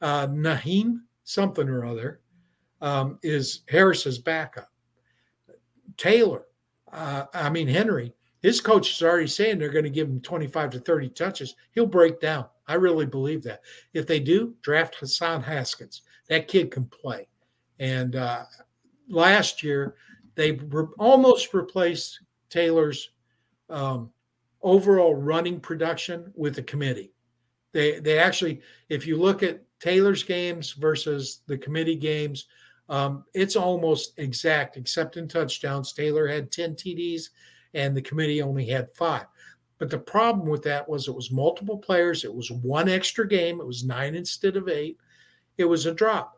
Uh, 0.00 0.26
Nyheim, 0.26 1.02
something 1.24 1.68
or 1.68 1.84
other, 1.84 2.20
um, 2.80 3.18
is 3.22 3.60
Harris's 3.68 4.18
backup. 4.18 4.70
Taylor, 5.96 6.46
uh, 6.92 7.24
I 7.32 7.50
mean, 7.50 7.68
Henry, 7.68 8.12
his 8.42 8.60
coach 8.60 8.90
is 8.92 9.02
already 9.02 9.26
saying 9.26 9.58
they're 9.58 9.68
going 9.68 9.84
to 9.84 9.90
give 9.90 10.08
him 10.08 10.20
25 10.20 10.70
to 10.70 10.78
30 10.80 11.10
touches. 11.10 11.54
He'll 11.72 11.86
break 11.86 12.20
down. 12.20 12.46
I 12.66 12.74
really 12.74 13.06
believe 13.06 13.42
that. 13.44 13.62
If 13.92 14.06
they 14.06 14.20
do, 14.20 14.54
draft 14.62 14.96
Hassan 14.96 15.42
Haskins. 15.42 16.02
That 16.28 16.48
kid 16.48 16.70
can 16.70 16.86
play. 16.86 17.28
And 17.78 18.16
uh, 18.16 18.44
last 19.08 19.62
year, 19.62 19.96
they 20.36 20.52
re- 20.52 20.86
almost 20.98 21.52
replaced 21.52 22.20
Taylor's 22.48 23.10
um, 23.68 24.10
overall 24.62 25.14
running 25.14 25.60
production 25.60 26.32
with 26.34 26.54
the 26.54 26.62
committee. 26.62 27.12
They 27.72 28.00
they 28.00 28.18
actually, 28.18 28.62
if 28.88 29.06
you 29.06 29.16
look 29.16 29.42
at 29.42 29.62
Taylor's 29.80 30.22
games 30.22 30.72
versus 30.72 31.42
the 31.46 31.58
committee 31.58 31.96
games, 31.96 32.46
um, 32.90 33.24
it's 33.34 33.54
almost 33.54 34.18
exact, 34.18 34.76
except 34.76 35.16
in 35.16 35.28
touchdowns. 35.28 35.92
Taylor 35.92 36.26
had 36.26 36.50
10 36.50 36.74
TDs 36.74 37.30
and 37.72 37.96
the 37.96 38.02
committee 38.02 38.42
only 38.42 38.66
had 38.66 38.94
five. 38.96 39.26
But 39.78 39.90
the 39.90 39.98
problem 39.98 40.48
with 40.48 40.64
that 40.64 40.86
was 40.86 41.06
it 41.06 41.14
was 41.14 41.30
multiple 41.30 41.78
players. 41.78 42.24
It 42.24 42.34
was 42.34 42.50
one 42.50 42.88
extra 42.88 43.26
game. 43.26 43.60
It 43.60 43.66
was 43.66 43.84
nine 43.84 44.16
instead 44.16 44.56
of 44.56 44.68
eight. 44.68 44.98
It 45.56 45.64
was 45.64 45.86
a 45.86 45.94
drop. 45.94 46.36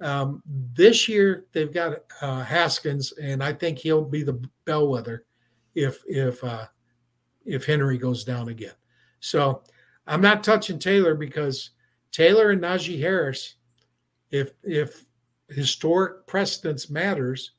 Um, 0.00 0.42
this 0.46 1.06
year 1.06 1.44
they've 1.52 1.72
got 1.72 1.98
uh, 2.22 2.42
Haskins, 2.42 3.12
and 3.22 3.44
I 3.44 3.52
think 3.52 3.78
he'll 3.78 4.04
be 4.04 4.22
the 4.22 4.42
bellwether 4.64 5.26
if 5.74 6.02
if 6.06 6.42
uh, 6.42 6.66
if 7.44 7.66
Henry 7.66 7.98
goes 7.98 8.24
down 8.24 8.48
again. 8.48 8.72
So 9.20 9.62
I'm 10.06 10.22
not 10.22 10.42
touching 10.42 10.78
Taylor 10.78 11.14
because 11.14 11.70
Taylor 12.10 12.50
and 12.50 12.62
Najee 12.62 12.98
Harris, 12.98 13.56
if 14.30 14.52
if 14.64 15.04
historic 15.50 16.26
precedence 16.26 16.90
matters, 16.90 17.52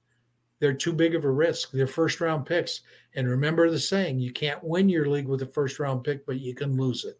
they're 0.61 0.73
too 0.73 0.93
big 0.93 1.15
of 1.15 1.25
a 1.25 1.29
risk. 1.29 1.71
They're 1.71 1.87
first 1.87 2.21
round 2.21 2.45
picks. 2.45 2.81
And 3.15 3.27
remember 3.27 3.69
the 3.69 3.79
saying, 3.79 4.19
you 4.19 4.31
can't 4.31 4.63
win 4.63 4.87
your 4.87 5.07
league 5.07 5.27
with 5.27 5.41
a 5.41 5.47
first 5.47 5.79
round 5.79 6.03
pick, 6.03 6.25
but 6.25 6.39
you 6.39 6.53
can 6.53 6.77
lose 6.77 7.03
it. 7.03 7.19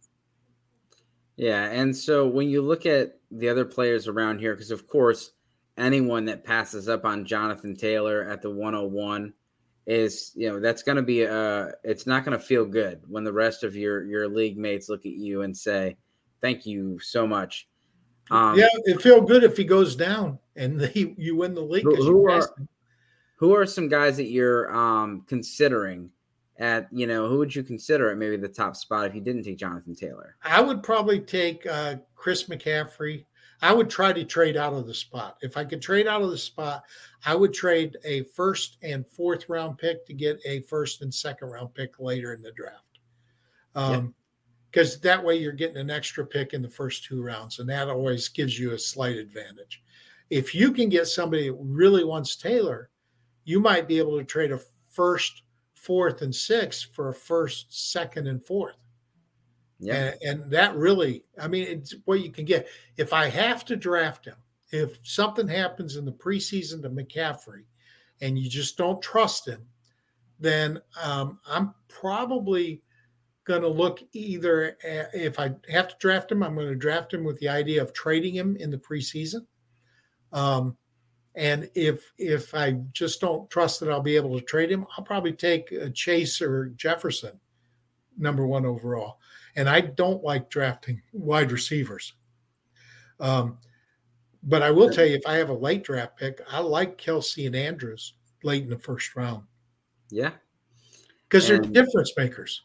Yeah. 1.36 1.65
And 1.72 1.95
so 1.95 2.28
when 2.28 2.49
you 2.49 2.61
look 2.61 2.86
at 2.86 3.19
the 3.32 3.49
other 3.49 3.65
players 3.65 4.07
around 4.07 4.39
here, 4.39 4.53
because 4.53 4.69
of 4.69 4.88
course, 4.88 5.32
anyone 5.76 6.26
that 6.26 6.45
passes 6.45 6.88
up 6.88 7.03
on 7.03 7.26
Jonathan 7.26 7.76
Taylor 7.76 8.30
at 8.30 8.43
the 8.43 8.49
101 8.51 9.34
is, 9.88 10.32
you 10.36 10.47
know, 10.47 10.59
that's 10.59 10.84
going 10.84 10.97
to 10.97 11.01
be, 11.01 11.26
uh, 11.26 11.69
it's 11.84 12.05
not 12.05 12.24
going 12.24 12.38
to 12.38 12.45
feel 12.45 12.63
good 12.63 13.01
when 13.07 13.24
the 13.24 13.34
rest 13.34 13.63
of 13.63 13.76
your, 13.76 14.05
your 14.05 14.30
league 14.30 14.57
mates 14.57 14.88
look 14.88 15.07
at 15.07 15.13
you 15.13 15.41
and 15.41 15.57
say, 15.57 15.97
thank 16.41 16.67
you 16.67 16.99
so 16.99 17.26
much. 17.26 17.67
Um, 18.30 18.55
yeah, 18.55 18.67
it 18.86 19.01
feel 19.01 19.19
good 19.19 19.43
if 19.43 19.57
he 19.57 19.63
goes 19.63 19.95
down 19.95 20.38
and 20.56 20.82
he, 20.93 21.16
you 21.18 21.36
win 21.36 21.54
the 21.54 21.62
league. 21.62 21.84
Who, 21.84 21.95
who 21.95 22.30
are, 22.30 22.49
who 23.36 23.56
are 23.56 23.66
some 23.66 23.88
guys 23.88 24.18
that 24.18 24.30
you're 24.30 24.74
um, 24.76 25.24
considering 25.28 26.12
at 26.58 26.88
you 26.91 27.08
know 27.08 27.28
who 27.28 27.39
would 27.39 27.56
you 27.56 27.64
consider 27.64 28.12
at 28.12 28.18
maybe 28.18 28.38
the 28.38 28.47
top 28.47 28.76
spot 28.76 29.08
if 29.08 29.16
you 29.16 29.22
didn't 29.22 29.43
take 29.43 29.58
Jonathan 29.58 29.95
Taylor? 29.95 30.36
I 30.43 30.62
would 30.62 30.84
probably 30.84 31.20
take 31.20 31.66
uh, 31.66 31.95
Chris 32.16 32.43
McCaffrey. 32.45 33.26
I 33.64 33.74
would 33.74 33.91
try 33.91 34.12
to 34.12 34.24
trade 34.24 34.58
out 34.58 34.74
of 34.74 34.88
the 34.88 34.93
spot. 34.93 35.38
If 35.41 35.56
I 35.56 35.64
could 35.64 35.84
trade 35.84 36.08
out 36.08 36.24
of 36.24 36.32
the 36.32 36.38
spot, 36.38 36.84
I 37.26 37.36
would 37.36 37.54
trade 37.54 37.95
a 38.04 38.24
first 38.24 38.78
and 38.82 39.08
fourth 39.08 39.49
round 39.49 39.78
pick 39.78 40.06
to 40.08 40.14
get 40.14 40.39
a 40.45 40.62
first 40.62 41.04
and 41.04 41.14
second 41.14 41.49
round 41.49 41.74
pick 41.76 41.99
later 41.99 42.34
in 42.34 42.41
the 42.41 42.52
draft. 42.54 42.99
Um, 43.76 44.16
because 44.72 44.99
that 45.02 45.24
way 45.24 45.36
you're 45.36 45.52
getting 45.52 45.78
an 45.78 45.89
extra 45.89 46.26
pick 46.26 46.54
in 46.54 46.62
the 46.62 46.70
first 46.70 47.04
two 47.04 47.22
rounds, 47.22 47.60
and 47.60 47.70
that 47.70 47.89
always 47.89 48.30
gives 48.30 48.58
you 48.58 48.72
a 48.72 48.80
slight 48.80 49.18
advantage. 49.18 49.84
If 50.32 50.55
you 50.55 50.71
can 50.71 50.88
get 50.88 51.07
somebody 51.07 51.49
that 51.49 51.57
really 51.59 52.05
wants 52.05 52.38
Taylor, 52.38 52.89
you 53.43 53.59
might 53.59 53.88
be 53.88 53.99
able 53.99 54.17
to 54.17 54.23
trade 54.23 54.53
a 54.53 54.59
first, 54.89 55.43
fourth, 55.75 56.21
and 56.21 56.34
sixth 56.34 56.88
for 56.93 57.09
a 57.09 57.13
first, 57.13 57.91
second, 57.91 58.27
and 58.27 58.41
fourth. 58.41 58.77
Yeah. 59.79 59.95
And, 59.95 60.21
and 60.21 60.51
that 60.51 60.73
really, 60.75 61.25
I 61.39 61.49
mean, 61.49 61.67
it's 61.67 61.95
what 62.05 62.21
you 62.21 62.32
can 62.32 62.45
get. 62.45 62.67
If 62.95 63.11
I 63.11 63.27
have 63.27 63.65
to 63.65 63.75
draft 63.75 64.25
him, 64.25 64.38
if 64.71 64.99
something 65.03 65.49
happens 65.49 65.97
in 65.97 66.05
the 66.05 66.13
preseason 66.13 66.82
to 66.84 66.89
McCaffrey 66.89 67.65
and 68.21 68.39
you 68.39 68.49
just 68.49 68.77
don't 68.77 69.01
trust 69.01 69.45
him, 69.45 69.65
then 70.39 70.79
um, 71.03 71.39
I'm 71.45 71.73
probably 71.89 72.84
going 73.43 73.63
to 73.63 73.67
look 73.67 74.01
either 74.13 74.77
at, 74.84 75.13
if 75.13 75.39
I 75.39 75.55
have 75.69 75.89
to 75.89 75.95
draft 75.99 76.32
him, 76.32 76.41
I'm 76.41 76.55
going 76.55 76.67
to 76.67 76.75
draft 76.75 77.13
him 77.13 77.25
with 77.25 77.38
the 77.39 77.49
idea 77.49 77.82
of 77.82 77.91
trading 77.91 78.34
him 78.34 78.55
in 78.55 78.71
the 78.71 78.77
preseason. 78.77 79.45
Um, 80.34 80.77
and 81.36 81.69
if 81.75 82.11
if 82.17 82.53
I 82.53 82.73
just 82.91 83.21
don't 83.21 83.49
trust 83.49 83.79
that 83.79 83.89
I'll 83.89 84.01
be 84.01 84.15
able 84.15 84.38
to 84.38 84.45
trade 84.45 84.71
him, 84.71 84.86
I'll 84.97 85.03
probably 85.03 85.34
take 85.34 85.71
a 85.71 85.89
Chase 85.89 86.41
or 86.41 86.67
Jefferson, 86.75 87.39
number 88.17 88.45
one 88.45 88.65
overall. 88.65 89.19
And 89.55 89.69
I 89.69 89.82
don't 89.82 90.23
like 90.23 90.49
drafting 90.49 91.01
wide 91.13 91.51
receivers. 91.51 92.13
Um, 93.19 93.57
but 94.43 94.61
I 94.61 94.71
will 94.71 94.89
tell 94.89 95.05
you, 95.05 95.15
if 95.15 95.27
I 95.27 95.36
have 95.36 95.49
a 95.49 95.53
late 95.53 95.84
draft 95.84 96.17
pick, 96.17 96.41
I 96.49 96.59
like 96.59 96.97
Kelce 96.97 97.45
and 97.45 97.55
Andrews 97.55 98.13
late 98.43 98.63
in 98.63 98.69
the 98.69 98.79
first 98.79 99.15
round. 99.15 99.43
Yeah, 100.09 100.32
because 101.29 101.47
they're 101.47 101.59
difference 101.59 102.13
makers. 102.17 102.63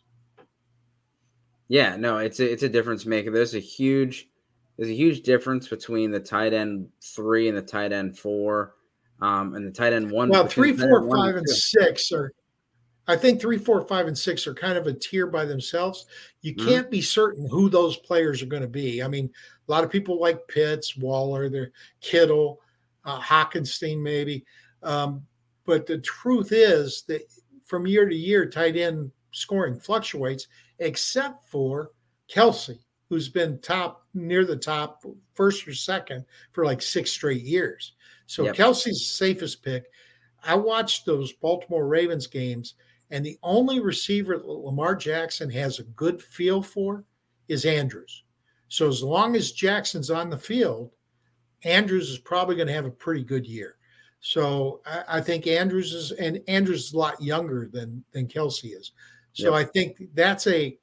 Yeah, 1.69 1.97
no, 1.97 2.19
it's 2.19 2.41
a 2.41 2.51
it's 2.51 2.63
a 2.63 2.69
difference 2.69 3.07
maker. 3.07 3.31
There's 3.31 3.55
a 3.55 3.61
huge 3.61 4.29
there's 4.77 4.91
a 4.91 4.95
huge 4.95 5.23
difference 5.23 5.69
between 5.69 6.11
the 6.11 6.21
tight 6.21 6.53
end 6.53 6.89
three 7.03 7.49
and 7.49 7.57
the 7.57 7.63
tight 7.63 7.93
end 7.93 8.19
four, 8.19 8.75
um, 9.21 9.55
and 9.55 9.67
the 9.67 9.71
tight 9.71 9.93
end 9.93 10.11
one. 10.11 10.29
Well, 10.29 10.47
three, 10.47 10.73
four, 10.73 11.09
five, 11.11 11.37
and 11.37 11.49
six 11.49 12.13
are. 12.13 12.33
I 13.09 13.15
think 13.15 13.41
three, 13.41 13.57
four, 13.57 13.87
five, 13.87 14.09
and 14.09 14.19
six 14.19 14.49
are 14.49 14.55
kind 14.55 14.77
of 14.77 14.89
a 14.89 14.93
tier 14.93 15.29
by 15.29 15.45
themselves. 15.45 16.07
You 16.43 16.55
mm-hmm. 16.55 16.69
can't 16.69 16.91
be 16.91 17.01
certain 17.01 17.49
who 17.49 17.69
those 17.69 17.97
players 17.97 18.43
are 18.43 18.47
going 18.47 18.63
to 18.63 18.69
be. 18.69 19.01
I 19.01 19.07
mean, 19.07 19.31
a 19.69 19.71
lot 19.71 19.85
of 19.85 19.91
people 19.91 20.21
like 20.21 20.49
Pitts, 20.49 20.97
Waller, 20.97 21.49
they're 21.49 21.71
Kittle, 22.01 22.61
uh, 23.05 23.21
Hockenstein, 23.21 24.03
maybe. 24.03 24.45
Um, 24.83 25.25
but 25.67 25.87
the 25.87 25.99
truth 25.99 26.49
is 26.51 27.05
that 27.07 27.23
from 27.65 27.87
year 27.87 28.09
to 28.09 28.15
year, 28.15 28.45
tight 28.45 28.77
end 28.77 29.13
scoring 29.31 29.79
fluctuates, 29.79 30.49
except 30.81 31.49
for 31.49 31.93
Kelce 32.29 32.79
who's 33.09 33.29
been 33.29 33.59
top 33.61 34.07
near 34.15 34.45
the 34.45 34.57
top, 34.57 35.05
first 35.35 35.67
or 35.67 35.75
second 35.75 36.25
for 36.53 36.65
like 36.65 36.83
six 36.83 37.11
straight 37.11 37.43
years. 37.43 37.93
So 38.27 38.45
yep. 38.45 38.57
Kelce's 38.57 39.07
safest 39.07 39.63
pick. 39.63 39.87
I 40.43 40.55
watched 40.55 41.07
those 41.07 41.33
Baltimore 41.33 41.87
Ravens 41.87 42.27
games, 42.27 42.75
and 43.11 43.25
the 43.25 43.39
only 43.43 43.81
receiver 43.81 44.37
that 44.37 44.47
Lamar 44.47 44.95
Jackson 44.95 45.51
has 45.51 45.79
a 45.79 45.85
good 45.85 46.23
feel 46.23 46.63
for 46.63 47.05
is 47.49 47.65
Andrews. 47.65 48.25
So 48.69 48.89
as 48.89 49.03
long 49.03 49.37
as 49.37 49.53
Jackson's 49.53 50.11
on 50.11 50.31
the 50.31 50.39
field, 50.39 50.91
Andrews 51.65 52.11
is 52.11 52.19
probably 52.19 52.57
going 52.57 52.69
to 52.69 52.75
have 52.75 52.87
a 52.87 52.91
pretty 52.91 53.23
good 53.23 53.47
year. 53.47 53.77
So 54.21 54.81
I, 54.85 55.03
I, 55.09 55.21
think 55.21 55.47
Andrews 55.47 55.93
is 55.93 56.11
and 56.13 56.41
Andrews 56.49 56.87
is 56.87 56.93
a 56.95 56.99
lot 56.99 57.21
younger 57.23 57.69
than 57.73 58.05
than 58.13 58.27
Kelce 58.27 58.77
is. 58.77 58.93
So 59.33 59.57
yep. 59.57 59.67
I 59.67 59.71
think 59.71 60.03
that's 60.15 60.47
a 60.47 60.77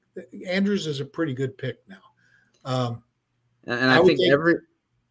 Andrews 0.47 0.87
is 0.87 0.99
a 0.99 1.05
pretty 1.05 1.33
good 1.33 1.57
pick 1.57 1.79
now. 1.87 2.01
Um, 2.65 3.03
and, 3.65 3.79
and 3.79 3.91
I, 3.91 3.99
I 3.99 4.03
think 4.03 4.19
every 4.21 4.55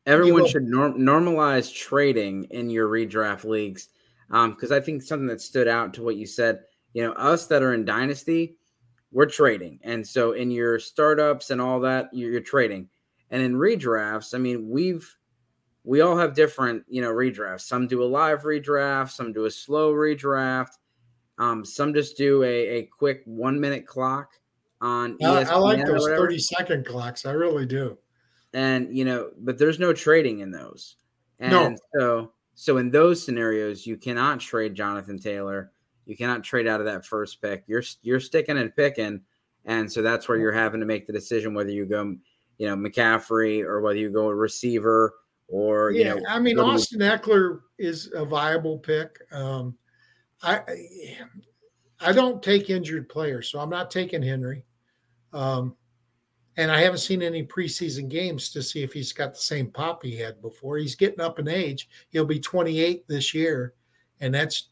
everyone 0.06 0.46
should 0.46 0.64
norm, 0.64 0.94
normalize 0.98 1.74
trading 1.74 2.44
in 2.50 2.70
your 2.70 2.88
redraft 2.88 3.44
leagues 3.44 3.88
because 4.28 4.70
um, 4.70 4.76
I 4.76 4.80
think 4.80 5.02
something 5.02 5.26
that 5.28 5.40
stood 5.40 5.68
out 5.68 5.94
to 5.94 6.02
what 6.02 6.16
you 6.16 6.26
said. 6.26 6.60
You 6.94 7.04
know, 7.04 7.12
us 7.12 7.46
that 7.46 7.62
are 7.62 7.72
in 7.72 7.86
dynasty, 7.86 8.56
we're 9.12 9.26
trading, 9.26 9.78
and 9.82 10.06
so 10.06 10.32
in 10.32 10.50
your 10.50 10.78
startups 10.78 11.50
and 11.50 11.60
all 11.60 11.80
that, 11.80 12.10
you're, 12.12 12.32
you're 12.32 12.40
trading. 12.40 12.88
And 13.30 13.42
in 13.42 13.54
redrafts, 13.54 14.34
I 14.34 14.38
mean, 14.38 14.68
we've 14.68 15.10
we 15.84 16.00
all 16.00 16.16
have 16.16 16.34
different, 16.34 16.84
you 16.88 17.00
know, 17.00 17.12
redrafts. 17.12 17.62
Some 17.62 17.86
do 17.86 18.02
a 18.02 18.04
live 18.04 18.42
redraft, 18.42 19.10
some 19.10 19.32
do 19.32 19.46
a 19.46 19.50
slow 19.50 19.92
redraft. 19.92 20.78
Um, 21.38 21.64
some 21.64 21.94
just 21.94 22.16
do 22.16 22.42
a, 22.42 22.68
a 22.68 22.82
quick 22.84 23.22
one 23.24 23.58
minute 23.58 23.86
clock 23.86 24.32
on 24.82 25.16
ESPN 25.18 25.46
I, 25.46 25.52
I 25.52 25.56
like 25.56 25.86
those 25.86 26.06
30 26.06 26.38
second 26.38 26.84
clocks. 26.84 27.24
I 27.24 27.32
really 27.32 27.64
do. 27.64 27.96
And 28.52 28.94
you 28.94 29.04
know, 29.04 29.30
but 29.38 29.56
there's 29.56 29.78
no 29.78 29.92
trading 29.92 30.40
in 30.40 30.50
those. 30.50 30.96
And 31.38 31.52
no. 31.52 31.76
so 31.94 32.32
so 32.54 32.76
in 32.76 32.90
those 32.90 33.24
scenarios, 33.24 33.86
you 33.86 33.96
cannot 33.96 34.40
trade 34.40 34.74
Jonathan 34.74 35.18
Taylor. 35.18 35.72
You 36.04 36.16
cannot 36.16 36.44
trade 36.44 36.66
out 36.66 36.80
of 36.80 36.86
that 36.86 37.06
first 37.06 37.40
pick. 37.40 37.64
You're 37.66 37.84
you're 38.02 38.20
sticking 38.20 38.58
and 38.58 38.74
picking. 38.74 39.22
And 39.64 39.90
so 39.90 40.02
that's 40.02 40.28
where 40.28 40.36
you're 40.36 40.52
having 40.52 40.80
to 40.80 40.86
make 40.86 41.06
the 41.06 41.12
decision 41.12 41.54
whether 41.54 41.70
you 41.70 41.86
go, 41.86 42.16
you 42.58 42.66
know, 42.66 42.76
McCaffrey 42.76 43.62
or 43.62 43.80
whether 43.80 43.98
you 43.98 44.10
go 44.10 44.28
a 44.28 44.34
receiver 44.34 45.14
or 45.46 45.92
yeah, 45.92 46.14
you 46.14 46.20
know, 46.20 46.26
I 46.28 46.40
mean, 46.40 46.58
Austin 46.58 47.00
Ekeler 47.00 47.60
is 47.78 48.10
a 48.14 48.24
viable 48.24 48.78
pick. 48.78 49.20
Um, 49.30 49.76
I 50.42 50.60
I 52.00 52.12
don't 52.12 52.42
take 52.42 52.68
injured 52.68 53.08
players, 53.08 53.48
so 53.48 53.60
I'm 53.60 53.70
not 53.70 53.90
taking 53.90 54.22
Henry. 54.22 54.64
Um, 55.32 55.76
and 56.56 56.70
I 56.70 56.80
haven't 56.80 56.98
seen 56.98 57.22
any 57.22 57.44
preseason 57.44 58.08
games 58.08 58.50
to 58.50 58.62
see 58.62 58.82
if 58.82 58.92
he's 58.92 59.12
got 59.12 59.32
the 59.32 59.40
same 59.40 59.70
pop 59.70 60.02
he 60.02 60.16
had 60.16 60.42
before. 60.42 60.76
He's 60.76 60.94
getting 60.94 61.20
up 61.20 61.38
in 61.38 61.48
age. 61.48 61.88
He'll 62.10 62.26
be 62.26 62.38
28 62.38 63.08
this 63.08 63.32
year, 63.32 63.72
and 64.20 64.34
that's 64.34 64.68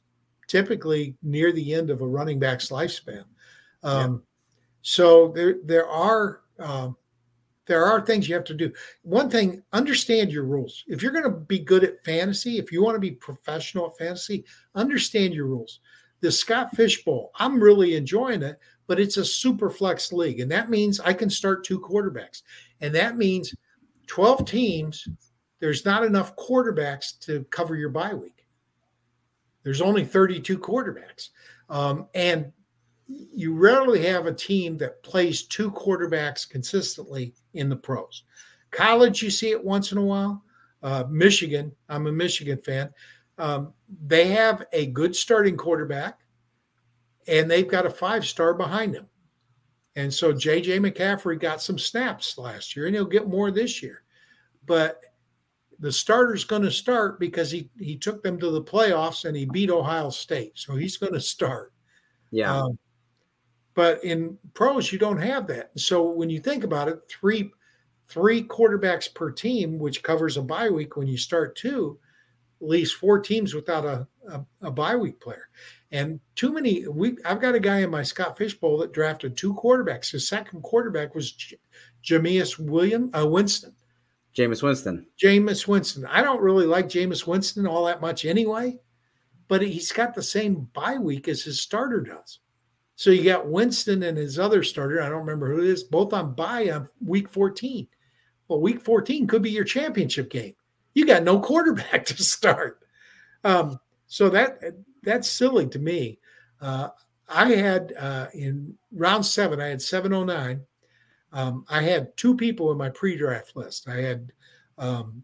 typically 0.46 1.16
near 1.22 1.52
the 1.52 1.74
end 1.74 1.90
of 1.90 2.02
a 2.02 2.06
running 2.06 2.38
back's 2.38 2.68
lifespan. 2.68 3.24
Um, 3.82 4.12
yeah. 4.12 4.18
So 4.82 5.28
there 5.34 5.56
there 5.64 5.88
are 5.88 6.42
um, 6.58 6.96
there 7.66 7.84
are 7.86 8.00
things 8.00 8.28
you 8.28 8.34
have 8.34 8.44
to 8.44 8.54
do. 8.54 8.72
One 9.02 9.30
thing, 9.30 9.62
understand 9.72 10.32
your 10.32 10.44
rules. 10.44 10.84
If 10.88 11.02
you're 11.02 11.12
going 11.12 11.24
to 11.24 11.30
be 11.30 11.60
good 11.60 11.84
at 11.84 12.04
fantasy, 12.04 12.58
if 12.58 12.72
you 12.72 12.82
want 12.82 12.96
to 12.96 13.00
be 13.00 13.12
professional 13.12 13.86
at 13.86 13.96
fantasy, 13.96 14.44
understand 14.74 15.34
your 15.34 15.46
rules. 15.46 15.80
The 16.20 16.32
Scott 16.32 16.74
Fish 16.74 17.04
Bowl, 17.04 17.30
I'm 17.36 17.62
really 17.62 17.94
enjoying 17.94 18.42
it, 18.42 18.58
but 18.90 18.98
it's 18.98 19.18
a 19.18 19.24
super 19.24 19.70
flex 19.70 20.12
league. 20.12 20.40
And 20.40 20.50
that 20.50 20.68
means 20.68 20.98
I 20.98 21.12
can 21.12 21.30
start 21.30 21.62
two 21.62 21.78
quarterbacks. 21.78 22.42
And 22.80 22.92
that 22.96 23.16
means 23.16 23.54
12 24.08 24.44
teams, 24.44 25.06
there's 25.60 25.84
not 25.84 26.04
enough 26.04 26.34
quarterbacks 26.34 27.16
to 27.20 27.44
cover 27.50 27.76
your 27.76 27.90
bye 27.90 28.14
week. 28.14 28.44
There's 29.62 29.80
only 29.80 30.04
32 30.04 30.58
quarterbacks. 30.58 31.28
Um, 31.68 32.08
and 32.16 32.50
you 33.06 33.54
rarely 33.54 34.04
have 34.06 34.26
a 34.26 34.34
team 34.34 34.76
that 34.78 35.04
plays 35.04 35.44
two 35.44 35.70
quarterbacks 35.70 36.50
consistently 36.50 37.32
in 37.54 37.68
the 37.68 37.76
pros. 37.76 38.24
College, 38.72 39.22
you 39.22 39.30
see 39.30 39.50
it 39.50 39.64
once 39.64 39.92
in 39.92 39.98
a 39.98 40.04
while. 40.04 40.42
Uh, 40.82 41.04
Michigan, 41.08 41.70
I'm 41.88 42.08
a 42.08 42.12
Michigan 42.12 42.58
fan. 42.58 42.90
Um, 43.38 43.72
they 44.04 44.26
have 44.32 44.64
a 44.72 44.86
good 44.86 45.14
starting 45.14 45.56
quarterback, 45.56 46.19
and 47.26 47.50
they've 47.50 47.68
got 47.68 47.86
a 47.86 47.90
five 47.90 48.26
star 48.26 48.54
behind 48.54 48.94
him. 48.94 49.06
And 49.96 50.12
so 50.12 50.32
JJ 50.32 50.78
McCaffrey 50.80 51.38
got 51.38 51.60
some 51.62 51.78
snaps 51.78 52.38
last 52.38 52.76
year, 52.76 52.86
and 52.86 52.94
he'll 52.94 53.04
get 53.04 53.28
more 53.28 53.50
this 53.50 53.82
year. 53.82 54.02
But 54.66 55.00
the 55.78 55.90
starter's 55.90 56.44
going 56.44 56.62
to 56.62 56.70
start 56.70 57.18
because 57.18 57.50
he 57.50 57.70
he 57.78 57.96
took 57.96 58.22
them 58.22 58.38
to 58.38 58.50
the 58.50 58.62
playoffs 58.62 59.24
and 59.24 59.36
he 59.36 59.46
beat 59.46 59.70
Ohio 59.70 60.10
State, 60.10 60.52
so 60.54 60.76
he's 60.76 60.96
going 60.96 61.14
to 61.14 61.20
start. 61.20 61.72
Yeah. 62.30 62.54
Um, 62.54 62.78
but 63.74 64.04
in 64.04 64.36
pros, 64.54 64.92
you 64.92 64.98
don't 64.98 65.20
have 65.20 65.46
that. 65.48 65.70
So 65.76 66.10
when 66.10 66.28
you 66.28 66.40
think 66.40 66.64
about 66.64 66.88
it, 66.88 67.00
three 67.08 67.50
three 68.08 68.42
quarterbacks 68.42 69.12
per 69.12 69.30
team, 69.30 69.78
which 69.78 70.02
covers 70.02 70.36
a 70.36 70.42
bye 70.42 70.68
week 70.68 70.96
when 70.96 71.06
you 71.06 71.16
start 71.16 71.56
two, 71.56 71.98
leaves 72.60 72.92
four 72.92 73.20
teams 73.20 73.54
without 73.54 73.84
a, 73.84 74.06
a, 74.30 74.44
a 74.62 74.70
bye 74.70 74.96
week 74.96 75.20
player. 75.20 75.48
And 75.92 76.20
too 76.34 76.52
many. 76.52 76.86
We 76.88 77.16
I've 77.24 77.40
got 77.40 77.54
a 77.54 77.60
guy 77.60 77.80
in 77.80 77.90
my 77.90 78.02
Scott 78.02 78.38
Fish 78.38 78.54
Bowl 78.54 78.78
that 78.78 78.92
drafted 78.92 79.36
two 79.36 79.54
quarterbacks. 79.54 80.10
His 80.10 80.28
second 80.28 80.62
quarterback 80.62 81.14
was 81.14 81.32
J- 81.32 81.58
Jameis 82.04 82.58
William 82.58 83.10
uh, 83.16 83.26
Winston. 83.26 83.74
Jameis 84.36 84.62
Winston. 84.62 85.06
Jameis 85.22 85.66
Winston. 85.66 86.06
I 86.06 86.22
don't 86.22 86.40
really 86.40 86.66
like 86.66 86.88
Jameis 86.88 87.26
Winston 87.26 87.66
all 87.66 87.86
that 87.86 88.00
much 88.00 88.24
anyway, 88.24 88.78
but 89.48 89.62
he's 89.62 89.90
got 89.90 90.14
the 90.14 90.22
same 90.22 90.68
bye 90.72 90.98
week 90.98 91.26
as 91.28 91.42
his 91.42 91.60
starter 91.60 92.00
does. 92.00 92.38
So 92.94 93.10
you 93.10 93.24
got 93.24 93.48
Winston 93.48 94.02
and 94.02 94.16
his 94.16 94.38
other 94.38 94.62
starter. 94.62 95.02
I 95.02 95.08
don't 95.08 95.20
remember 95.20 95.50
who 95.50 95.62
it 95.62 95.68
is, 95.68 95.84
both 95.84 96.12
on 96.12 96.34
bye 96.34 96.70
on 96.70 96.88
week 97.04 97.28
14. 97.30 97.88
Well, 98.46 98.60
week 98.60 98.82
14 98.82 99.26
could 99.26 99.42
be 99.42 99.50
your 99.50 99.64
championship 99.64 100.30
game. 100.30 100.54
You 100.94 101.06
got 101.06 101.22
no 101.22 101.40
quarterback 101.40 102.04
to 102.06 102.22
start. 102.22 102.80
Um, 103.42 103.78
so 104.10 104.28
that 104.28 104.60
that's 105.04 105.30
silly 105.30 105.68
to 105.68 105.78
me. 105.78 106.18
Uh, 106.60 106.88
I 107.28 107.50
had 107.50 107.94
uh, 107.96 108.26
in 108.34 108.76
round 108.92 109.24
seven, 109.24 109.60
I 109.60 109.68
had 109.68 109.80
709. 109.80 110.60
Um, 111.32 111.64
I 111.70 111.80
had 111.80 112.16
two 112.16 112.36
people 112.36 112.72
in 112.72 112.76
my 112.76 112.90
pre 112.90 113.16
draft 113.16 113.54
list. 113.54 113.88
I 113.88 113.98
had 113.98 114.32
um, 114.78 115.22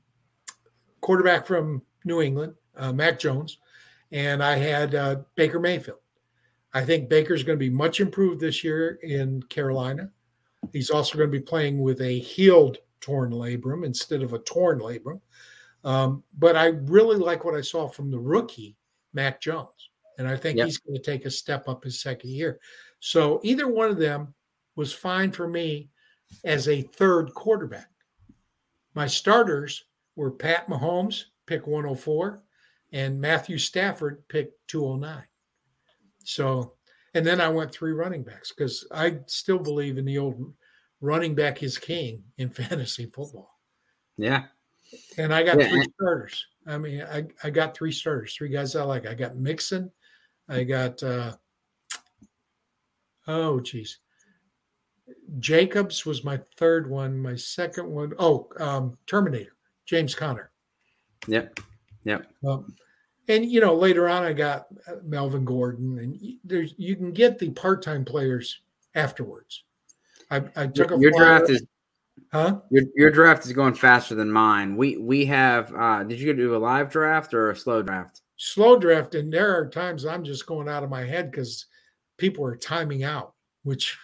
quarterback 1.01 1.49
from 1.49 1.83
New 2.05 2.23
England, 2.23 2.55
uh, 2.77 2.93
Mac 2.93 3.19
Jones, 3.19 3.59
and 4.13 4.41
I 4.41 4.57
had 4.57 4.95
uh, 4.95 5.17
Baker 5.35 5.59
Mayfield. 5.59 5.99
I 6.73 6.85
think 6.85 7.09
Baker's 7.09 7.43
going 7.43 7.59
to 7.59 7.65
be 7.65 7.71
much 7.71 7.99
improved 7.99 8.39
this 8.41 8.63
year 8.63 9.01
in 9.03 9.43
Carolina. 9.49 10.11
He's 10.73 10.91
also 10.91 11.19
going 11.19 11.31
to 11.33 11.39
be 11.39 11.45
playing 11.45 11.81
with 11.81 12.01
a 12.03 12.21
healed 12.21 12.79
torn 13.01 13.33
labrum 13.33 13.85
instead 13.85 14.23
of 14.23 14.33
a 14.33 14.39
torn 14.41 14.79
labrum. 14.79 15.21
Um, 15.87 16.25
but 16.37 16.57
I 16.57 16.67
really 16.67 17.17
like 17.17 17.45
what 17.45 17.55
I 17.55 17.61
saw 17.61 17.89
from 17.89 18.11
the 18.11 18.19
rookie, 18.19 18.77
Mac 19.15 19.41
Jones. 19.41 19.91
And 20.19 20.27
I 20.27 20.37
think 20.37 20.59
yep. 20.59 20.67
he's 20.67 20.79
going 20.79 20.97
to 20.97 21.03
take 21.03 21.27
a 21.27 21.31
step 21.31 21.69
up 21.69 21.85
his 21.85 22.03
second 22.03 22.31
year. 22.31 22.59
So 22.99 23.41
either 23.45 23.69
one 23.69 23.91
of 23.91 23.97
them 23.97 24.35
was 24.75 24.93
fine 24.93 25.31
for 25.31 25.47
me 25.47 25.91
as 26.45 26.69
a 26.69 26.83
third 26.83 27.33
quarterback. 27.35 27.89
My 28.95 29.07
starters 29.07 29.85
were 30.17 30.33
Pat 30.33 30.69
Mahomes, 30.69 31.25
pick 31.47 31.69
104, 31.69 32.43
and 32.93 33.21
Matthew 33.21 33.57
Stafford, 33.57 34.27
pick 34.29 34.53
209. 34.67 35.23
So, 36.25 36.73
and 37.15 37.25
then 37.25 37.41
I 37.41 37.49
went 37.49 37.73
three 37.73 37.93
running 37.93 38.25
backs 38.25 38.53
because 38.53 38.89
I 38.91 39.19
still 39.27 39.61
believe 39.61 39.99
in 39.99 40.05
the 40.05 40.19
old 40.19 40.53
running 41.01 41.37
back 41.37 41.63
is 41.63 41.79
king 41.79 42.25
in 42.39 42.51
fantasy 42.51 43.07
football. 43.07 43.61
Yeah. 44.17 44.47
And 45.19 45.35
I 45.35 45.43
got 45.43 45.59
yeah. 45.59 45.69
three 45.69 45.87
starters. 45.95 46.47
I 46.67 46.79
mean, 46.79 47.03
I, 47.03 47.25
I 47.43 47.51
got 47.51 47.77
three 47.77 47.93
starters, 47.93 48.35
three 48.35 48.49
guys 48.49 48.77
I 48.77 48.83
like. 48.83 49.07
I 49.07 49.15
got 49.15 49.37
Mixon. 49.37 49.91
I 50.49 50.65
got, 50.65 51.03
uh, 51.03 51.33
oh, 53.27 53.61
geez. 53.61 53.99
Jacobs 55.39 56.05
was 56.05 56.25
my 56.25 56.41
third 56.57 56.89
one. 56.89 57.19
My 57.19 57.37
second 57.37 57.89
one, 57.89 58.13
oh, 58.19 58.49
um, 58.59 58.97
Terminator, 59.07 59.57
James 59.85 60.15
Conner. 60.15 60.51
Yep. 61.27 61.61
Yep. 62.05 62.31
Um, 62.47 62.75
and 63.29 63.45
you 63.45 63.61
know 63.61 63.75
later 63.75 64.09
on 64.09 64.23
I 64.23 64.33
got 64.33 64.67
uh, 64.87 64.95
Melvin 65.05 65.45
Gordon, 65.45 65.99
and 65.99 66.19
there's 66.45 66.75
you 66.77 66.97
can 66.97 67.13
get 67.13 67.39
the 67.39 67.51
part-time 67.51 68.05
players 68.05 68.61
afterwards. 68.95 69.65
I, 70.31 70.43
I 70.57 70.67
took 70.69 70.91
your, 70.91 71.01
your 71.01 71.11
draft 71.13 71.51
is 71.51 71.65
huh 72.33 72.61
your, 72.71 72.85
your 72.95 73.11
draft 73.11 73.47
is 73.47 73.53
going 73.53 73.75
faster 73.75 74.15
than 74.15 74.31
mine. 74.31 74.77
We 74.77 74.97
we 74.97 75.25
have 75.27 75.75
uh 75.75 76.03
did 76.05 76.21
you 76.21 76.33
do 76.35 76.57
a 76.57 76.59
live 76.59 76.91
draft 76.91 77.35
or 77.35 77.51
a 77.51 77.57
slow 77.57 77.83
draft? 77.83 78.23
Slow 78.37 78.77
draft, 78.77 79.15
and 79.15 79.33
there 79.33 79.57
are 79.57 79.69
times 79.69 80.05
I'm 80.05 80.23
just 80.23 80.47
going 80.47 80.69
out 80.69 80.85
of 80.85 80.91
my 80.91 81.05
head 81.05 81.31
because 81.31 81.67
people 82.19 82.45
are 82.45 82.57
timing 82.57 83.03
out. 83.03 83.33
Which 83.63 83.99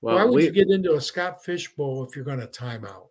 well, 0.00 0.16
why 0.16 0.24
would 0.24 0.34
we, 0.34 0.44
you 0.44 0.50
get 0.50 0.70
into 0.70 0.94
a 0.94 1.00
Scott 1.00 1.44
Fish 1.44 1.72
Bowl 1.74 2.04
if 2.04 2.16
you're 2.16 2.24
going 2.24 2.40
to 2.40 2.46
time 2.46 2.84
out? 2.84 3.08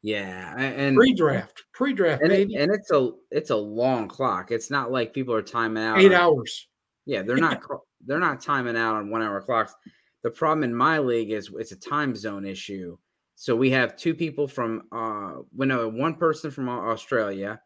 Yeah, 0.00 0.54
and 0.58 0.96
pre-draft, 0.96 1.64
pre-draft, 1.72 2.20
and, 2.20 2.30
baby. 2.30 2.56
And 2.56 2.70
it's 2.70 2.90
a 2.90 3.10
it's 3.30 3.50
a 3.50 3.56
long 3.56 4.06
clock. 4.06 4.50
It's 4.50 4.70
not 4.70 4.92
like 4.92 5.14
people 5.14 5.34
are 5.34 5.42
timing 5.42 5.82
out 5.82 5.98
eight 5.98 6.12
on, 6.12 6.20
hours. 6.20 6.68
Yeah, 7.06 7.22
they're 7.22 7.36
not 7.36 7.62
they're 8.06 8.20
not 8.20 8.40
timing 8.40 8.76
out 8.76 8.96
on 8.96 9.10
one 9.10 9.22
hour 9.22 9.40
clocks. 9.40 9.74
The 10.22 10.30
problem 10.30 10.62
in 10.62 10.74
my 10.74 10.98
league 10.98 11.30
is 11.30 11.50
it's 11.58 11.72
a 11.72 11.76
time 11.76 12.14
zone 12.14 12.46
issue. 12.46 12.96
So 13.36 13.56
we 13.56 13.70
have 13.70 13.96
two 13.96 14.14
people 14.14 14.46
from 14.46 14.82
uh, 14.92 15.42
we 15.54 15.66
know 15.66 15.88
one 15.88 16.14
person 16.14 16.50
from 16.50 16.68
Australia. 16.68 17.60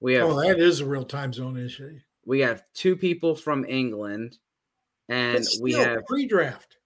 We 0.00 0.14
have 0.14 0.30
oh, 0.30 0.40
that 0.40 0.58
is 0.58 0.80
a 0.80 0.86
real 0.86 1.04
time 1.04 1.32
zone 1.32 1.58
issue. 1.58 1.98
We 2.24 2.40
have 2.40 2.64
two 2.74 2.96
people 2.96 3.34
from 3.34 3.64
England, 3.68 4.38
and 5.08 5.44
we 5.60 5.72
have 5.74 6.06
pre-draft. 6.06 6.76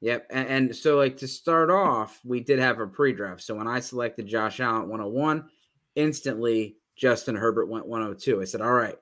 Yep. 0.00 0.26
And, 0.30 0.48
and, 0.48 0.76
so, 0.76 0.96
like, 0.96 1.16
to 1.18 1.28
start 1.28 1.70
off, 1.70 2.20
we 2.24 2.40
did 2.40 2.58
have 2.58 2.78
a 2.78 2.86
pre 2.86 3.12
draft. 3.12 3.42
So 3.42 3.54
when 3.54 3.66
I 3.66 3.80
selected 3.80 4.26
Josh 4.26 4.60
Allen 4.60 4.88
101, 4.88 5.48
instantly 5.96 6.76
Justin 6.96 7.34
Herbert 7.34 7.68
went 7.68 7.86
102. 7.86 8.40
I 8.40 8.44
said, 8.44 8.60
all 8.60 8.72
right. 8.72 8.96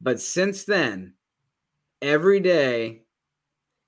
But 0.00 0.20
since 0.20 0.64
then, 0.64 1.14
every 2.02 2.40
day 2.40 3.02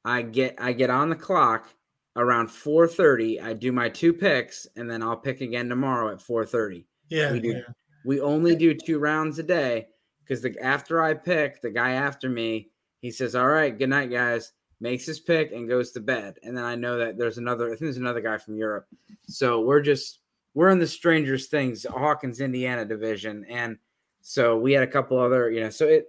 I 0.05 0.23
get 0.23 0.57
I 0.59 0.73
get 0.73 0.89
on 0.89 1.11
the 1.11 1.17
clock 1.17 1.69
around 2.17 2.49
4:30. 2.49 3.41
I 3.41 3.53
do 3.53 3.73
my 3.73 3.89
two 3.89 4.13
picks, 4.13 4.67
and 4.77 4.91
then 4.91 5.03
I'll 5.03 5.17
pick 5.17 5.41
again 5.41 5.69
tomorrow 5.69 6.11
at 6.11 6.19
4:30. 6.19 6.85
Yeah, 7.09 7.33
we 7.33 7.41
do. 7.41 7.49
Yeah. 7.49 7.61
We 8.05 8.21
only 8.21 8.57
do 8.57 8.75
two 8.75 8.99
rounds 8.99 9.39
a 9.39 9.43
day 9.43 9.89
because 10.23 10.43
the 10.43 10.59
after 10.63 11.03
I 11.03 11.15
pick, 11.15 11.61
the 11.61 11.71
guy 11.71 11.93
after 11.93 12.29
me, 12.29 12.71
he 13.01 13.11
says, 13.11 13.35
"All 13.35 13.49
right, 13.49 13.77
good 13.77 13.91
night, 13.91 14.11
guys." 14.11 14.53
makes 14.81 15.07
his 15.07 15.21
pick 15.21 15.53
and 15.53 15.69
goes 15.69 15.93
to 15.93 16.01
bed. 16.01 16.39
And 16.43 16.57
then 16.57 16.65
I 16.65 16.75
know 16.75 16.99
that 16.99 17.17
there's 17.17 17.39
another, 17.39 17.67
I 17.67 17.71
think 17.71 17.81
there's 17.81 17.97
another 17.97 18.21
guy 18.21 18.39
from 18.39 18.57
Europe. 18.57 18.87
So 19.27 19.61
we're 19.61 19.81
just, 19.81 20.21
we're 20.55 20.71
in 20.71 20.79
the 20.79 20.87
strangers 20.87 21.47
things, 21.47 21.85
Hawkins, 21.89 22.41
Indiana 22.41 22.85
division. 22.85 23.45
And 23.49 23.79
so 24.21 24.59
we 24.59 24.73
had 24.73 24.83
a 24.83 24.87
couple 24.87 25.19
other, 25.19 25.51
you 25.51 25.61
know, 25.61 25.71
so 25.71 25.87
it, 25.87 26.07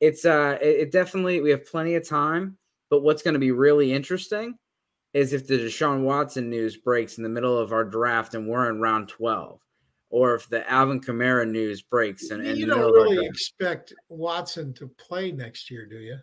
it's, 0.00 0.24
uh, 0.24 0.58
it, 0.60 0.68
it 0.68 0.92
definitely, 0.92 1.40
we 1.40 1.50
have 1.50 1.66
plenty 1.66 1.94
of 1.94 2.06
time. 2.06 2.56
But 2.88 3.02
what's 3.02 3.22
going 3.22 3.34
to 3.34 3.40
be 3.40 3.50
really 3.50 3.92
interesting 3.92 4.56
is 5.16 5.32
if 5.32 5.46
the 5.46 5.58
Deshaun 5.58 6.02
Watson 6.02 6.50
news 6.50 6.76
breaks 6.76 7.16
in 7.16 7.22
the 7.22 7.28
middle 7.30 7.58
of 7.58 7.72
our 7.72 7.86
draft 7.86 8.34
and 8.34 8.46
we're 8.46 8.68
in 8.68 8.82
round 8.82 9.08
12 9.08 9.58
or 10.10 10.34
if 10.34 10.46
the 10.50 10.70
Alvin 10.70 11.00
Kamara 11.00 11.50
news 11.50 11.80
breaks. 11.80 12.28
And, 12.28 12.46
you 12.46 12.66
don't 12.66 12.92
really 12.92 13.24
expect 13.24 13.94
Watson 14.10 14.74
to 14.74 14.88
play 14.98 15.32
next 15.32 15.70
year, 15.70 15.86
do 15.86 15.96
you? 15.96 16.18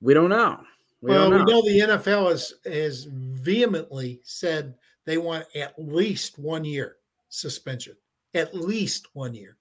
We 0.00 0.12
don't 0.12 0.30
know. 0.30 0.60
We 1.02 1.10
well, 1.10 1.30
don't 1.30 1.38
know. 1.38 1.44
we 1.44 1.52
know 1.52 1.86
the 1.86 1.96
NFL 1.96 2.30
has 2.30 2.52
has 2.64 3.06
vehemently 3.08 4.20
said 4.24 4.74
they 5.04 5.18
want 5.18 5.46
at 5.54 5.74
least 5.78 6.40
one 6.40 6.64
year 6.64 6.96
suspension, 7.28 7.94
at 8.34 8.52
least 8.56 9.06
one 9.12 9.34
year. 9.34 9.56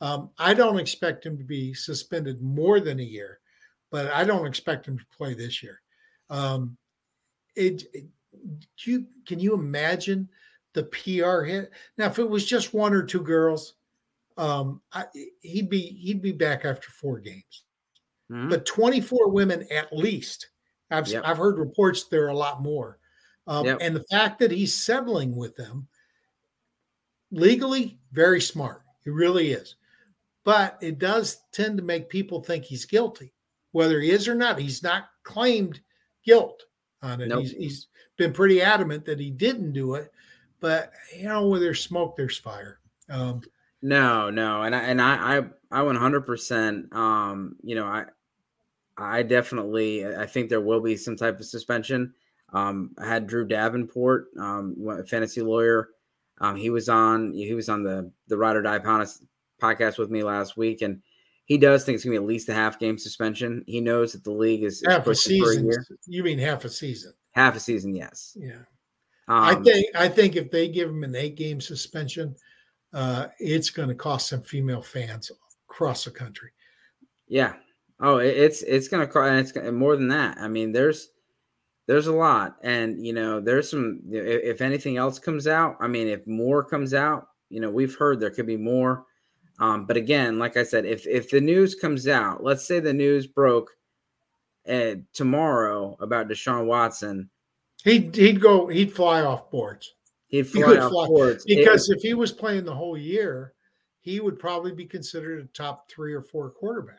Um, 0.00 0.30
I 0.38 0.54
don't 0.54 0.80
expect 0.80 1.24
him 1.24 1.38
to 1.38 1.44
be 1.44 1.72
suspended 1.72 2.42
more 2.42 2.80
than 2.80 2.98
a 2.98 3.04
year, 3.04 3.38
but 3.92 4.12
I 4.12 4.24
don't 4.24 4.46
expect 4.46 4.88
him 4.88 4.98
to 4.98 5.04
play 5.16 5.34
this 5.34 5.62
year. 5.62 5.80
Um, 6.30 6.76
it, 7.56 7.84
it 7.92 8.04
you 8.84 9.06
can 9.26 9.40
you 9.40 9.54
imagine 9.54 10.28
the 10.72 10.84
PR 10.84 11.42
hit? 11.42 11.70
Now, 11.98 12.06
if 12.06 12.18
it 12.18 12.28
was 12.28 12.44
just 12.44 12.74
one 12.74 12.92
or 12.92 13.02
two 13.02 13.22
girls, 13.22 13.74
um, 14.36 14.80
I, 14.92 15.06
he'd 15.40 15.70
be 15.70 15.80
he'd 15.80 16.22
be 16.22 16.32
back 16.32 16.64
after 16.64 16.90
four 16.90 17.20
games 17.20 17.64
mm-hmm. 18.30 18.48
but 18.48 18.66
24 18.66 19.28
women 19.28 19.66
at 19.70 19.92
least. 19.92 20.48
I've, 20.90 21.08
yep. 21.08 21.24
I've 21.26 21.38
heard 21.38 21.58
reports 21.58 22.04
there 22.04 22.26
are 22.26 22.28
a 22.28 22.36
lot 22.36 22.62
more. 22.62 22.98
Um, 23.46 23.66
yep. 23.66 23.78
And 23.80 23.96
the 23.96 24.04
fact 24.10 24.38
that 24.38 24.50
he's 24.50 24.74
settling 24.74 25.34
with 25.34 25.56
them 25.56 25.88
legally, 27.30 27.98
very 28.12 28.40
smart. 28.40 28.82
He 29.02 29.10
really 29.10 29.52
is. 29.52 29.76
But 30.44 30.78
it 30.80 30.98
does 30.98 31.38
tend 31.52 31.78
to 31.78 31.82
make 31.82 32.08
people 32.08 32.42
think 32.42 32.64
he's 32.64 32.84
guilty, 32.84 33.32
whether 33.72 34.00
he 34.00 34.10
is 34.10 34.28
or 34.28 34.34
not. 34.34 34.58
He's 34.58 34.82
not 34.82 35.04
claimed 35.22 35.80
guilt 36.24 36.62
on 37.04 37.20
it. 37.20 37.28
Nope. 37.28 37.42
He's, 37.42 37.52
he's 37.52 37.86
been 38.16 38.32
pretty 38.32 38.62
adamant 38.62 39.04
that 39.04 39.20
he 39.20 39.30
didn't 39.30 39.72
do 39.72 39.94
it. 39.94 40.12
But 40.60 40.92
you 41.16 41.24
know, 41.24 41.46
where 41.46 41.60
there's 41.60 41.82
smoke, 41.82 42.16
there's 42.16 42.38
fire. 42.38 42.78
Um, 43.10 43.42
no, 43.82 44.30
no, 44.30 44.62
and 44.62 44.74
I 44.74 44.82
and 44.84 45.00
I 45.00 45.38
I 45.38 45.42
I 45.70 45.82
100%. 45.82 46.94
Um, 46.94 47.56
you 47.62 47.74
know, 47.74 47.84
I 47.84 48.06
I 48.96 49.22
definitely 49.22 50.06
I 50.06 50.26
think 50.26 50.48
there 50.48 50.60
will 50.60 50.80
be 50.80 50.96
some 50.96 51.16
type 51.16 51.38
of 51.38 51.46
suspension. 51.46 52.14
Um, 52.52 52.92
I 52.98 53.06
had 53.06 53.26
Drew 53.26 53.46
Davenport, 53.46 54.28
um, 54.38 55.04
fantasy 55.06 55.42
lawyer. 55.42 55.90
Um, 56.40 56.56
he 56.56 56.70
was 56.70 56.88
on 56.88 57.32
he 57.32 57.52
was 57.52 57.68
on 57.68 57.82
the 57.82 58.10
the 58.28 58.36
Ride 58.38 58.56
or 58.56 58.62
Die 58.62 58.78
podcast 58.78 59.98
with 59.98 60.10
me 60.10 60.22
last 60.22 60.56
week, 60.56 60.80
and 60.82 61.02
he 61.44 61.58
does 61.58 61.84
think 61.84 61.96
it's 61.96 62.04
gonna 62.04 62.12
be 62.12 62.22
at 62.22 62.26
least 62.26 62.48
a 62.48 62.54
half 62.54 62.78
game 62.78 62.98
suspension. 62.98 63.64
He 63.66 63.80
knows 63.80 64.12
that 64.12 64.24
the 64.24 64.32
league 64.32 64.64
is, 64.64 64.82
half 64.86 65.06
a 65.06 65.14
season. 65.14 65.70
A 65.70 65.94
you 66.06 66.22
mean 66.22 66.38
half 66.38 66.64
a 66.64 66.70
season? 66.70 67.12
Half 67.32 67.56
a 67.56 67.60
season, 67.60 67.94
yes. 67.94 68.36
Yeah. 68.38 68.62
Um, 69.26 69.42
I 69.42 69.54
think 69.56 69.86
I 69.94 70.08
think 70.08 70.36
if 70.36 70.50
they 70.50 70.68
give 70.68 70.88
him 70.88 71.04
an 71.04 71.14
eight 71.14 71.36
game 71.36 71.60
suspension, 71.60 72.34
uh, 72.92 73.28
it's 73.38 73.70
going 73.70 73.88
to 73.88 73.94
cost 73.94 74.28
some 74.28 74.42
female 74.42 74.82
fans 74.82 75.30
across 75.68 76.04
the 76.04 76.10
country. 76.10 76.50
Yeah. 77.26 77.54
Oh, 78.00 78.18
it's 78.18 78.62
it's 78.62 78.88
going 78.88 79.06
to 79.06 79.12
cost, 79.12 79.28
and 79.28 79.66
it's 79.66 79.72
more 79.72 79.96
than 79.96 80.08
that. 80.08 80.36
I 80.38 80.48
mean, 80.48 80.72
there's 80.72 81.10
there's 81.86 82.06
a 82.06 82.12
lot, 82.12 82.56
and 82.62 83.04
you 83.04 83.12
know, 83.12 83.40
there's 83.40 83.70
some. 83.70 84.00
If 84.10 84.60
anything 84.60 84.96
else 84.96 85.18
comes 85.18 85.46
out, 85.46 85.76
I 85.80 85.86
mean, 85.86 86.08
if 86.08 86.26
more 86.26 86.64
comes 86.64 86.92
out, 86.92 87.28
you 87.50 87.60
know, 87.60 87.70
we've 87.70 87.96
heard 87.96 88.20
there 88.20 88.30
could 88.30 88.46
be 88.46 88.56
more. 88.56 89.04
Um, 89.58 89.86
but 89.86 89.96
again, 89.96 90.38
like 90.38 90.56
I 90.56 90.64
said, 90.64 90.84
if 90.84 91.06
if 91.06 91.30
the 91.30 91.40
news 91.40 91.74
comes 91.74 92.08
out, 92.08 92.42
let's 92.42 92.66
say 92.66 92.80
the 92.80 92.92
news 92.92 93.26
broke 93.26 93.70
uh, 94.68 94.96
tomorrow 95.12 95.96
about 96.00 96.28
Deshaun 96.28 96.66
Watson, 96.66 97.30
he'd 97.84 98.14
he'd 98.16 98.40
go 98.40 98.66
he'd 98.66 98.92
fly 98.92 99.22
off 99.22 99.50
boards. 99.50 99.94
He'd 100.26 100.48
fly 100.48 100.72
he 100.72 100.78
off 100.78 100.90
fly. 100.90 101.06
boards 101.06 101.44
because 101.44 101.88
it, 101.88 101.98
if 101.98 102.02
he 102.02 102.14
was 102.14 102.32
playing 102.32 102.64
the 102.64 102.74
whole 102.74 102.98
year, 102.98 103.54
he 104.00 104.20
would 104.20 104.38
probably 104.38 104.72
be 104.72 104.84
considered 104.84 105.44
a 105.44 105.46
top 105.56 105.88
three 105.88 106.12
or 106.12 106.22
four 106.22 106.50
quarterback. 106.50 106.98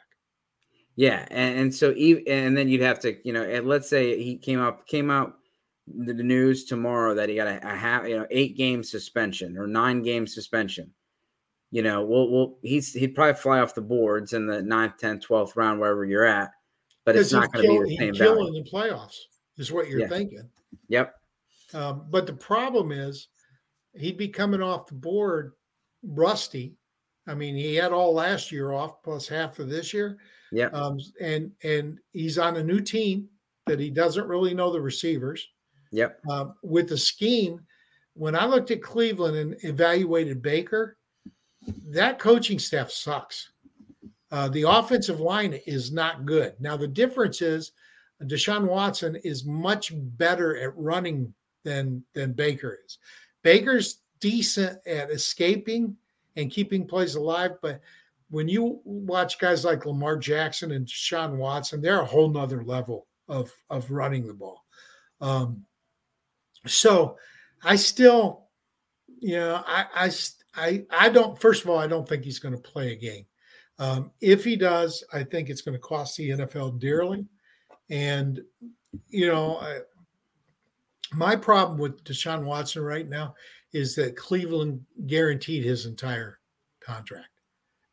Yeah, 0.95 1.25
and, 1.29 1.59
and 1.59 1.75
so 1.75 1.91
and 1.91 2.55
then 2.55 2.69
you'd 2.69 2.81
have 2.81 2.99
to, 3.01 3.17
you 3.27 3.33
know, 3.33 3.43
and 3.43 3.67
let's 3.67 3.89
say 3.89 4.21
he 4.23 4.37
came 4.37 4.61
up 4.61 4.87
came 4.87 5.11
out 5.11 5.35
the 5.87 6.13
news 6.13 6.63
tomorrow 6.63 7.13
that 7.13 7.27
he 7.27 7.35
got 7.35 7.47
a, 7.47 7.67
a 7.67 7.75
half, 7.75 8.07
you 8.07 8.17
know, 8.17 8.25
eight 8.31 8.55
game 8.55 8.81
suspension 8.81 9.57
or 9.57 9.67
nine 9.67 10.01
game 10.01 10.25
suspension. 10.25 10.91
You 11.75 11.81
know, 11.81 12.05
well, 12.05 12.29
well, 12.29 12.57
he's 12.61 12.93
he'd 12.93 13.15
probably 13.15 13.33
fly 13.33 13.59
off 13.59 13.75
the 13.75 13.81
boards 13.81 14.31
in 14.31 14.47
the 14.47 14.61
ninth, 14.61 14.97
tenth, 14.97 15.23
twelfth 15.23 15.57
round, 15.57 15.79
wherever 15.79 16.05
you're 16.05 16.23
at. 16.23 16.51
But 17.03 17.17
it's 17.17 17.33
not 17.33 17.51
going 17.51 17.65
to 17.65 17.83
be 17.83 17.89
the 17.89 17.97
same 17.97 18.15
value. 18.15 18.47
in 18.47 18.53
the 18.53 18.69
playoffs 18.69 19.17
is 19.57 19.73
what 19.73 19.89
you're 19.89 19.99
yeah. 19.99 20.07
thinking. 20.07 20.49
Yep. 20.87 21.15
Um, 21.73 22.05
but 22.09 22.27
the 22.27 22.33
problem 22.33 22.93
is, 22.93 23.27
he'd 23.93 24.17
be 24.17 24.29
coming 24.29 24.61
off 24.61 24.87
the 24.87 24.93
board 24.93 25.51
rusty 26.01 26.77
I 27.27 27.33
mean, 27.33 27.55
he 27.55 27.75
had 27.75 27.91
all 27.91 28.13
last 28.13 28.51
year 28.51 28.71
off 28.71 29.01
plus 29.03 29.27
half 29.27 29.59
of 29.59 29.69
this 29.69 29.93
year. 29.93 30.17
Yeah. 30.51 30.67
Um, 30.67 30.99
and 31.19 31.51
and 31.63 31.99
he's 32.13 32.37
on 32.37 32.57
a 32.57 32.63
new 32.63 32.79
team 32.79 33.27
that 33.65 33.79
he 33.79 33.89
doesn't 33.89 34.27
really 34.27 34.53
know 34.53 34.71
the 34.71 34.81
receivers. 34.81 35.47
Yep. 35.91 36.19
Um, 36.29 36.53
with 36.61 36.89
the 36.89 36.97
scheme, 36.97 37.61
when 38.13 38.35
I 38.35 38.45
looked 38.45 38.71
at 38.71 38.81
Cleveland 38.81 39.37
and 39.37 39.55
evaluated 39.63 40.41
Baker, 40.41 40.97
that 41.89 42.19
coaching 42.19 42.59
staff 42.59 42.91
sucks. 42.91 43.49
Uh, 44.31 44.49
the 44.49 44.63
offensive 44.63 45.19
line 45.19 45.59
is 45.65 45.91
not 45.91 46.25
good. 46.25 46.53
Now 46.59 46.75
the 46.75 46.87
difference 46.87 47.41
is 47.41 47.71
Deshaun 48.23 48.67
Watson 48.67 49.15
is 49.23 49.45
much 49.45 49.91
better 49.93 50.57
at 50.57 50.75
running 50.77 51.33
than 51.63 52.03
than 52.13 52.33
Baker 52.33 52.79
is. 52.85 52.97
Baker's 53.43 53.99
decent 54.19 54.79
at 54.87 55.11
escaping 55.11 55.95
and 56.35 56.51
keeping 56.51 56.87
plays 56.87 57.15
alive. 57.15 57.51
But 57.61 57.81
when 58.29 58.47
you 58.47 58.81
watch 58.83 59.37
guys 59.39 59.65
like 59.65 59.85
Lamar 59.85 60.17
Jackson 60.17 60.71
and 60.71 60.89
Sean 60.89 61.37
Watson, 61.37 61.81
they're 61.81 62.01
a 62.01 62.05
whole 62.05 62.29
nother 62.29 62.63
level 62.63 63.07
of 63.27 63.51
of 63.69 63.91
running 63.91 64.27
the 64.27 64.33
ball. 64.33 64.65
Um, 65.21 65.65
so 66.65 67.17
I 67.63 67.75
still, 67.75 68.47
you 69.19 69.35
know, 69.35 69.63
I 69.65 69.85
I 69.95 70.09
I, 70.55 70.85
I 70.89 71.09
don't. 71.09 71.39
First 71.39 71.63
of 71.63 71.69
all, 71.69 71.77
I 71.77 71.87
don't 71.87 72.07
think 72.07 72.23
he's 72.23 72.39
going 72.39 72.55
to 72.55 72.61
play 72.61 72.91
a 72.91 72.95
game. 72.95 73.25
Um, 73.77 74.11
if 74.21 74.43
he 74.43 74.55
does, 74.55 75.03
I 75.11 75.23
think 75.23 75.49
it's 75.49 75.61
going 75.61 75.75
to 75.75 75.79
cost 75.79 76.17
the 76.17 76.29
NFL 76.29 76.79
dearly. 76.79 77.25
And 77.89 78.41
you 79.09 79.27
know, 79.27 79.57
I, 79.57 79.79
my 81.13 81.35
problem 81.35 81.77
with 81.77 82.03
Deshaun 82.03 82.43
Watson 82.43 82.83
right 82.83 83.07
now 83.07 83.35
is 83.73 83.95
that 83.95 84.15
Cleveland 84.15 84.81
guaranteed 85.05 85.63
his 85.63 85.85
entire 85.85 86.39
contract. 86.79 87.27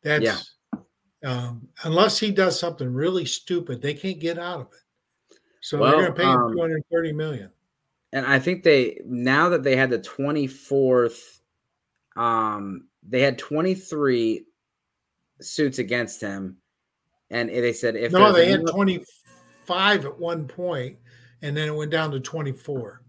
That's 0.01 0.55
yeah. 0.73 0.79
um, 1.29 1.67
unless 1.83 2.19
he 2.19 2.31
does 2.31 2.59
something 2.59 2.91
really 2.91 3.25
stupid, 3.25 3.81
they 3.81 3.93
can't 3.93 4.19
get 4.19 4.37
out 4.37 4.61
of 4.61 4.67
it. 4.67 5.37
So 5.61 5.77
well, 5.77 5.91
they're 5.91 6.01
going 6.01 6.13
to 6.13 6.21
pay 6.21 6.29
him 6.29 6.41
um, 6.41 6.53
230 6.53 7.13
million. 7.13 7.49
And 8.11 8.25
I 8.25 8.37
think 8.37 8.63
they 8.63 8.99
now 9.05 9.49
that 9.49 9.63
they 9.63 9.75
had 9.75 9.89
the 9.89 9.99
24th, 9.99 11.39
um, 12.15 12.87
they 13.07 13.21
had 13.21 13.37
23 13.37 14.45
suits 15.41 15.79
against 15.79 16.21
him, 16.21 16.57
and 17.29 17.49
they 17.49 17.73
said 17.73 17.95
if 17.95 18.11
no, 18.11 18.31
they 18.31 18.49
had 18.49 18.67
25 18.67 20.05
at 20.05 20.19
one 20.19 20.47
point, 20.47 20.97
and 21.41 21.55
then 21.55 21.67
it 21.67 21.75
went 21.75 21.91
down 21.91 22.11
to 22.11 22.19
24. 22.19 23.01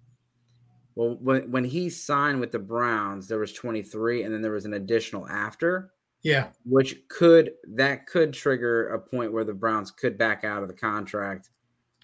Well, 0.97 1.17
when 1.21 1.51
when 1.51 1.65
he 1.65 1.91
signed 1.91 2.41
with 2.41 2.53
the 2.53 2.59
Browns, 2.59 3.27
there 3.29 3.39
was 3.39 3.53
23, 3.53 4.23
and 4.23 4.33
then 4.33 4.43
there 4.43 4.53
was 4.53 4.65
an 4.65 4.75
additional 4.75 5.29
after. 5.29 5.91
Yeah, 6.23 6.49
which 6.65 7.07
could 7.09 7.51
that 7.75 8.07
could 8.07 8.33
trigger 8.33 8.89
a 8.89 8.99
point 8.99 9.33
where 9.33 9.45
the 9.45 9.53
Browns 9.53 9.91
could 9.91 10.17
back 10.17 10.43
out 10.45 10.63
of 10.63 10.69
the 10.69 10.75
contract. 10.75 11.51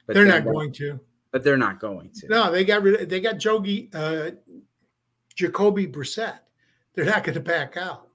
But 0.07 0.15
they're 0.15 0.27
not 0.27 0.45
going 0.45 0.73
to. 0.73 1.01
but 1.31 1.45
they're 1.45 1.57
not 1.57 1.81
going 1.81 2.11
to. 2.17 2.29
No, 2.29 2.51
they 2.51 2.65
got 2.65 2.83
rid. 2.83 3.09
They 3.09 3.21
got 3.21 3.37
Jogi, 3.37 3.89
uh, 3.95 4.33
Jacoby 5.37 5.87
Brissett. 5.87 6.41
They're 6.95 7.05
not 7.05 7.25
going 7.25 7.35
to 7.35 7.41
back 7.41 7.77
out. 7.77 8.09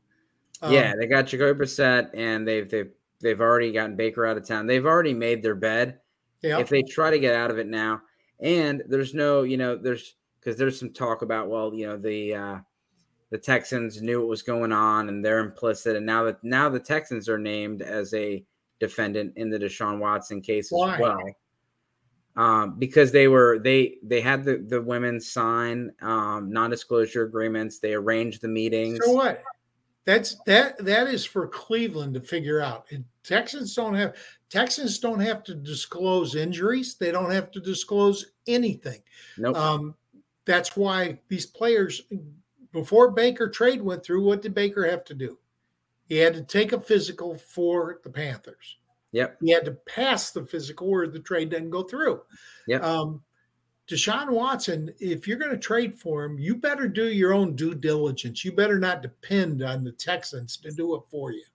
Um, 0.62 0.74
yeah, 0.74 0.94
they 0.98 1.08
got 1.08 1.28
Jacoby 1.28 1.60
Brissett, 1.60 2.10
and 2.14 2.48
they've 2.48 2.70
they've 2.70 2.92
they've 3.22 3.42
already 3.42 3.72
gotten 3.72 3.96
Baker 3.96 4.26
out 4.26 4.38
of 4.38 4.48
town. 4.48 4.68
They've 4.68 4.86
already 4.86 5.14
made 5.14 5.42
their 5.42 5.56
bed. 5.56 6.00
Yeah. 6.42 6.60
If 6.60 6.70
they 6.70 6.84
try 6.84 7.10
to 7.10 7.20
get 7.20 7.36
out 7.36 7.52
of 7.52 7.58
it 7.58 7.68
now, 7.68 8.02
and 8.40 8.84
there's 8.88 9.14
no, 9.14 9.44
you 9.44 9.58
know, 9.58 9.76
there's 9.76 10.16
because 10.40 10.58
there's 10.58 10.80
some 10.80 10.92
talk 10.92 11.22
about 11.22 11.50
well, 11.50 11.74
you 11.74 11.88
know, 11.88 11.98
the 11.98 12.36
uh, 12.36 12.58
the 13.32 13.38
Texans 13.38 14.02
knew 14.02 14.20
what 14.20 14.30
was 14.30 14.44
going 14.44 14.72
on 14.72 15.10
and 15.10 15.24
they're 15.24 15.40
implicit, 15.40 15.96
and 15.96 16.06
now 16.06 16.24
that 16.24 16.44
now 16.44 16.70
the 16.70 16.80
Texans 16.80 17.28
are 17.28 17.40
named 17.40 17.82
as 17.82 18.14
a 18.14 18.46
defendant 18.80 19.34
in 19.38 19.50
the 19.50 19.58
Deshaun 19.58 20.00
Watson 20.00 20.42
case 20.42 20.70
Why? 20.70 20.96
as 20.96 21.00
well. 21.00 21.20
Um, 22.38 22.78
because 22.78 23.14
they 23.14 23.30
were 23.30 23.60
they 23.60 23.96
they 24.04 24.20
had 24.20 24.44
the 24.44 24.58
the 24.58 24.82
women 24.82 25.22
sign 25.22 25.92
um, 26.02 26.52
non-disclosure 26.52 27.24
agreements. 27.24 27.80
They 27.80 27.94
arranged 27.94 28.42
the 28.42 28.50
meetings. 28.50 29.00
So 29.04 29.12
what? 29.14 29.42
That's 30.04 30.36
that 30.46 30.78
that 30.84 31.08
is 31.08 31.26
for 31.26 31.48
Cleveland 31.48 32.14
to 32.16 32.22
figure 32.22 32.60
out. 32.60 32.88
And 32.92 33.06
Texans 33.24 33.74
don't 33.74 33.96
have 33.96 34.16
Texans 34.50 35.00
don't 35.00 35.22
have 35.22 35.44
to 35.46 35.56
disclose 35.56 36.36
injuries. 36.36 36.96
They 36.96 37.12
don't 37.12 37.32
have 37.32 37.52
to 37.52 37.62
disclose 37.62 38.26
anything. 38.48 39.02
Nope. 39.38 39.56
Um, 39.56 39.96
that's 40.46 40.76
why 40.76 41.20
these 41.30 41.46
players 41.46 42.04
before 42.72 43.12
Baker 43.12 43.50
trade 43.50 43.82
went 43.82 44.04
through, 44.04 44.24
what 44.24 44.42
did 44.42 44.54
Baker 44.54 44.86
have 44.86 45.06
to 45.06 45.14
do? 45.14 45.40
He 46.08 46.18
had 46.18 46.34
to 46.36 46.44
take 46.44 46.74
a 46.74 46.80
physical 46.80 47.36
for 47.36 48.00
the 48.04 48.10
Panthers. 48.10 48.78
Yep. 49.16 49.38
He 49.41 49.51
had 49.51 49.63
to 49.63 49.72
pass 49.72 50.32
the 50.32 50.45
physical 50.45 50.89
or 50.89 51.07
the 51.07 51.20
trade 51.20 51.49
didn't 51.49 51.70
go 51.70 51.84
through. 51.84 52.22
Yep. 52.68 52.84
Um, 52.84 53.24
Deshaun 53.88 54.30
Watson, 54.30 54.91
if 54.99 55.26
you're 55.26 55.38
going 55.38 55.51
to 55.51 55.57
trade 55.57 55.95
for 55.95 56.26
him, 56.26 56.38
you 56.38 56.53
better 56.53 56.86
do 56.89 57.07
your 57.07 57.34
own 57.34 57.55
due 57.55 57.76
diligence. 57.76 58.43
You 58.43 58.51
better 58.51 58.78
not 58.78 59.01
depend 59.01 59.63
on 59.63 59.86
the 59.86 59.93
Texans 59.93 60.57
to 60.57 60.72
do 60.72 60.95
it 60.95 61.03
for 61.09 61.32
you. 61.32 61.45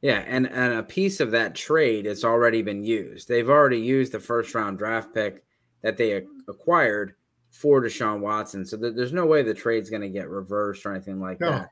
Yeah, 0.00 0.24
and, 0.26 0.46
and 0.46 0.78
a 0.78 0.82
piece 0.82 1.20
of 1.20 1.30
that 1.32 1.54
trade 1.54 2.06
has 2.06 2.24
already 2.24 2.62
been 2.62 2.82
used. 2.82 3.28
They've 3.28 3.50
already 3.50 3.80
used 3.80 4.12
the 4.12 4.20
first 4.20 4.54
round 4.54 4.78
draft 4.78 5.12
pick 5.12 5.44
that 5.82 5.98
they 5.98 6.24
acquired 6.48 7.16
for 7.50 7.82
Deshaun 7.82 8.20
Watson. 8.20 8.64
So 8.64 8.78
th- 8.78 8.94
there's 8.94 9.12
no 9.12 9.26
way 9.26 9.42
the 9.42 9.52
trade's 9.52 9.90
going 9.90 10.02
to 10.02 10.08
get 10.08 10.30
reversed 10.30 10.86
or 10.86 10.92
anything 10.94 11.20
like 11.20 11.40
no. 11.40 11.50
that. 11.50 11.70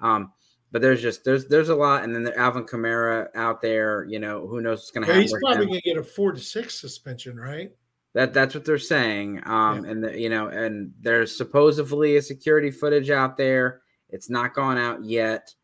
Um, 0.00 0.32
but 0.70 0.82
there's 0.82 1.00
just 1.00 1.24
there's 1.24 1.46
there's 1.46 1.68
a 1.68 1.74
lot, 1.74 2.04
and 2.04 2.14
then 2.14 2.22
the 2.22 2.36
Alvin 2.36 2.64
Kamara 2.64 3.28
out 3.34 3.62
there. 3.62 4.04
You 4.04 4.18
know, 4.18 4.46
who 4.46 4.60
knows 4.60 4.78
what's 4.78 4.90
going 4.90 5.06
to 5.06 5.12
happen? 5.12 5.22
He's 5.22 5.34
probably 5.42 5.66
going 5.66 5.80
to 5.80 5.82
get 5.82 5.96
a 5.96 6.04
four 6.04 6.32
to 6.32 6.40
six 6.40 6.78
suspension, 6.78 7.36
right? 7.36 7.70
That 8.14 8.34
that's 8.34 8.54
what 8.54 8.64
they're 8.64 8.78
saying. 8.78 9.42
Um, 9.46 9.84
yeah. 9.84 9.90
and 9.90 10.04
the, 10.04 10.20
you 10.20 10.28
know, 10.28 10.48
and 10.48 10.92
there's 11.00 11.36
supposedly 11.36 12.16
a 12.16 12.22
security 12.22 12.70
footage 12.70 13.10
out 13.10 13.36
there. 13.36 13.82
It's 14.10 14.30
not 14.30 14.54
gone 14.54 14.78
out 14.78 15.04
yet. 15.04 15.54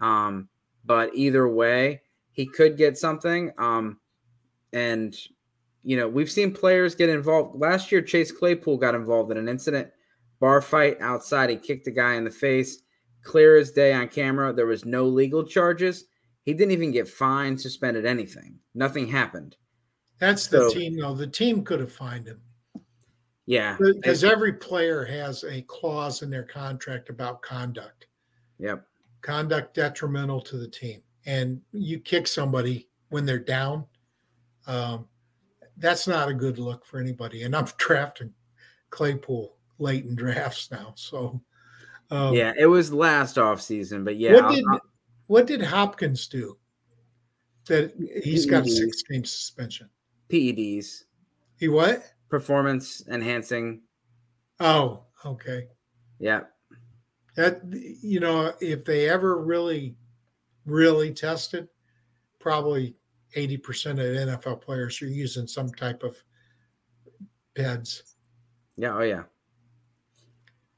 Um, 0.00 0.48
but 0.84 1.14
either 1.14 1.48
way, 1.48 2.02
he 2.32 2.46
could 2.46 2.76
get 2.76 2.98
something. 2.98 3.52
Um, 3.58 3.98
and 4.72 5.16
you 5.84 5.96
know, 5.96 6.08
we've 6.08 6.30
seen 6.30 6.52
players 6.52 6.94
get 6.94 7.08
involved. 7.08 7.58
Last 7.58 7.90
year, 7.90 8.02
Chase 8.02 8.30
Claypool 8.30 8.78
got 8.78 8.94
involved 8.94 9.30
in 9.32 9.36
an 9.36 9.48
incident, 9.48 9.88
bar 10.40 10.60
fight 10.60 10.96
outside. 11.00 11.50
He 11.50 11.56
kicked 11.56 11.86
a 11.88 11.90
guy 11.90 12.14
in 12.14 12.24
the 12.24 12.30
face, 12.30 12.82
clear 13.22 13.56
as 13.56 13.72
day 13.72 13.92
on 13.92 14.08
camera. 14.08 14.52
There 14.52 14.66
was 14.66 14.84
no 14.84 15.04
legal 15.04 15.44
charges. 15.44 16.04
He 16.44 16.54
didn't 16.54 16.72
even 16.72 16.90
get 16.90 17.08
fined, 17.08 17.60
suspended, 17.60 18.04
anything. 18.04 18.58
Nothing 18.74 19.06
happened. 19.06 19.56
That's 20.18 20.46
the 20.46 20.70
so, 20.70 20.70
team, 20.70 20.98
though. 20.98 21.14
The 21.14 21.26
team 21.26 21.64
could 21.64 21.80
have 21.80 21.92
fined 21.92 22.26
him. 22.26 22.40
Yeah. 23.46 23.76
Because 23.78 24.24
every 24.24 24.54
player 24.54 25.04
has 25.04 25.44
a 25.44 25.62
clause 25.62 26.22
in 26.22 26.30
their 26.30 26.44
contract 26.44 27.10
about 27.10 27.42
conduct. 27.42 28.06
Yep. 28.58 28.86
Conduct 29.20 29.74
detrimental 29.74 30.40
to 30.42 30.56
the 30.56 30.68
team. 30.68 31.02
And 31.26 31.60
you 31.72 32.00
kick 32.00 32.26
somebody 32.26 32.88
when 33.08 33.24
they're 33.24 33.38
down. 33.38 33.84
Um, 34.66 35.06
that's 35.76 36.06
not 36.06 36.28
a 36.28 36.34
good 36.34 36.58
look 36.58 36.84
for 36.84 36.98
anybody. 36.98 37.42
And 37.42 37.54
I'm 37.54 37.66
drafting 37.78 38.32
Claypool 38.90 39.56
late 39.78 40.04
in 40.04 40.14
drafts 40.14 40.70
now. 40.70 40.92
So 40.96 41.40
um, 42.12 42.34
yeah, 42.34 42.52
it 42.58 42.66
was 42.66 42.92
last 42.92 43.38
off 43.38 43.62
season, 43.62 44.04
but 44.04 44.16
yeah. 44.16 44.34
What 44.34 44.54
did, 44.54 44.64
what 45.28 45.46
did 45.46 45.62
Hopkins 45.62 46.28
do? 46.28 46.58
That 47.68 47.94
he's 48.22 48.44
got 48.44 48.66
a 48.66 48.70
six 48.70 49.02
game 49.02 49.24
suspension. 49.24 49.88
PEDs. 50.28 51.04
He 51.58 51.68
what? 51.68 52.04
Performance 52.28 53.02
enhancing. 53.08 53.80
Oh, 54.60 55.04
okay. 55.24 55.68
Yeah. 56.18 56.42
That 57.36 57.62
you 57.64 58.20
know, 58.20 58.52
if 58.60 58.84
they 58.84 59.08
ever 59.08 59.42
really, 59.42 59.96
really 60.66 61.14
tested, 61.14 61.68
probably 62.40 62.94
80% 63.34 63.92
of 63.92 64.28
NFL 64.28 64.60
players 64.60 65.00
are 65.00 65.06
using 65.06 65.46
some 65.46 65.70
type 65.72 66.02
of 66.02 66.22
PEDs. 67.56 68.02
Yeah. 68.76 68.96
Oh, 68.98 69.02
yeah. 69.02 69.22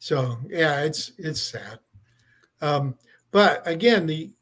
So 0.05 0.37
yeah, 0.51 0.83
it's 0.83 1.13
it's 1.17 1.41
sad. 1.41 1.79
Um, 2.61 2.95
but 3.31 3.67
again, 3.67 4.05
the 4.05 4.35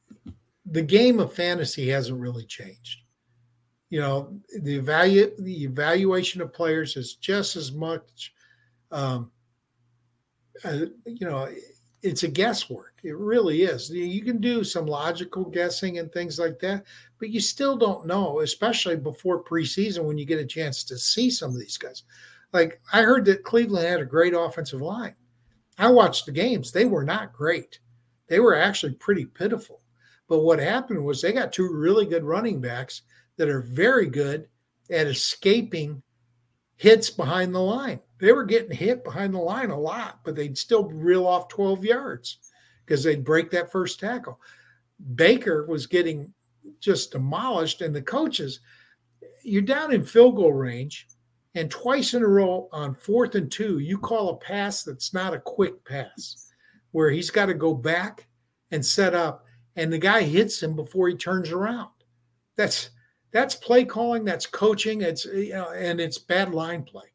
the 0.67 0.83
game 0.83 1.21
of 1.21 1.33
fantasy 1.33 1.89
hasn't 1.89 2.19
really 2.19 2.45
changed. 2.47 3.03
You 3.89 4.01
know, 4.01 4.41
the 4.61 4.79
value 4.79 5.31
the 5.39 5.63
evaluation 5.63 6.41
of 6.41 6.53
players 6.53 6.97
is 6.97 7.15
just 7.15 7.55
as 7.55 7.71
much. 7.71 8.35
Um, 8.91 9.31
uh, 10.65 10.87
you 11.07 11.29
know, 11.29 11.49
it's 12.03 12.25
a 12.25 12.29
guesswork. 12.29 12.95
It 13.05 13.17
really 13.17 13.63
is. 13.63 13.89
You 13.89 14.23
can 14.25 14.41
do 14.41 14.65
some 14.65 14.87
logical 14.87 15.45
guessing 15.45 16.01
and 16.01 16.11
things 16.11 16.41
like 16.41 16.59
that, 16.59 16.87
but 17.21 17.31
you 17.31 17.39
still 17.39 17.77
don't 17.77 18.05
know, 18.05 18.41
especially 18.41 18.97
before 18.97 19.45
preseason 19.45 20.03
when 20.03 20.19
you 20.19 20.25
get 20.25 20.41
a 20.41 20.45
chance 20.45 20.83
to 20.83 20.99
see 20.99 21.31
some 21.31 21.51
of 21.51 21.61
these 21.61 21.79
guys. 21.79 22.03
Like 22.53 22.81
I 22.93 23.03
heard 23.03 23.25
that 23.27 23.45
Cleveland 23.45 23.87
had 23.87 24.01
a 24.01 24.05
great 24.05 24.35
offensive 24.35 24.83
line. 24.83 25.15
I 25.83 25.91
watched 25.91 26.27
the 26.27 26.33
games. 26.33 26.71
They 26.71 26.85
were 26.85 27.05
not 27.05 27.33
great. 27.33 27.81
They 28.29 28.39
were 28.39 28.55
actually 28.55 28.95
pretty 28.95 29.27
pitiful. 29.27 29.81
But 30.29 30.41
what 30.41 30.61
happened 30.61 31.05
was 31.05 31.21
they 31.21 31.33
got 31.33 31.53
two 31.53 31.69
really 31.73 32.07
good 32.07 32.25
running 32.25 32.61
backs 32.61 33.03
that 33.37 33.49
are 33.49 33.63
very 33.63 34.07
good 34.07 34.49
at 34.91 35.09
escaping 35.09 36.03
hits 36.77 37.11
behind 37.11 37.55
the 37.55 37.61
line. 37.61 38.01
They 38.19 38.33
were 38.33 38.45
getting 38.45 38.77
hit 38.77 39.03
behind 39.03 39.35
the 39.35 39.39
line 39.39 39.71
a 39.71 39.79
lot, 39.79 40.21
but 40.25 40.37
they'd 40.37 40.57
still 40.57 40.85
reel 40.85 41.27
off 41.27 41.49
12 41.49 41.85
yards 41.85 42.39
because 42.87 43.03
they'd 43.03 43.25
break 43.25 43.51
that 43.51 43.73
first 43.73 43.99
tackle. 43.99 44.41
Baker 45.17 45.67
was 45.67 45.87
getting 45.87 46.33
just 46.79 47.11
demolished, 47.11 47.81
and 47.81 47.95
the 47.95 48.03
coaches, 48.03 48.61
you're 49.43 49.63
down 49.63 49.93
in 49.93 50.05
field 50.05 50.37
goal 50.37 50.53
range, 50.53 51.09
and 51.55 51.71
twice 51.71 52.15
in 52.15 52.23
a 52.23 52.29
row 52.29 52.69
on 52.73 52.95
fourth 52.95 53.35
and 53.35 53.51
two, 53.51 53.79
you 53.79 53.99
call 53.99 54.31
a 54.31 54.37
pass 54.37 54.83
that's 54.83 55.13
not 55.13 55.35
a 55.35 55.41
quick 55.41 55.85
pass, 55.85 56.51
where 56.93 57.11
he's 57.11 57.31
got 57.31 57.47
to 57.47 57.55
go 57.55 57.75
back 57.75 58.27
and 58.71 58.85
set 58.85 59.15
up, 59.15 59.47
and 59.77 59.93
the 59.93 59.99
guy 59.99 60.23
hits 60.23 60.63
him 60.63 60.75
before 60.75 61.09
he 61.09 61.15
turns 61.15 61.51
around. 61.51 61.91
That's 62.57 62.91
that's 63.33 63.55
play 63.55 63.85
calling, 63.85 64.25
that's 64.25 64.47
coaching, 64.47 65.03
it's 65.03 65.25
you 65.25 65.53
know, 65.53 65.71
and 65.71 66.01
it's 66.01 66.19
bad 66.19 66.55
line 66.55 66.83
play. 66.83 67.07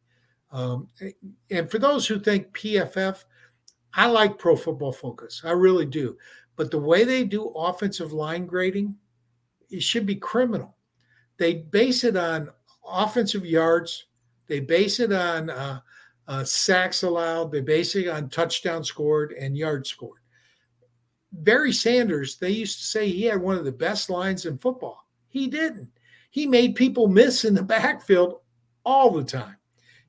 Um, 0.51 0.87
and 1.51 1.69
for 1.69 1.79
those 1.79 2.07
who 2.07 2.19
think 2.19 2.51
PFF, 2.53 3.23
I 3.93 4.07
like 4.07 4.39
Pro 4.39 4.55
Football 4.55 4.93
Focus, 4.93 5.41
I 5.43 5.51
really 5.51 5.85
do. 5.85 6.17
But 6.55 6.71
the 6.71 6.79
way 6.79 7.03
they 7.03 7.23
do 7.23 7.49
offensive 7.49 8.13
line 8.13 8.45
grading, 8.47 8.95
it 9.69 9.83
should 9.83 10.05
be 10.05 10.15
criminal. 10.15 10.75
They 11.37 11.53
base 11.55 12.03
it 12.03 12.17
on 12.17 12.49
offensive 12.87 13.45
yards, 13.45 14.06
they 14.47 14.59
base 14.59 14.99
it 14.99 15.11
on 15.13 15.49
uh, 15.49 15.79
uh, 16.27 16.43
sacks 16.43 17.03
allowed, 17.03 17.51
they 17.51 17.61
base 17.61 17.95
it 17.95 18.07
on 18.07 18.29
touchdown 18.29 18.83
scored 18.83 19.31
and 19.33 19.57
yards 19.57 19.89
scored. 19.89 20.21
Barry 21.31 21.73
Sanders, 21.73 22.37
they 22.37 22.49
used 22.49 22.79
to 22.79 22.85
say 22.85 23.09
he 23.09 23.23
had 23.23 23.41
one 23.41 23.57
of 23.57 23.65
the 23.65 23.71
best 23.71 24.09
lines 24.09 24.45
in 24.45 24.57
football. 24.57 25.05
He 25.27 25.47
didn't 25.47 25.91
he 26.37 26.45
made 26.45 26.75
people 26.75 27.07
miss 27.07 27.45
in 27.45 27.55
the 27.55 27.63
backfield 27.63 28.41
all 28.85 29.09
the 29.09 29.23
time. 29.23 29.57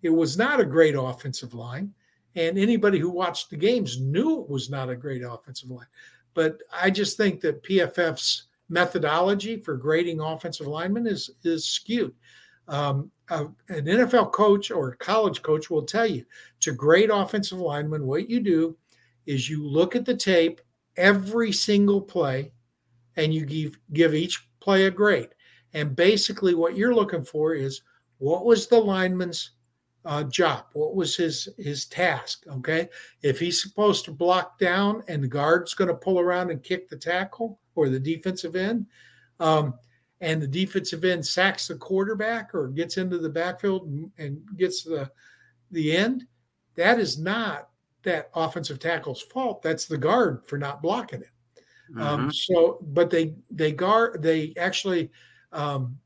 It 0.03 0.11
was 0.11 0.37
not 0.37 0.61
a 0.61 0.65
great 0.65 0.95
offensive 0.95 1.55
line. 1.55 1.95
And 2.35 2.59
anybody 2.59 2.99
who 2.99 3.09
watched 3.09 3.49
the 3.49 3.57
games 3.57 3.99
knew 3.99 4.43
it 4.43 4.49
was 4.51 4.69
not 4.69 4.91
a 4.91 4.95
great 4.95 5.23
offensive 5.23 5.71
line. 5.71 5.87
But 6.35 6.59
I 6.71 6.91
just 6.91 7.17
think 7.17 7.41
that 7.41 7.63
PFF's 7.63 8.45
methodology 8.69 9.57
for 9.57 9.77
grading 9.77 10.21
offensive 10.21 10.67
linemen 10.67 11.07
is, 11.07 11.31
is 11.45 11.65
skewed. 11.65 12.15
Um, 12.69 13.11
uh, 13.31 13.47
an 13.69 13.85
NFL 13.85 14.33
coach 14.33 14.71
or 14.71 14.91
a 14.91 14.97
college 14.97 15.43
coach 15.43 15.71
will 15.71 15.83
tell 15.83 16.07
you 16.07 16.25
to 16.61 16.73
grade 16.73 17.11
offensive 17.11 17.59
linemen, 17.59 18.07
what 18.07 18.29
you 18.29 18.41
do 18.41 18.77
is 19.27 19.49
you 19.49 19.67
look 19.67 19.95
at 19.95 20.05
the 20.05 20.17
tape 20.17 20.61
every 20.97 21.53
single 21.53 22.01
play 22.01 22.53
and 23.17 23.35
you 23.35 23.45
give, 23.45 23.79
give 23.93 24.15
each 24.15 24.49
play 24.61 24.87
a 24.87 24.91
grade. 24.91 25.29
And 25.75 25.95
basically, 25.95 26.55
what 26.55 26.77
you're 26.77 26.95
looking 26.95 27.25
for 27.25 27.55
is 27.55 27.83
what 28.19 28.45
was 28.45 28.67
the 28.67 28.79
lineman's 28.79 29.51
uh, 30.05 30.25
job? 30.25 30.65
What 30.73 30.95
was 30.95 31.15
his 31.15 31.49
his 31.59 31.85
task? 31.87 32.45
Okay, 32.49 32.89
if 33.23 33.39
he's 33.39 33.63
supposed 33.63 34.05
to 34.07 34.11
block 34.13 34.59
down 34.59 35.03
and 35.09 35.23
the 35.23 35.29
guard's 35.29 35.75
going 35.75 35.89
to 35.89 35.95
pull 35.95 36.19
around 36.19 36.51
and 36.51 36.63
kick 36.63 36.89
the 36.89 36.97
tackle 36.97 37.61
or 37.75 37.89
the 37.89 38.01
defensive 38.01 38.57
end, 38.57 38.87
um, 39.41 39.75
and 40.21 40.43
the 40.43 40.47
defensive 40.47 41.05
end 41.05 41.25
sacks 41.25 41.69
the 41.69 41.77
quarterback 41.77 42.55
or 42.55 42.69
gets 42.69 42.97
into 42.97 43.19
the 43.19 43.29
backfield 43.29 43.87
and, 43.87 44.11
and 44.19 44.41
gets 44.57 44.83
the 44.83 45.11
the 45.71 45.97
end, 45.97 46.27
that 46.77 46.99
is 46.99 47.19
not 47.19 47.69
that 48.03 48.31
offensive 48.35 48.79
tackle's 48.79 49.21
fault. 49.21 49.63
That's 49.63 49.87
the 49.87 49.99
guard 49.99 50.43
for 50.47 50.59
not 50.59 50.83
blocking 50.83 51.21
it. 51.21 51.31
Um, 51.97 52.03
mm-hmm. 52.03 52.25
Um, 52.25 52.33
so, 52.33 52.79
but 52.83 53.11
they 53.11 53.35
they 53.51 53.73
guard 53.73 54.23
they 54.23 54.55
actually 54.57 55.11
um, 55.53 55.99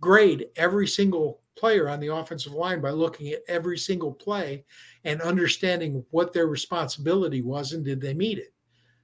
grade 0.00 0.46
every 0.56 0.86
single 0.86 1.40
player 1.56 1.88
on 1.88 2.00
the 2.00 2.08
offensive 2.08 2.52
line 2.52 2.80
by 2.80 2.90
looking 2.90 3.28
at 3.32 3.42
every 3.48 3.78
single 3.78 4.12
play 4.12 4.64
and 5.04 5.20
understanding 5.20 6.04
what 6.10 6.32
their 6.32 6.46
responsibility 6.46 7.42
was 7.42 7.72
and 7.72 7.84
did 7.84 8.00
they 8.00 8.14
meet 8.14 8.38
it. 8.38 8.52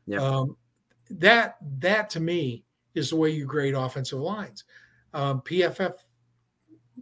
Yeah. 0.06 0.22
Um, 0.22 0.56
that 1.10 1.56
that 1.78 2.10
to 2.10 2.20
me 2.20 2.64
is 2.98 3.10
the 3.10 3.16
way 3.16 3.30
you 3.30 3.46
grade 3.46 3.74
offensive 3.74 4.18
lines. 4.18 4.64
Um, 5.14 5.40
PFF 5.42 5.94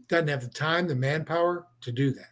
doesn't 0.08 0.28
have 0.28 0.42
the 0.42 0.48
time, 0.48 0.86
the 0.86 0.94
manpower 0.94 1.66
to 1.80 1.90
do 1.90 2.12
that. 2.12 2.30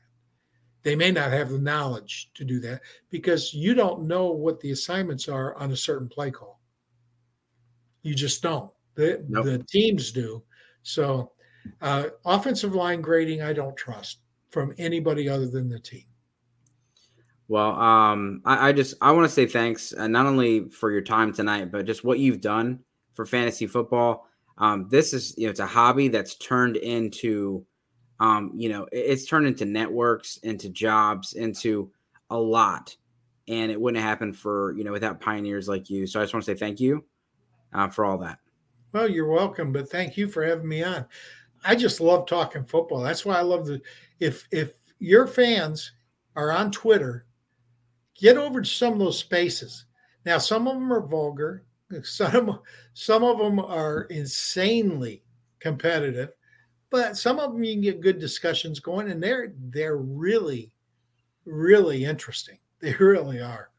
They 0.82 0.94
may 0.94 1.10
not 1.10 1.32
have 1.32 1.48
the 1.48 1.58
knowledge 1.58 2.30
to 2.34 2.44
do 2.44 2.60
that 2.60 2.82
because 3.10 3.54
you 3.54 3.74
don't 3.74 4.06
know 4.06 4.30
what 4.30 4.60
the 4.60 4.70
assignments 4.70 5.28
are 5.28 5.56
on 5.56 5.72
a 5.72 5.76
certain 5.76 6.08
play 6.08 6.30
call. 6.30 6.60
You 8.02 8.14
just 8.14 8.42
don't. 8.42 8.70
The, 8.94 9.24
nope. 9.28 9.46
the 9.46 9.58
teams 9.66 10.12
do. 10.12 10.44
So, 10.82 11.32
uh, 11.80 12.08
offensive 12.26 12.74
line 12.74 13.00
grading, 13.00 13.40
I 13.40 13.54
don't 13.54 13.76
trust 13.76 14.18
from 14.50 14.74
anybody 14.76 15.28
other 15.28 15.48
than 15.48 15.70
the 15.70 15.80
team. 15.80 16.04
Well, 17.48 17.72
um, 17.72 18.42
I, 18.44 18.68
I, 18.68 18.72
just 18.72 18.94
I 19.00 19.12
want 19.12 19.26
to 19.26 19.34
say 19.34 19.46
thanks 19.46 19.94
uh, 19.94 20.06
not 20.06 20.26
only 20.26 20.68
for 20.68 20.90
your 20.90 21.02
time 21.02 21.32
tonight, 21.32 21.72
but 21.72 21.86
just 21.86 22.04
what 22.04 22.18
you've 22.18 22.42
done 22.42 22.80
for 23.14 23.24
fantasy 23.24 23.66
football. 23.66 24.28
Um, 24.58 24.88
this 24.88 25.12
is 25.12 25.34
you 25.36 25.46
know 25.46 25.50
it's 25.50 25.60
a 25.60 25.66
hobby 25.66 26.08
that's 26.08 26.36
turned 26.36 26.76
into 26.76 27.66
um, 28.20 28.52
you 28.54 28.68
know, 28.68 28.86
it's 28.92 29.26
turned 29.26 29.46
into 29.46 29.64
networks, 29.64 30.36
into 30.38 30.68
jobs, 30.68 31.32
into 31.34 31.90
a 32.30 32.38
lot. 32.38 32.96
And 33.48 33.70
it 33.70 33.80
wouldn't 33.80 34.00
have 34.00 34.08
happened 34.08 34.38
for, 34.38 34.72
you 34.76 34.84
know, 34.84 34.92
without 34.92 35.20
pioneers 35.20 35.68
like 35.68 35.90
you. 35.90 36.06
So 36.06 36.20
I 36.20 36.22
just 36.22 36.32
want 36.32 36.44
to 36.46 36.52
say 36.52 36.58
thank 36.58 36.80
you 36.80 37.04
uh, 37.72 37.88
for 37.88 38.04
all 38.04 38.16
that. 38.18 38.38
Well, 38.92 39.10
you're 39.10 39.28
welcome, 39.28 39.72
but 39.72 39.90
thank 39.90 40.16
you 40.16 40.28
for 40.28 40.44
having 40.44 40.68
me 40.68 40.82
on. 40.82 41.04
I 41.64 41.74
just 41.74 42.00
love 42.00 42.26
talking 42.26 42.64
football. 42.64 43.00
That's 43.00 43.24
why 43.24 43.34
I 43.34 43.42
love 43.42 43.66
the 43.66 43.80
if 44.20 44.46
if 44.50 44.72
your 44.98 45.26
fans 45.26 45.92
are 46.36 46.52
on 46.52 46.70
Twitter, 46.70 47.26
get 48.14 48.36
over 48.36 48.60
to 48.62 48.68
some 48.68 48.92
of 48.92 48.98
those 48.98 49.18
spaces. 49.18 49.86
Now, 50.24 50.38
some 50.38 50.68
of 50.68 50.74
them 50.74 50.92
are 50.92 51.06
vulgar, 51.06 51.64
some 52.02 52.60
some 52.94 53.22
of 53.22 53.38
them 53.38 53.58
are 53.58 54.02
insanely 54.04 55.22
competitive, 55.60 56.30
but 56.90 57.16
some 57.16 57.38
of 57.38 57.52
them 57.52 57.64
you 57.64 57.74
can 57.74 57.82
get 57.82 58.00
good 58.00 58.18
discussions 58.18 58.80
going, 58.80 59.10
and 59.10 59.22
they're 59.22 59.52
they're 59.70 59.96
really, 59.96 60.72
really 61.44 62.04
interesting. 62.04 62.58
They 62.80 62.92
really 63.00 63.40
are. 63.40 63.70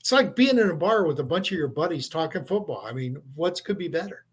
It's 0.00 0.10
like 0.10 0.34
being 0.34 0.58
in 0.58 0.70
a 0.70 0.74
bar 0.74 1.04
with 1.04 1.20
a 1.20 1.24
bunch 1.24 1.52
of 1.52 1.58
your 1.58 1.68
buddies 1.68 2.08
talking 2.08 2.46
football. 2.46 2.82
I 2.86 2.92
mean, 2.94 3.20
what 3.34 3.62
could 3.62 3.76
be 3.76 3.88
better? 3.88 4.24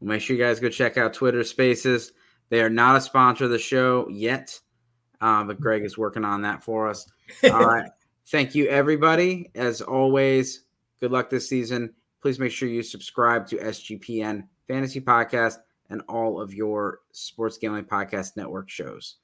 Make 0.00 0.22
sure 0.22 0.36
you 0.36 0.42
guys 0.42 0.58
go 0.58 0.70
check 0.70 0.96
out 0.96 1.12
Twitter 1.12 1.44
Spaces. 1.44 2.12
They 2.48 2.62
are 2.62 2.70
not 2.70 2.96
a 2.96 3.00
sponsor 3.02 3.44
of 3.44 3.50
the 3.50 3.58
show 3.58 4.08
yet, 4.08 4.58
uh, 5.20 5.44
but 5.44 5.60
Greg 5.60 5.84
is 5.84 5.98
working 5.98 6.24
on 6.24 6.40
that 6.42 6.62
for 6.62 6.88
us. 6.88 7.06
All 7.44 7.66
right. 7.66 7.90
Thank 8.28 8.54
you, 8.54 8.68
everybody. 8.68 9.50
As 9.54 9.80
always, 9.80 10.62
good 11.00 11.12
luck 11.12 11.30
this 11.30 11.48
season. 11.48 11.92
Please 12.26 12.40
make 12.40 12.50
sure 12.50 12.68
you 12.68 12.82
subscribe 12.82 13.46
to 13.46 13.56
SGPN 13.56 14.48
Fantasy 14.66 15.00
Podcast 15.00 15.58
and 15.90 16.02
all 16.08 16.40
of 16.40 16.52
your 16.52 16.98
Sports 17.12 17.56
Gambling 17.56 17.84
Podcast 17.84 18.36
Network 18.36 18.68
shows. 18.68 19.18